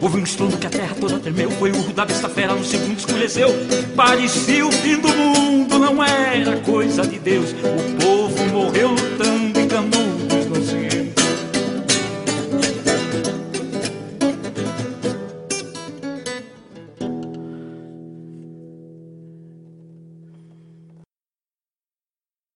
[0.00, 1.50] Houve um estrondo que a terra toda tremeu.
[1.52, 3.48] Foi o urro da besta fera no segundo escureceu.
[3.94, 7.50] Parecia o fim do mundo, não era coisa de Deus.
[7.52, 9.35] O povo morreu lutando